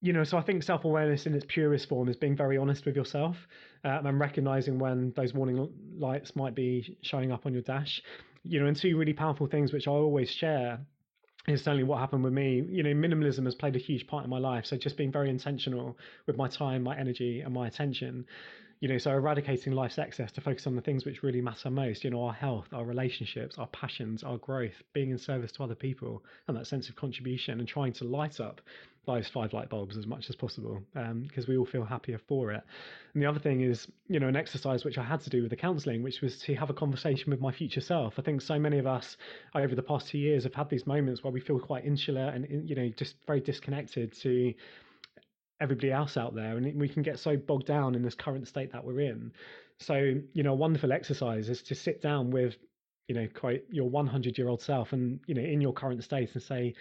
you 0.00 0.12
know, 0.12 0.24
so 0.24 0.36
I 0.36 0.42
think 0.42 0.62
self 0.62 0.84
awareness 0.84 1.26
in 1.26 1.34
its 1.34 1.46
purest 1.48 1.88
form 1.88 2.08
is 2.08 2.16
being 2.16 2.36
very 2.36 2.58
honest 2.58 2.84
with 2.84 2.96
yourself 2.96 3.36
um, 3.84 4.06
and 4.06 4.20
recognizing 4.20 4.78
when 4.78 5.12
those 5.16 5.34
warning 5.34 5.68
lights 5.98 6.36
might 6.36 6.54
be 6.54 6.96
showing 7.02 7.32
up 7.32 7.46
on 7.46 7.52
your 7.52 7.62
dash. 7.62 8.02
You 8.42 8.60
know, 8.60 8.66
and 8.66 8.76
two 8.76 8.96
really 8.96 9.12
powerful 9.12 9.46
things 9.46 9.72
which 9.72 9.88
I 9.88 9.92
always 9.92 10.30
share 10.30 10.78
is 11.48 11.62
certainly 11.62 11.84
what 11.84 11.98
happened 11.98 12.24
with 12.24 12.32
me. 12.32 12.64
You 12.68 12.82
know, 12.82 12.90
minimalism 12.90 13.44
has 13.44 13.54
played 13.54 13.74
a 13.74 13.80
huge 13.80 14.06
part 14.06 14.24
in 14.24 14.30
my 14.30 14.38
life. 14.38 14.66
So 14.66 14.76
just 14.76 14.96
being 14.96 15.12
very 15.12 15.30
intentional 15.30 15.96
with 16.26 16.36
my 16.36 16.48
time, 16.48 16.82
my 16.82 16.96
energy, 16.96 17.40
and 17.40 17.54
my 17.54 17.66
attention 17.66 18.26
you 18.80 18.88
know, 18.88 18.98
so 18.98 19.10
eradicating 19.10 19.72
life's 19.72 19.98
excess 19.98 20.30
to 20.32 20.40
focus 20.40 20.66
on 20.66 20.76
the 20.76 20.82
things 20.82 21.04
which 21.04 21.22
really 21.22 21.40
matter 21.40 21.70
most, 21.70 22.04
you 22.04 22.10
know, 22.10 22.22
our 22.24 22.32
health, 22.32 22.66
our 22.72 22.84
relationships, 22.84 23.56
our 23.56 23.66
passions, 23.68 24.22
our 24.22 24.36
growth, 24.36 24.74
being 24.92 25.10
in 25.10 25.18
service 25.18 25.50
to 25.52 25.62
other 25.62 25.74
people, 25.74 26.22
and 26.46 26.56
that 26.56 26.66
sense 26.66 26.88
of 26.88 26.96
contribution, 26.96 27.58
and 27.58 27.66
trying 27.66 27.92
to 27.94 28.04
light 28.04 28.38
up 28.38 28.60
those 29.06 29.28
five 29.28 29.52
light 29.52 29.68
bulbs 29.68 29.96
as 29.96 30.06
much 30.06 30.28
as 30.28 30.36
possible, 30.36 30.82
because 30.92 31.44
um, 31.44 31.48
we 31.48 31.56
all 31.56 31.64
feel 31.64 31.84
happier 31.84 32.18
for 32.26 32.52
it. 32.52 32.62
And 33.14 33.22
the 33.22 33.26
other 33.26 33.38
thing 33.38 33.60
is, 33.60 33.86
you 34.08 34.20
know, 34.20 34.28
an 34.28 34.36
exercise 34.36 34.84
which 34.84 34.98
I 34.98 35.04
had 35.04 35.20
to 35.20 35.30
do 35.30 35.42
with 35.42 35.50
the 35.50 35.56
counselling, 35.56 36.02
which 36.02 36.20
was 36.20 36.38
to 36.40 36.54
have 36.54 36.70
a 36.70 36.74
conversation 36.74 37.30
with 37.30 37.40
my 37.40 37.52
future 37.52 37.80
self. 37.80 38.18
I 38.18 38.22
think 38.22 38.40
so 38.40 38.58
many 38.58 38.78
of 38.78 38.86
us 38.86 39.16
over 39.54 39.74
the 39.74 39.82
past 39.82 40.08
two 40.08 40.18
years 40.18 40.44
have 40.44 40.54
had 40.54 40.68
these 40.68 40.86
moments 40.86 41.22
where 41.22 41.32
we 41.32 41.40
feel 41.40 41.58
quite 41.58 41.84
insular 41.84 42.28
and, 42.28 42.68
you 42.68 42.74
know, 42.74 42.88
just 42.96 43.14
very 43.26 43.40
disconnected 43.40 44.12
to 44.22 44.54
everybody 45.60 45.90
else 45.90 46.16
out 46.16 46.34
there 46.34 46.56
and 46.56 46.78
we 46.78 46.88
can 46.88 47.02
get 47.02 47.18
so 47.18 47.36
bogged 47.36 47.66
down 47.66 47.94
in 47.94 48.02
this 48.02 48.14
current 48.14 48.46
state 48.46 48.72
that 48.72 48.84
we're 48.84 49.00
in 49.00 49.32
so 49.78 49.94
you 50.34 50.42
know 50.42 50.52
a 50.52 50.56
wonderful 50.56 50.92
exercise 50.92 51.48
is 51.48 51.62
to 51.62 51.74
sit 51.74 52.02
down 52.02 52.30
with 52.30 52.56
you 53.08 53.14
know 53.14 53.26
quite 53.34 53.64
your 53.70 53.88
100 53.88 54.36
year 54.36 54.48
old 54.48 54.60
self 54.60 54.92
and 54.92 55.20
you 55.26 55.34
know 55.34 55.42
in 55.42 55.60
your 55.60 55.72
current 55.72 56.04
state 56.04 56.28
and 56.34 56.42
say 56.42 56.74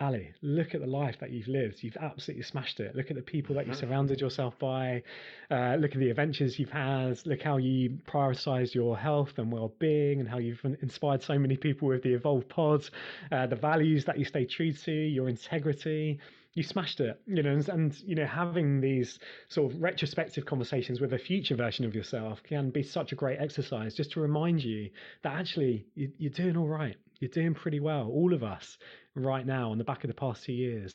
Ali, 0.00 0.32
look 0.42 0.74
at 0.74 0.80
the 0.80 0.86
life 0.86 1.16
that 1.20 1.30
you've 1.30 1.48
lived. 1.48 1.82
You've 1.82 1.96
absolutely 1.96 2.44
smashed 2.44 2.78
it. 2.78 2.94
Look 2.94 3.10
at 3.10 3.16
the 3.16 3.22
people 3.22 3.56
that 3.56 3.66
you 3.66 3.74
surrounded 3.74 4.20
yourself 4.20 4.56
by. 4.58 5.02
Uh, 5.50 5.74
look 5.74 5.92
at 5.92 5.98
the 5.98 6.10
adventures 6.10 6.58
you've 6.58 6.70
had. 6.70 7.18
Look 7.26 7.42
how 7.42 7.56
you 7.56 7.98
prioritize 8.06 8.74
your 8.74 8.96
health 8.96 9.38
and 9.38 9.50
well 9.50 9.72
being 9.80 10.20
and 10.20 10.28
how 10.28 10.38
you've 10.38 10.64
inspired 10.82 11.22
so 11.22 11.36
many 11.36 11.56
people 11.56 11.88
with 11.88 12.02
the 12.04 12.14
Evolve 12.14 12.48
Pods, 12.48 12.92
uh, 13.32 13.46
the 13.48 13.56
values 13.56 14.04
that 14.04 14.18
you 14.18 14.24
stay 14.24 14.44
true 14.44 14.72
to, 14.72 14.92
your 14.92 15.28
integrity, 15.28 16.20
you 16.54 16.64
smashed 16.64 16.98
it 17.00 17.20
you 17.26 17.40
know 17.40 17.52
and, 17.52 17.68
and, 17.68 18.00
you 18.00 18.16
know 18.16 18.26
having 18.26 18.80
these 18.80 19.20
sort 19.48 19.72
of 19.72 19.80
retrospective 19.80 20.44
conversations 20.44 21.00
with 21.00 21.12
a 21.12 21.18
future 21.18 21.54
version 21.54 21.84
of 21.84 21.94
yourself 21.94 22.42
can 22.42 22.70
be 22.70 22.82
such 22.82 23.12
a 23.12 23.14
great 23.14 23.38
exercise 23.38 23.94
just 23.94 24.10
to 24.10 24.20
remind 24.20 24.62
you 24.62 24.90
that 25.22 25.34
actually 25.34 25.86
you, 25.94 26.10
you're 26.18 26.32
doing 26.32 26.56
all 26.56 26.66
right 26.66 26.96
you're 27.20 27.30
doing 27.30 27.54
pretty 27.54 27.78
well 27.78 28.08
all 28.08 28.34
of 28.34 28.42
us 28.42 28.76
right 29.24 29.46
now 29.46 29.70
on 29.70 29.78
the 29.78 29.84
back 29.84 30.04
of 30.04 30.08
the 30.08 30.14
past 30.14 30.44
two 30.44 30.52
years 30.52 30.94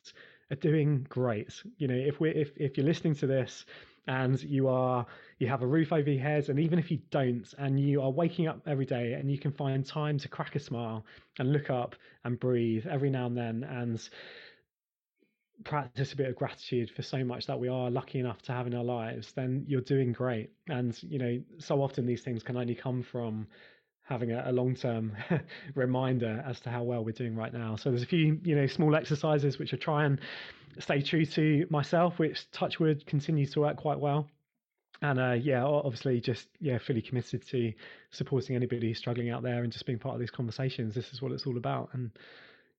are 0.51 0.55
doing 0.55 1.05
great. 1.09 1.53
You 1.77 1.87
know 1.87 1.95
if 1.95 2.19
we're 2.19 2.33
if, 2.33 2.51
if 2.57 2.77
you're 2.77 2.85
listening 2.85 3.15
to 3.15 3.27
this 3.27 3.65
and 4.07 4.41
you 4.43 4.67
are 4.67 5.05
you 5.39 5.47
have 5.47 5.61
a 5.61 5.67
roof 5.67 5.93
over 5.93 6.09
your 6.09 6.21
head 6.21 6.49
and 6.49 6.59
even 6.59 6.77
if 6.77 6.91
you 6.91 6.99
don't 7.09 7.53
and 7.57 7.79
you 7.79 8.01
are 8.01 8.11
waking 8.11 8.47
up 8.47 8.61
every 8.67 8.85
day 8.85 9.13
and 9.13 9.31
you 9.31 9.37
can 9.37 9.51
find 9.51 9.85
time 9.85 10.17
to 10.17 10.27
crack 10.27 10.55
a 10.55 10.59
smile 10.59 11.05
and 11.39 11.53
look 11.53 11.69
up 11.69 11.95
and 12.25 12.39
breathe 12.39 12.85
every 12.89 13.09
now 13.09 13.25
and 13.27 13.37
then 13.37 13.63
and 13.63 14.09
practice 15.63 16.11
a 16.11 16.17
bit 16.17 16.27
of 16.27 16.35
gratitude 16.35 16.91
for 16.91 17.01
so 17.01 17.23
much 17.23 17.45
that 17.45 17.57
we 17.57 17.69
are 17.69 17.89
lucky 17.89 18.19
enough 18.19 18.41
to 18.41 18.51
have 18.51 18.67
in 18.67 18.75
our 18.75 18.83
lives 18.83 19.31
then 19.33 19.63
you're 19.67 19.81
doing 19.81 20.11
great. 20.11 20.49
And 20.67 21.01
you 21.03 21.19
know 21.19 21.41
so 21.59 21.81
often 21.81 22.05
these 22.05 22.23
things 22.23 22.43
can 22.43 22.57
only 22.57 22.75
come 22.75 23.03
from 23.03 23.47
having 24.03 24.31
a, 24.31 24.43
a 24.47 24.51
long-term 24.51 25.15
reminder 25.75 26.43
as 26.45 26.59
to 26.59 26.69
how 26.69 26.83
well 26.83 27.03
we're 27.03 27.11
doing 27.11 27.35
right 27.35 27.53
now 27.53 27.75
so 27.75 27.89
there's 27.89 28.03
a 28.03 28.07
few 28.07 28.39
you 28.43 28.55
know 28.55 28.67
small 28.67 28.95
exercises 28.95 29.57
which 29.57 29.73
i 29.73 29.77
try 29.77 30.03
and 30.05 30.19
stay 30.79 31.01
true 31.01 31.25
to 31.25 31.67
myself, 31.69 32.19
which 32.19 32.49
Touchwood 32.51 33.05
continues 33.05 33.51
to 33.51 33.61
work 33.61 33.77
quite 33.77 33.99
well. 33.99 34.27
And 35.01 35.19
uh, 35.19 35.31
yeah, 35.33 35.63
obviously, 35.63 36.21
just 36.21 36.47
yeah, 36.59 36.77
fully 36.77 37.01
committed 37.01 37.45
to 37.49 37.73
supporting 38.11 38.55
anybody 38.55 38.93
struggling 38.93 39.31
out 39.31 39.43
there 39.43 39.63
and 39.63 39.71
just 39.71 39.85
being 39.85 39.99
part 39.99 40.15
of 40.15 40.19
these 40.19 40.31
conversations. 40.31 40.95
This 40.95 41.11
is 41.11 41.21
what 41.21 41.31
it's 41.31 41.45
all 41.45 41.57
about. 41.57 41.89
And 41.93 42.11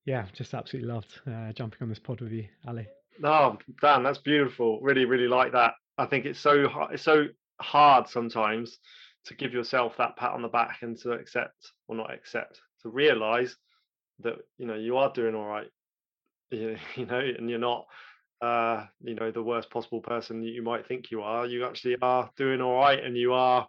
yeah, 0.06 0.26
just 0.32 0.54
absolutely 0.54 0.90
loved 0.90 1.20
uh, 1.26 1.52
jumping 1.52 1.78
on 1.82 1.88
this 1.88 1.98
pod 1.98 2.20
with 2.20 2.32
you, 2.32 2.46
Ali. 2.66 2.86
No, 3.18 3.58
Dan, 3.80 4.02
that's 4.02 4.18
beautiful. 4.18 4.80
Really, 4.80 5.04
really 5.04 5.28
like 5.28 5.52
that. 5.52 5.74
I 5.98 6.06
think 6.06 6.24
it's 6.24 6.40
so 6.40 6.66
it's 6.90 7.02
so 7.02 7.26
hard 7.60 8.08
sometimes 8.08 8.78
to 9.26 9.34
give 9.34 9.52
yourself 9.52 9.96
that 9.98 10.16
pat 10.16 10.32
on 10.32 10.42
the 10.42 10.48
back 10.48 10.78
and 10.82 10.98
to 10.98 11.12
accept 11.12 11.72
or 11.88 11.96
not 11.96 12.12
accept 12.12 12.60
to 12.82 12.88
realize 12.88 13.56
that 14.20 14.36
you 14.58 14.66
know 14.66 14.74
you 14.74 14.96
are 14.96 15.12
doing 15.12 15.34
all 15.34 15.46
right 15.46 15.68
you, 16.50 16.76
you 16.96 17.06
know, 17.06 17.18
and 17.18 17.48
you're 17.48 17.58
not, 17.58 17.86
uh, 18.40 18.84
you 19.02 19.14
know, 19.14 19.30
the 19.30 19.42
worst 19.42 19.70
possible 19.70 20.00
person 20.00 20.42
you 20.42 20.62
might 20.62 20.86
think 20.86 21.10
you 21.10 21.22
are. 21.22 21.46
You 21.46 21.64
actually 21.66 21.96
are 22.02 22.30
doing 22.36 22.60
all 22.60 22.76
right, 22.76 23.02
and 23.02 23.16
you 23.16 23.32
are 23.32 23.66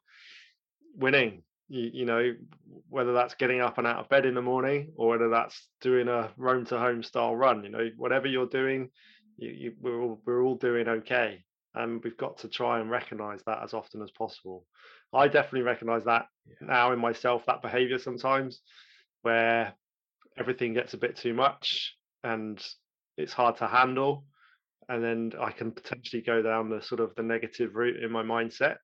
winning. 0.96 1.44
You, 1.68 1.90
you 1.94 2.06
know, 2.06 2.34
whether 2.90 3.14
that's 3.14 3.36
getting 3.36 3.62
up 3.62 3.78
and 3.78 3.88
out 3.88 4.00
of 4.00 4.10
bed 4.10 4.26
in 4.26 4.36
the 4.36 4.42
morning, 4.42 4.92
or 4.98 5.10
whether 5.10 5.30
that's 5.30 5.68
doing 5.82 6.08
a 6.08 6.32
Rome 6.38 6.66
to 6.68 6.78
Home 6.78 7.04
style 7.04 7.36
run. 7.36 7.64
You 7.64 7.70
know, 7.70 7.90
whatever 7.98 8.28
you're 8.28 8.48
doing, 8.48 8.90
you, 9.38 9.50
you, 9.50 9.74
we're 9.82 10.02
all 10.02 10.22
we're 10.26 10.44
all 10.44 10.56
doing 10.56 10.88
okay 10.88 11.44
and 11.76 12.02
we've 12.04 12.18
got 12.18 12.38
to 12.38 12.48
try 12.48 12.80
and 12.80 12.90
recognize 12.90 13.42
that 13.46 13.62
as 13.62 13.74
often 13.74 14.02
as 14.02 14.12
possible. 14.12 14.66
I 15.14 15.28
definitely 15.28 15.62
recognize 15.62 16.04
that 16.06 16.26
yeah. 16.46 16.68
now 16.68 16.92
in 16.92 17.00
myself, 17.00 17.44
that 17.48 17.62
behavior 17.62 18.00
sometimes 18.00 18.62
where 19.22 19.74
everything 20.38 20.74
gets 20.74 20.94
a 20.94 20.98
bit 20.98 21.16
too 21.16 21.34
much 21.34 21.96
and 22.24 22.64
it's 23.18 23.34
hard 23.34 23.58
to 23.58 23.68
handle 23.68 24.26
and 24.90 25.04
then 25.04 25.32
i 25.40 25.52
can 25.52 25.72
potentially 25.72 26.22
go 26.22 26.42
down 26.42 26.70
the 26.70 26.82
sort 26.82 27.02
of 27.02 27.14
the 27.16 27.24
negative 27.24 27.76
route 27.76 28.02
in 28.04 28.12
my 28.12 28.24
mindset 28.24 28.78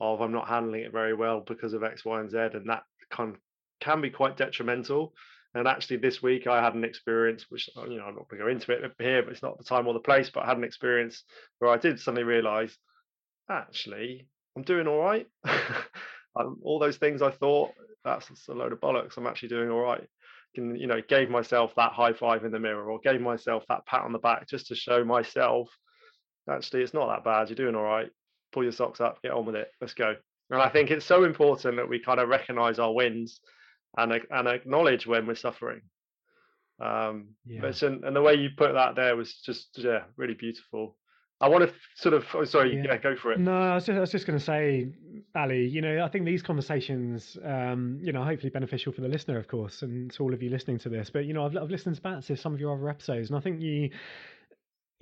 of 0.00 0.20
i'm 0.20 0.32
not 0.32 0.48
handling 0.48 0.82
it 0.82 0.92
very 0.92 1.14
well 1.14 1.42
because 1.46 1.72
of 1.72 1.82
x 1.82 2.04
y 2.04 2.20
and 2.20 2.30
z 2.30 2.38
and 2.38 2.68
that 2.68 2.82
can 3.10 3.34
can 3.80 4.00
be 4.00 4.10
quite 4.10 4.36
detrimental 4.36 5.12
and 5.54 5.68
actually 5.68 5.96
this 5.96 6.22
week 6.22 6.46
i 6.46 6.62
had 6.62 6.74
an 6.74 6.84
experience 6.84 7.46
which 7.48 7.68
uh, 7.76 7.84
you 7.84 7.98
know 7.98 8.04
i'm 8.04 8.14
not 8.14 8.28
going 8.28 8.38
to 8.38 8.44
go 8.44 8.50
into 8.50 8.72
it 8.72 8.92
here 8.98 9.22
but 9.22 9.32
it's 9.32 9.42
not 9.42 9.58
the 9.58 9.64
time 9.64 9.86
or 9.86 9.92
the 9.92 10.00
place 10.00 10.30
but 10.30 10.44
i 10.44 10.46
had 10.46 10.56
an 10.56 10.64
experience 10.64 11.24
where 11.58 11.70
i 11.70 11.76
did 11.76 11.98
suddenly 12.00 12.24
realize 12.24 12.76
actually 13.50 14.26
i'm 14.56 14.62
doing 14.62 14.86
all 14.86 14.98
right 14.98 15.26
all 16.62 16.78
those 16.78 16.96
things 16.96 17.22
i 17.22 17.30
thought 17.30 17.70
that's 18.04 18.28
a 18.48 18.52
load 18.52 18.72
of 18.72 18.80
bollocks 18.80 19.16
i'm 19.16 19.26
actually 19.26 19.48
doing 19.48 19.70
all 19.70 19.80
right 19.80 20.06
can, 20.54 20.76
you 20.76 20.86
know, 20.86 21.00
gave 21.08 21.28
myself 21.28 21.74
that 21.74 21.92
high 21.92 22.12
five 22.12 22.44
in 22.44 22.52
the 22.52 22.60
mirror 22.60 22.88
or 22.88 23.00
gave 23.00 23.20
myself 23.20 23.64
that 23.68 23.84
pat 23.86 24.02
on 24.02 24.12
the 24.12 24.18
back 24.18 24.48
just 24.48 24.68
to 24.68 24.74
show 24.76 25.04
myself 25.04 25.68
actually 26.48 26.82
it's 26.82 26.94
not 26.94 27.08
that 27.08 27.24
bad. 27.24 27.48
You're 27.48 27.56
doing 27.56 27.74
all 27.74 27.82
right. 27.82 28.10
Pull 28.52 28.62
your 28.62 28.72
socks 28.72 29.00
up, 29.00 29.20
get 29.22 29.32
on 29.32 29.46
with 29.46 29.56
it. 29.56 29.68
Let's 29.80 29.94
go. 29.94 30.14
And 30.50 30.60
I 30.60 30.68
think 30.68 30.90
it's 30.90 31.06
so 31.06 31.24
important 31.24 31.76
that 31.76 31.88
we 31.88 31.98
kind 31.98 32.20
of 32.20 32.28
recognize 32.28 32.78
our 32.78 32.92
wins 32.92 33.40
and 33.96 34.20
and 34.30 34.48
acknowledge 34.48 35.06
when 35.06 35.26
we're 35.26 35.34
suffering. 35.34 35.80
Um, 36.80 37.28
yeah. 37.46 37.60
but 37.62 37.80
and, 37.82 38.04
and 38.04 38.14
the 38.14 38.22
way 38.22 38.34
you 38.34 38.50
put 38.56 38.74
that 38.74 38.96
there 38.96 39.16
was 39.16 39.34
just 39.40 39.68
yeah, 39.76 40.02
really 40.16 40.34
beautiful. 40.34 40.96
I 41.44 41.48
want 41.48 41.68
to 41.68 41.74
sort 41.94 42.14
of. 42.14 42.24
Oh, 42.32 42.44
sorry, 42.44 42.74
yeah. 42.74 42.84
yeah. 42.86 42.96
go 42.96 43.14
for 43.14 43.32
it. 43.32 43.38
No, 43.38 43.52
I 43.52 43.74
was 43.74 43.84
just, 43.84 43.96
I 43.96 44.00
was 44.00 44.10
just 44.10 44.26
going 44.26 44.38
to 44.38 44.44
say, 44.44 44.88
Ali. 45.36 45.66
You 45.66 45.82
know, 45.82 46.02
I 46.02 46.08
think 46.08 46.24
these 46.24 46.42
conversations, 46.42 47.36
um, 47.44 47.98
you 48.02 48.12
know, 48.12 48.24
hopefully 48.24 48.48
beneficial 48.48 48.94
for 48.94 49.02
the 49.02 49.08
listener, 49.08 49.38
of 49.38 49.46
course, 49.46 49.82
and 49.82 50.10
to 50.12 50.22
all 50.22 50.32
of 50.32 50.42
you 50.42 50.48
listening 50.48 50.78
to 50.78 50.88
this. 50.88 51.10
But 51.10 51.26
you 51.26 51.34
know, 51.34 51.44
I've, 51.44 51.54
I've 51.54 51.70
listened 51.70 52.02
back 52.02 52.24
to 52.24 52.36
some 52.36 52.54
of 52.54 52.60
your 52.60 52.74
other 52.74 52.88
episodes, 52.88 53.28
and 53.28 53.36
I 53.36 53.42
think 53.42 53.60
you 53.60 53.90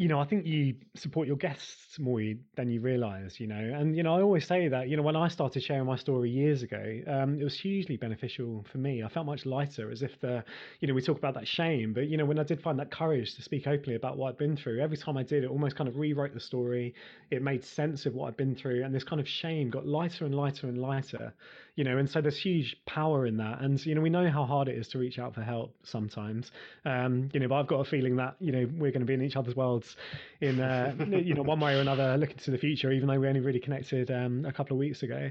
you 0.03 0.09
know, 0.09 0.19
I 0.19 0.25
think 0.25 0.45
you 0.47 0.75
support 0.97 1.29
your 1.29 1.37
guests 1.37 1.97
more 2.01 2.21
than 2.57 2.69
you 2.69 2.81
realize, 2.81 3.39
you 3.39 3.47
know. 3.47 3.55
And, 3.55 3.97
you 3.97 4.03
know, 4.03 4.17
I 4.17 4.21
always 4.21 4.45
say 4.45 4.67
that, 4.67 4.89
you 4.89 4.97
know, 4.97 5.03
when 5.05 5.15
I 5.15 5.29
started 5.29 5.63
sharing 5.63 5.87
my 5.87 5.95
story 5.95 6.29
years 6.29 6.65
ago, 6.65 7.01
um, 7.07 7.41
it 7.41 7.45
was 7.45 7.55
hugely 7.55 7.97
beneficial 7.97 8.67
for 8.73 8.79
me. 8.79 9.05
I 9.05 9.09
felt 9.09 9.27
much 9.27 9.47
lighter 9.47 9.93
as 9.93 10.03
if 10.03 10.19
the, 10.21 10.43
you 10.81 10.89
know, 10.89 10.95
we 10.95 11.03
talk 11.03 11.19
about 11.19 11.35
that 11.35 11.47
shame, 11.47 11.93
but, 11.93 12.09
you 12.09 12.17
know, 12.17 12.25
when 12.25 12.41
I 12.41 12.43
did 12.43 12.61
find 12.61 12.81
that 12.81 12.91
courage 12.91 13.37
to 13.37 13.43
speak 13.43 13.69
openly 13.69 13.95
about 13.95 14.17
what 14.17 14.31
I'd 14.31 14.39
been 14.39 14.57
through, 14.57 14.81
every 14.81 14.97
time 14.97 15.17
I 15.17 15.23
did, 15.23 15.45
it 15.45 15.51
almost 15.51 15.77
kind 15.77 15.87
of 15.87 15.97
rewrote 15.97 16.35
the 16.35 16.41
story. 16.41 16.95
It 17.31 17.41
made 17.41 17.63
sense 17.63 18.05
of 18.05 18.15
what 18.15 18.27
I'd 18.27 18.37
been 18.37 18.57
through. 18.57 18.83
And 18.83 18.93
this 18.93 19.05
kind 19.05 19.21
of 19.21 19.29
shame 19.29 19.71
got 19.71 19.87
lighter 19.87 20.25
and 20.25 20.35
lighter 20.35 20.67
and 20.67 20.79
lighter, 20.79 21.33
you 21.77 21.85
know. 21.85 21.99
And 21.99 22.11
so 22.11 22.21
there's 22.21 22.39
huge 22.39 22.77
power 22.87 23.25
in 23.25 23.37
that. 23.37 23.61
And, 23.61 23.85
you 23.87 23.95
know, 23.95 24.01
we 24.01 24.11
know 24.11 24.29
how 24.29 24.47
hard 24.47 24.67
it 24.67 24.77
is 24.77 24.89
to 24.89 24.99
reach 24.99 25.21
out 25.21 25.33
for 25.33 25.43
help 25.43 25.77
sometimes, 25.85 26.51
um, 26.85 27.29
you 27.33 27.39
know, 27.39 27.47
but 27.47 27.55
I've 27.55 27.69
got 27.69 27.79
a 27.79 27.85
feeling 27.85 28.17
that, 28.17 28.35
you 28.41 28.51
know, 28.51 28.69
we're 28.77 28.91
going 28.91 29.01
to 29.01 29.07
be 29.07 29.15
in 29.15 29.23
each 29.23 29.37
other's 29.37 29.55
worlds 29.55 29.92
in 30.41 30.61
uh, 30.61 30.95
you 31.11 31.35
know 31.35 31.43
one 31.43 31.61
way 31.61 31.77
or 31.77 31.81
another 31.81 32.17
looking 32.17 32.37
to 32.39 32.51
the 32.51 32.59
future 32.59 32.91
even 32.93 33.09
though 33.09 33.19
we 33.19 33.29
only 33.29 33.41
really 33.41 33.61
connected 33.61 34.11
um, 34.11 34.45
a 34.45 34.53
couple 34.53 34.75
of 34.75 34.79
weeks 34.79 35.03
ago. 35.03 35.31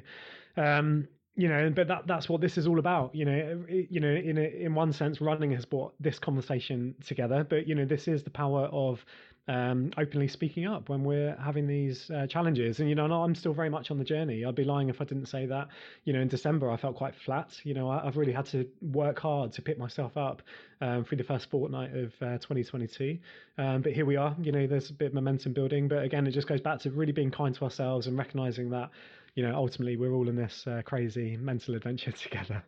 Um, 0.57 1.07
you 1.36 1.47
know 1.47 1.70
but 1.70 1.88
that 1.88 2.07
that's 2.07 2.28
what 2.28 2.41
this 2.41 2.57
is 2.57 2.68
all 2.68 2.80
about. 2.80 3.16
You 3.16 3.26
know 3.26 3.66
you 3.68 3.99
know 3.99 4.12
in 4.12 4.38
a, 4.38 4.66
in 4.66 4.76
one 4.76 4.93
sense 4.93 5.22
running 5.22 5.51
has 5.51 5.66
brought 5.66 5.93
this 5.99 6.20
conversation 6.20 6.95
together 7.05 7.45
but 7.49 7.68
you 7.68 7.76
know 7.76 7.86
this 7.86 8.07
is 8.07 8.24
the 8.24 8.30
power 8.30 8.66
of 8.66 9.03
um, 9.48 9.92
openly 9.98 10.28
speaking 10.28 10.66
up 10.66 10.89
when 10.89 11.04
we're 11.04 11.36
having 11.36 11.68
these 11.68 12.10
uh, 12.12 12.28
challenges. 12.28 12.80
And 12.80 12.88
you 12.88 12.96
know, 12.96 13.06
I'm 13.06 13.36
still 13.36 13.54
very 13.54 13.70
much 13.70 13.92
on 13.92 13.98
the 13.98 14.04
journey. 14.04 14.46
I'd 14.46 14.56
be 14.56 14.64
lying 14.64 14.89
if 14.89 15.02
I 15.02 15.06
didn't 15.06 15.26
say 15.26 15.46
that. 15.48 15.68
You 16.06 16.14
know, 16.14 16.22
in 16.22 16.28
December 16.28 16.70
I 16.70 16.78
felt 16.78 16.96
quite 16.96 17.16
flat. 17.16 17.60
You 17.64 17.74
know, 17.74 17.89
I, 17.89 18.04
have 18.06 18.18
really 18.18 18.34
had 18.34 18.46
to 18.48 18.68
work 18.82 19.20
hard 19.20 19.52
to 19.54 19.62
pick 19.62 19.78
myself 19.78 20.16
up 20.16 20.42
um, 20.80 21.04
through 21.04 21.18
the 21.18 21.24
first 21.24 21.50
fortnight 21.50 21.96
of 21.96 22.14
uh, 22.22 22.38
2022. 22.38 23.18
Um, 23.58 23.82
but 23.82 23.94
here 23.94 24.06
we 24.06 24.16
are. 24.16 24.36
You 24.42 24.52
know, 24.52 24.68
there's 24.68 24.89
a 24.89 24.94
bit 24.94 25.08
of 25.08 25.14
momentum 25.14 25.54
building. 25.54 25.88
But 25.88 26.04
again, 26.04 26.28
it 26.28 26.32
just 26.32 26.48
goes 26.48 26.62
back 26.62 26.80
to 26.82 26.92
really 26.92 27.14
being 27.14 27.32
kind 27.32 27.56
to 27.56 27.64
ourselves 27.64 28.08
and 28.08 28.18
recognizing 28.18 28.70
that 28.72 28.92
you 29.36 29.48
know, 29.48 29.56
ultimately 29.56 29.96
we're 29.96 30.14
all 30.14 30.28
in 30.28 30.36
this 30.36 30.66
uh, 30.68 30.82
crazy 30.84 31.38
mental 31.38 31.76
adventure 31.76 32.12
together. 32.12 32.64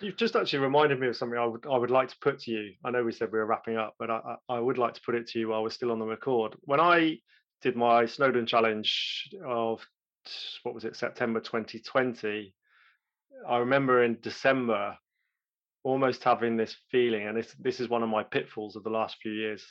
You've 0.00 0.16
just 0.16 0.36
actually 0.36 0.58
reminded 0.60 1.00
me 1.00 1.08
of 1.08 1.16
something 1.16 1.38
I 1.38 1.46
would 1.46 1.66
I 1.66 1.78
would 1.78 1.90
like 1.90 2.08
to 2.08 2.16
put 2.20 2.40
to 2.40 2.50
you. 2.50 2.72
I 2.84 2.90
know 2.90 3.02
we 3.02 3.12
said 3.12 3.32
we 3.32 3.38
were 3.38 3.46
wrapping 3.46 3.76
up, 3.76 3.94
but 3.98 4.10
I, 4.10 4.36
I 4.48 4.60
would 4.60 4.78
like 4.78 4.94
to 4.94 5.00
put 5.00 5.14
it 5.14 5.26
to 5.28 5.38
you 5.38 5.48
while 5.48 5.62
we're 5.62 5.70
still 5.70 5.92
on 5.92 5.98
the 5.98 6.06
record. 6.06 6.56
When 6.62 6.80
I 6.80 7.18
did 7.62 7.76
my 7.76 8.06
Snowdon 8.06 8.46
challenge 8.46 9.30
of 9.44 9.80
what 10.62 10.74
was 10.74 10.84
it 10.84 10.96
September 10.96 11.40
2020, 11.40 12.54
I 13.48 13.56
remember 13.56 14.04
in 14.04 14.18
December 14.20 14.96
almost 15.84 16.22
having 16.22 16.56
this 16.56 16.76
feeling, 16.90 17.26
and 17.26 17.36
this 17.36 17.54
this 17.58 17.80
is 17.80 17.88
one 17.88 18.02
of 18.02 18.10
my 18.10 18.24
pitfalls 18.24 18.76
of 18.76 18.84
the 18.84 18.90
last 18.90 19.16
few 19.22 19.32
years. 19.32 19.64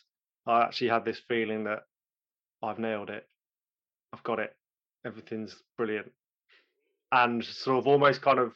I 0.48 0.64
actually 0.64 0.90
had 0.90 1.06
this 1.06 1.22
feeling 1.28 1.66
that 1.66 1.82
I've 2.64 2.80
nailed 2.80 3.12
it. 3.12 3.28
I've 4.14 4.24
got 4.24 4.40
it 4.40 4.57
everything's 5.08 5.56
brilliant. 5.78 6.12
And 7.12 7.44
sort 7.44 7.80
of 7.80 7.88
almost 7.88 8.22
kind 8.22 8.40
of 8.40 8.54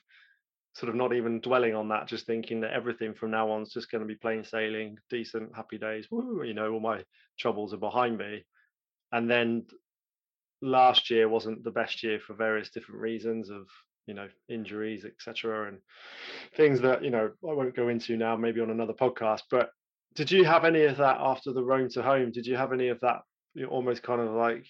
sort 0.73 0.89
of 0.89 0.95
not 0.95 1.13
even 1.13 1.41
dwelling 1.41 1.75
on 1.75 1.89
that 1.89 2.07
just 2.07 2.25
thinking 2.25 2.61
that 2.61 2.73
everything 2.73 3.13
from 3.13 3.31
now 3.31 3.49
on 3.49 3.63
is 3.63 3.73
just 3.73 3.91
going 3.91 4.01
to 4.01 4.07
be 4.07 4.15
plain 4.15 4.43
sailing 4.43 4.97
decent 5.09 5.53
happy 5.53 5.77
days 5.77 6.07
Woo, 6.09 6.43
you 6.43 6.53
know 6.53 6.71
all 6.71 6.79
my 6.79 7.03
troubles 7.39 7.73
are 7.73 7.77
behind 7.77 8.17
me. 8.17 8.45
And 9.11 9.29
then 9.29 9.65
last 10.61 11.09
year 11.09 11.27
wasn't 11.27 11.63
the 11.63 11.71
best 11.71 12.03
year 12.03 12.19
for 12.25 12.33
various 12.33 12.69
different 12.69 13.01
reasons 13.01 13.49
of 13.49 13.67
you 14.07 14.13
know 14.13 14.27
injuries 14.49 15.05
etc 15.05 15.67
and 15.67 15.77
things 16.55 16.81
that 16.81 17.03
you 17.03 17.11
know 17.11 17.31
i 17.47 17.53
won't 17.53 17.75
go 17.75 17.87
into 17.87 18.17
now 18.17 18.35
maybe 18.35 18.59
on 18.59 18.71
another 18.71 18.93
podcast 18.93 19.41
but 19.49 19.69
did 20.15 20.29
you 20.29 20.43
have 20.43 20.65
any 20.65 20.83
of 20.83 20.97
that 20.97 21.17
after 21.19 21.53
the 21.53 21.63
Rome 21.63 21.89
to 21.89 22.01
Home? 22.01 22.31
Did 22.31 22.45
you 22.45 22.57
have 22.57 22.73
any 22.73 22.89
of 22.89 22.99
that 23.01 23.21
you 23.53 23.63
know, 23.63 23.69
almost 23.69 24.03
kind 24.03 24.21
of 24.21 24.33
like 24.33 24.65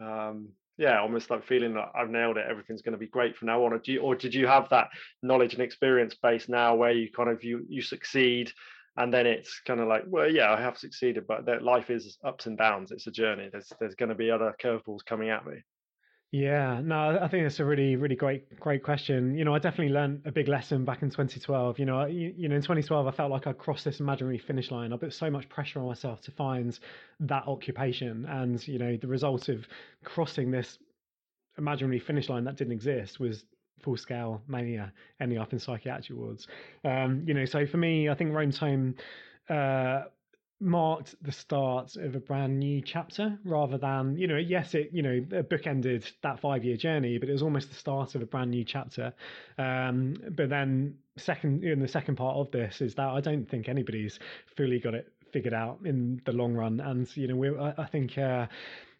um, 0.00 0.48
yeah, 0.78 1.00
almost 1.00 1.30
like 1.30 1.46
feeling 1.46 1.74
that 1.74 1.90
I've 1.94 2.10
nailed 2.10 2.36
it. 2.36 2.46
Everything's 2.48 2.82
going 2.82 2.92
to 2.92 2.98
be 2.98 3.06
great 3.06 3.36
from 3.36 3.46
now 3.46 3.64
on. 3.64 3.72
Or, 3.72 3.80
you, 3.84 4.00
or 4.00 4.14
did 4.14 4.34
you 4.34 4.46
have 4.46 4.68
that 4.68 4.88
knowledge 5.22 5.54
and 5.54 5.62
experience 5.62 6.14
base 6.14 6.48
now 6.48 6.74
where 6.74 6.92
you 6.92 7.10
kind 7.10 7.30
of 7.30 7.42
you 7.42 7.64
you 7.68 7.80
succeed 7.80 8.52
and 8.96 9.12
then 9.12 9.26
it's 9.26 9.60
kind 9.60 9.80
of 9.80 9.88
like, 9.88 10.04
well, 10.06 10.30
yeah, 10.30 10.50
I 10.52 10.60
have 10.60 10.78
succeeded, 10.78 11.26
but 11.26 11.44
that 11.46 11.62
life 11.62 11.90
is 11.90 12.18
ups 12.24 12.46
and 12.46 12.56
downs. 12.56 12.92
It's 12.92 13.06
a 13.06 13.10
journey. 13.10 13.48
There's 13.50 13.70
there's 13.78 13.94
going 13.94 14.08
to 14.08 14.14
be 14.14 14.30
other 14.30 14.54
curveballs 14.62 15.04
coming 15.04 15.28
at 15.28 15.46
me. 15.46 15.56
Yeah, 16.32 16.80
no, 16.82 17.18
I 17.22 17.28
think 17.28 17.44
that's 17.44 17.60
a 17.60 17.64
really, 17.64 17.96
really 17.96 18.16
great, 18.16 18.58
great 18.58 18.82
question. 18.82 19.36
You 19.36 19.44
know, 19.44 19.54
I 19.54 19.58
definitely 19.58 19.94
learned 19.94 20.22
a 20.24 20.32
big 20.32 20.48
lesson 20.48 20.84
back 20.84 21.02
in 21.02 21.08
2012. 21.08 21.78
You 21.78 21.86
know, 21.86 22.04
you, 22.06 22.48
know, 22.48 22.56
in 22.56 22.62
2012, 22.62 23.06
I 23.06 23.10
felt 23.12 23.30
like 23.30 23.46
I'd 23.46 23.58
crossed 23.58 23.84
this 23.84 24.00
imaginary 24.00 24.38
finish 24.38 24.70
line. 24.70 24.92
I 24.92 24.96
put 24.96 25.14
so 25.14 25.30
much 25.30 25.48
pressure 25.48 25.78
on 25.78 25.86
myself 25.86 26.20
to 26.22 26.32
find 26.32 26.78
that 27.20 27.46
occupation, 27.46 28.26
and 28.26 28.66
you 28.66 28.78
know, 28.78 28.96
the 28.96 29.06
result 29.06 29.48
of 29.48 29.66
crossing 30.04 30.50
this 30.50 30.78
imaginary 31.58 32.00
finish 32.00 32.28
line 32.28 32.44
that 32.44 32.56
didn't 32.56 32.72
exist 32.72 33.18
was 33.20 33.44
full 33.80 33.96
scale 33.96 34.42
mania 34.48 34.92
ending 35.20 35.38
up 35.38 35.52
in 35.52 35.58
psychiatric 35.58 36.18
wards. 36.18 36.48
Um, 36.84 37.22
you 37.26 37.34
know, 37.34 37.44
so 37.44 37.66
for 37.66 37.76
me, 37.76 38.08
I 38.08 38.14
think 38.14 38.34
Rome's 38.34 38.58
Home 38.58 38.96
uh, 39.48 40.02
marked 40.60 41.14
the 41.22 41.32
start 41.32 41.96
of 41.96 42.14
a 42.14 42.20
brand 42.20 42.58
new 42.58 42.80
chapter 42.80 43.38
rather 43.44 43.76
than, 43.78 44.16
you 44.16 44.26
know, 44.26 44.36
yes, 44.36 44.74
it, 44.74 44.90
you 44.92 45.02
know, 45.02 45.24
a 45.38 45.42
book 45.42 45.66
ended 45.66 46.04
that 46.22 46.40
five 46.40 46.64
year 46.64 46.76
journey, 46.76 47.18
but 47.18 47.28
it 47.28 47.32
was 47.32 47.42
almost 47.42 47.68
the 47.68 47.74
start 47.74 48.14
of 48.14 48.22
a 48.22 48.26
brand 48.26 48.50
new 48.50 48.64
chapter. 48.64 49.12
Um, 49.58 50.14
but 50.30 50.48
then 50.48 50.96
second 51.16 51.64
in 51.64 51.80
the 51.80 51.88
second 51.88 52.16
part 52.16 52.36
of 52.36 52.50
this 52.50 52.80
is 52.80 52.94
that 52.94 53.08
I 53.08 53.20
don't 53.20 53.48
think 53.48 53.68
anybody's 53.68 54.18
fully 54.56 54.78
got 54.78 54.94
it 54.94 55.12
figured 55.32 55.54
out 55.54 55.80
in 55.84 56.22
the 56.24 56.32
long 56.32 56.54
run. 56.54 56.80
And, 56.80 57.14
you 57.16 57.28
know, 57.28 57.36
we 57.36 57.56
I, 57.56 57.74
I 57.76 57.86
think 57.86 58.16
uh, 58.16 58.46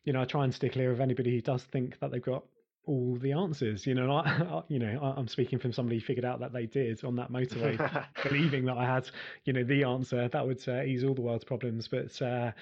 you 0.04 0.12
know, 0.12 0.22
I 0.22 0.24
try 0.24 0.44
and 0.44 0.54
stay 0.54 0.68
clear 0.68 0.92
of 0.92 1.00
anybody 1.00 1.32
who 1.32 1.40
does 1.40 1.64
think 1.64 1.98
that 1.98 2.12
they've 2.12 2.22
got 2.22 2.44
all 2.86 3.16
the 3.16 3.32
answers. 3.32 3.86
You 3.86 3.94
know, 3.94 4.10
I, 4.16 4.62
you 4.68 4.78
know, 4.78 5.14
I'm 5.16 5.28
speaking 5.28 5.58
from 5.58 5.72
somebody 5.72 5.98
who 5.98 6.04
figured 6.04 6.24
out 6.24 6.40
that 6.40 6.52
they 6.52 6.66
did 6.66 7.04
on 7.04 7.16
that 7.16 7.30
motorway, 7.30 8.06
believing 8.22 8.64
that 8.66 8.76
I 8.76 8.84
had, 8.86 9.08
you 9.44 9.52
know, 9.52 9.64
the 9.64 9.84
answer 9.84 10.28
that 10.28 10.46
would 10.46 10.66
uh, 10.68 10.82
ease 10.82 11.04
all 11.04 11.14
the 11.14 11.20
world's 11.20 11.44
problems. 11.44 11.88
But, 11.88 12.20
uh, 12.22 12.52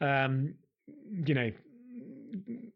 um, 0.00 0.54
you 1.26 1.34
know, 1.34 1.50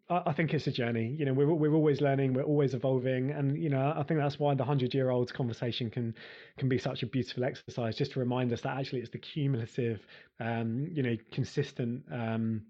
I, 0.09 0.23
I 0.27 0.33
think 0.33 0.55
it's 0.55 0.67
a 0.67 0.73
journey. 0.73 1.15
You 1.19 1.25
know, 1.27 1.33
we're 1.33 1.53
we're 1.53 1.75
always 1.75 2.01
learning, 2.01 2.35
we're 2.35 2.43
always 2.43 2.75
evolving, 2.75 3.31
and 3.31 3.61
you 3.61 3.69
know, 3.69 3.95
I 3.97 4.03
think 4.03 4.21
that's 4.21 4.39
why 4.39 4.55
the 4.55 4.65
hundred 4.65 4.95
year 4.95 5.11
olds 5.11 5.33
conversation 5.33 5.91
can 5.91 6.15
can 6.57 6.69
be 6.69 6.79
such 6.79 7.03
a 7.03 7.07
beautiful 7.07 7.45
exercise, 7.45 7.97
just 7.97 8.13
to 8.13 8.21
remind 8.21 8.53
us 8.53 8.61
that 8.63 8.79
actually 8.79 9.01
it's 9.01 9.11
the 9.11 9.19
cumulative, 9.19 10.01
um, 10.41 10.89
you 10.93 11.03
know, 11.03 11.17
consistent. 11.33 12.05
Um, 12.11 12.63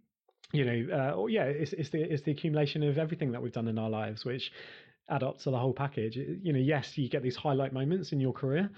you 0.53 0.65
know, 0.65 0.97
uh, 0.97 1.11
or 1.13 1.31
yeah, 1.31 1.45
it's, 1.45 1.73
it's 1.75 1.91
the 1.91 2.01
it's 2.01 2.23
the 2.23 2.31
accumulation 2.31 2.83
of 2.83 2.99
everything 2.99 3.33
that 3.33 3.43
we've 3.43 3.53
done 3.53 3.69
in 3.69 3.79
our 3.79 3.91
lives, 3.91 4.25
which 4.25 4.51
add 5.11 5.23
up 5.23 5.39
to 5.41 5.51
the 5.51 5.59
whole 5.59 5.73
package. 5.73 6.17
You 6.17 6.53
know, 6.53 6.59
yes, 6.59 6.97
you 6.97 7.09
get 7.09 7.23
these 7.23 7.37
highlight 7.37 7.73
moments 7.73 8.13
in 8.13 8.21
your 8.21 8.33
career, 8.33 8.71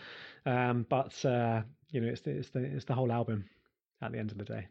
um, 0.47 0.87
but 0.89 1.25
uh, 1.25 1.63
you 1.91 2.01
know, 2.01 2.09
it's 2.09 2.23
the, 2.23 2.31
it's 2.31 2.51
the 2.51 2.61
it's 2.61 2.85
the 2.85 2.95
whole 2.95 3.13
album 3.13 3.45
at 4.03 4.13
the 4.13 4.19
end 4.19 4.33
of 4.33 4.39
the 4.39 4.45
day. 4.45 4.67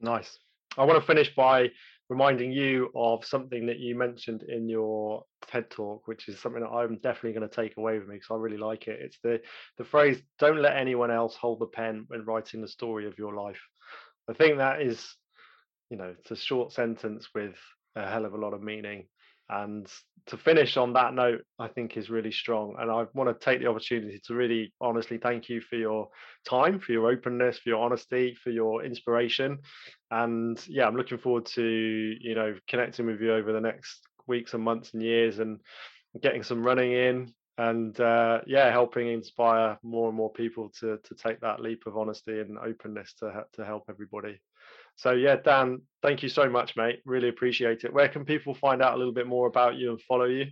Nice. 0.00 0.38
I 0.76 0.84
want 0.84 1.00
to 1.00 1.06
finish 1.06 1.34
by 1.34 1.70
reminding 2.08 2.52
you 2.52 2.90
of 2.94 3.24
something 3.24 3.66
that 3.66 3.78
you 3.78 3.96
mentioned 3.96 4.42
in 4.42 4.68
your 4.68 5.24
TED 5.46 5.70
talk, 5.70 6.06
which 6.06 6.28
is 6.28 6.38
something 6.40 6.62
that 6.62 6.68
I'm 6.68 6.96
definitely 6.96 7.32
going 7.32 7.48
to 7.48 7.54
take 7.54 7.76
away 7.76 7.98
with 7.98 8.08
me 8.08 8.16
because 8.16 8.28
I 8.30 8.36
really 8.36 8.58
like 8.58 8.88
it. 8.88 9.00
It's 9.00 9.18
the 9.22 9.40
the 9.78 9.84
phrase 9.84 10.22
"Don't 10.38 10.62
let 10.62 10.76
anyone 10.76 11.10
else 11.10 11.34
hold 11.34 11.60
the 11.60 11.66
pen 11.66 12.04
when 12.08 12.24
writing 12.24 12.60
the 12.60 12.68
story 12.68 13.06
of 13.06 13.18
your 13.18 13.34
life." 13.34 13.60
I 14.28 14.32
think 14.32 14.58
that 14.58 14.80
is 14.80 15.16
you 15.94 15.98
know 15.98 16.12
it's 16.18 16.32
a 16.32 16.36
short 16.36 16.72
sentence 16.72 17.28
with 17.36 17.54
a 17.94 18.04
hell 18.04 18.24
of 18.24 18.34
a 18.34 18.36
lot 18.36 18.52
of 18.52 18.60
meaning. 18.60 19.06
And 19.48 19.86
to 20.26 20.36
finish 20.36 20.78
on 20.78 20.94
that 20.94 21.12
note 21.12 21.42
i 21.58 21.68
think 21.68 21.98
is 21.98 22.08
really 22.08 22.32
strong 22.32 22.76
and 22.78 22.90
i 22.90 23.04
want 23.12 23.28
to 23.28 23.44
take 23.44 23.60
the 23.60 23.66
opportunity 23.66 24.18
to 24.26 24.34
really 24.34 24.72
honestly 24.80 25.18
thank 25.18 25.50
you 25.50 25.60
for 25.60 25.76
your 25.76 26.08
time 26.48 26.80
for 26.80 26.92
your 26.92 27.10
openness 27.10 27.58
for 27.58 27.68
your 27.68 27.84
honesty 27.84 28.34
for 28.42 28.48
your 28.48 28.82
inspiration. 28.82 29.58
And 30.10 30.58
yeah 30.66 30.86
i'm 30.86 30.96
looking 30.96 31.18
forward 31.18 31.44
to 31.56 31.62
you 31.62 32.34
know 32.34 32.54
connecting 32.68 33.04
with 33.04 33.20
you 33.20 33.34
over 33.34 33.52
the 33.52 33.60
next 33.60 34.00
weeks 34.26 34.54
and 34.54 34.64
months 34.64 34.94
and 34.94 35.02
years 35.02 35.40
and 35.40 35.60
getting 36.22 36.42
some 36.42 36.64
running 36.64 36.92
in 36.92 37.34
and 37.58 38.00
uh, 38.00 38.40
yeah 38.46 38.70
helping 38.70 39.08
inspire 39.08 39.78
more 39.82 40.08
and 40.08 40.16
more 40.16 40.32
people 40.32 40.70
to 40.80 40.98
to 41.04 41.14
take 41.14 41.38
that 41.40 41.60
leap 41.60 41.82
of 41.86 41.98
honesty 41.98 42.40
and 42.40 42.56
openness 42.58 43.12
to 43.18 43.44
to 43.52 43.62
help 43.62 43.84
everybody 43.90 44.40
so 44.96 45.12
yeah, 45.12 45.36
Dan, 45.36 45.82
thank 46.02 46.22
you 46.22 46.28
so 46.28 46.48
much, 46.48 46.76
mate. 46.76 47.00
Really 47.04 47.28
appreciate 47.28 47.84
it. 47.84 47.92
Where 47.92 48.08
can 48.08 48.24
people 48.24 48.54
find 48.54 48.82
out 48.82 48.94
a 48.94 48.96
little 48.96 49.12
bit 49.12 49.26
more 49.26 49.46
about 49.46 49.76
you 49.76 49.90
and 49.90 50.00
follow 50.02 50.26
you? 50.26 50.46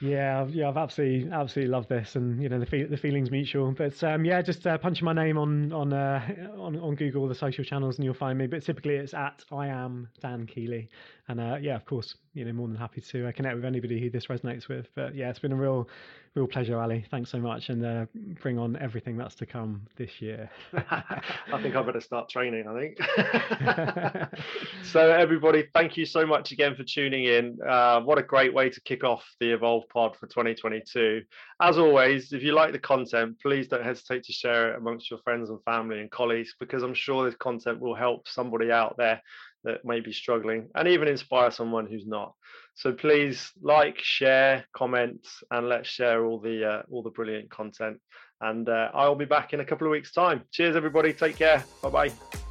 Yeah, 0.00 0.46
yeah, 0.48 0.68
I've 0.68 0.76
absolutely, 0.76 1.30
absolutely 1.30 1.70
loved 1.70 1.88
this, 1.88 2.16
and 2.16 2.42
you 2.42 2.48
know 2.48 2.58
the 2.58 2.66
fe- 2.66 2.84
the 2.84 2.96
feelings 2.96 3.30
mutual. 3.30 3.70
But 3.72 4.02
um, 4.02 4.24
yeah, 4.24 4.42
just 4.42 4.66
uh, 4.66 4.76
punching 4.76 5.04
my 5.04 5.12
name 5.12 5.38
on 5.38 5.72
on 5.72 5.92
uh, 5.92 6.20
on 6.58 6.76
on 6.78 6.94
Google, 6.96 7.28
the 7.28 7.34
social 7.34 7.64
channels, 7.64 7.96
and 7.96 8.04
you'll 8.04 8.12
find 8.12 8.36
me. 8.36 8.46
But 8.46 8.64
typically, 8.64 8.96
it's 8.96 9.14
at 9.14 9.44
I 9.52 9.68
am 9.68 10.08
Dan 10.20 10.46
Keeley, 10.46 10.90
and 11.28 11.40
uh, 11.40 11.58
yeah, 11.60 11.76
of 11.76 11.86
course, 11.86 12.16
you 12.34 12.44
know, 12.44 12.52
more 12.52 12.66
than 12.66 12.76
happy 12.76 13.00
to 13.02 13.28
uh, 13.28 13.32
connect 13.32 13.54
with 13.54 13.64
anybody 13.64 14.00
who 14.00 14.10
this 14.10 14.26
resonates 14.26 14.68
with. 14.68 14.88
But 14.94 15.14
yeah, 15.14 15.30
it's 15.30 15.38
been 15.38 15.52
a 15.52 15.56
real, 15.56 15.88
real 16.34 16.46
pleasure, 16.48 16.80
Ali. 16.80 17.04
Thanks 17.10 17.30
so 17.30 17.38
much, 17.38 17.68
and 17.68 17.84
uh, 17.84 18.06
bring 18.42 18.58
on 18.58 18.76
everything 18.76 19.16
that's 19.16 19.36
to 19.36 19.46
come 19.46 19.82
this 19.96 20.20
year. 20.20 20.50
I 20.72 21.60
think 21.62 21.76
I 21.76 21.82
better 21.82 22.00
start 22.00 22.28
training. 22.28 22.66
I 22.66 22.78
think. 22.78 24.30
so 24.84 25.10
everybody, 25.12 25.64
thank 25.72 25.96
you 25.96 26.04
so 26.04 26.26
much 26.26 26.50
again 26.50 26.74
for 26.74 26.82
tuning 26.82 27.24
in. 27.24 27.58
Uh, 27.66 28.00
what 28.00 28.18
a 28.18 28.22
great 28.22 28.52
way 28.52 28.68
to 28.68 28.80
kick 28.80 29.04
off 29.04 29.24
the 29.38 29.52
Evolve 29.52 29.84
Pod 29.92 30.16
for 30.16 30.26
2022. 30.26 31.22
As 31.62 31.78
always, 31.78 32.32
if 32.32 32.42
you 32.42 32.52
like 32.52 32.72
the 32.72 32.78
content, 32.80 33.38
please 33.40 33.68
don't 33.68 33.84
hesitate 33.84 34.24
to 34.24 34.32
share 34.32 34.72
it 34.72 34.78
amongst 34.78 35.10
your 35.10 35.20
friends 35.20 35.50
and 35.50 35.62
family 35.62 36.00
and 36.00 36.10
colleagues 36.10 36.54
because 36.58 36.82
I'm 36.82 36.94
sure 36.94 37.24
this 37.24 37.36
content 37.36 37.80
will 37.80 37.94
help 37.94 38.26
somebody 38.26 38.72
out 38.72 38.96
there 38.98 39.22
that 39.62 39.84
may 39.84 40.00
be 40.00 40.12
struggling 40.12 40.68
and 40.74 40.88
even 40.88 41.08
inspire 41.08 41.50
someone 41.50 41.86
who's 41.86 42.06
not. 42.06 42.34
So 42.74 42.92
please 42.92 43.52
like, 43.62 43.98
share, 44.00 44.64
comment, 44.76 45.26
and 45.50 45.68
let's 45.68 45.88
share 45.88 46.24
all 46.24 46.40
the 46.40 46.68
uh, 46.68 46.82
all 46.90 47.02
the 47.02 47.10
brilliant 47.10 47.50
content. 47.50 47.98
And 48.40 48.68
uh, 48.68 48.90
I'll 48.92 49.14
be 49.14 49.24
back 49.24 49.52
in 49.52 49.60
a 49.60 49.64
couple 49.64 49.86
of 49.86 49.92
weeks' 49.92 50.12
time. 50.12 50.42
Cheers, 50.52 50.76
everybody. 50.76 51.12
Take 51.12 51.36
care. 51.36 51.64
Bye 51.82 51.90
bye. 51.90 52.43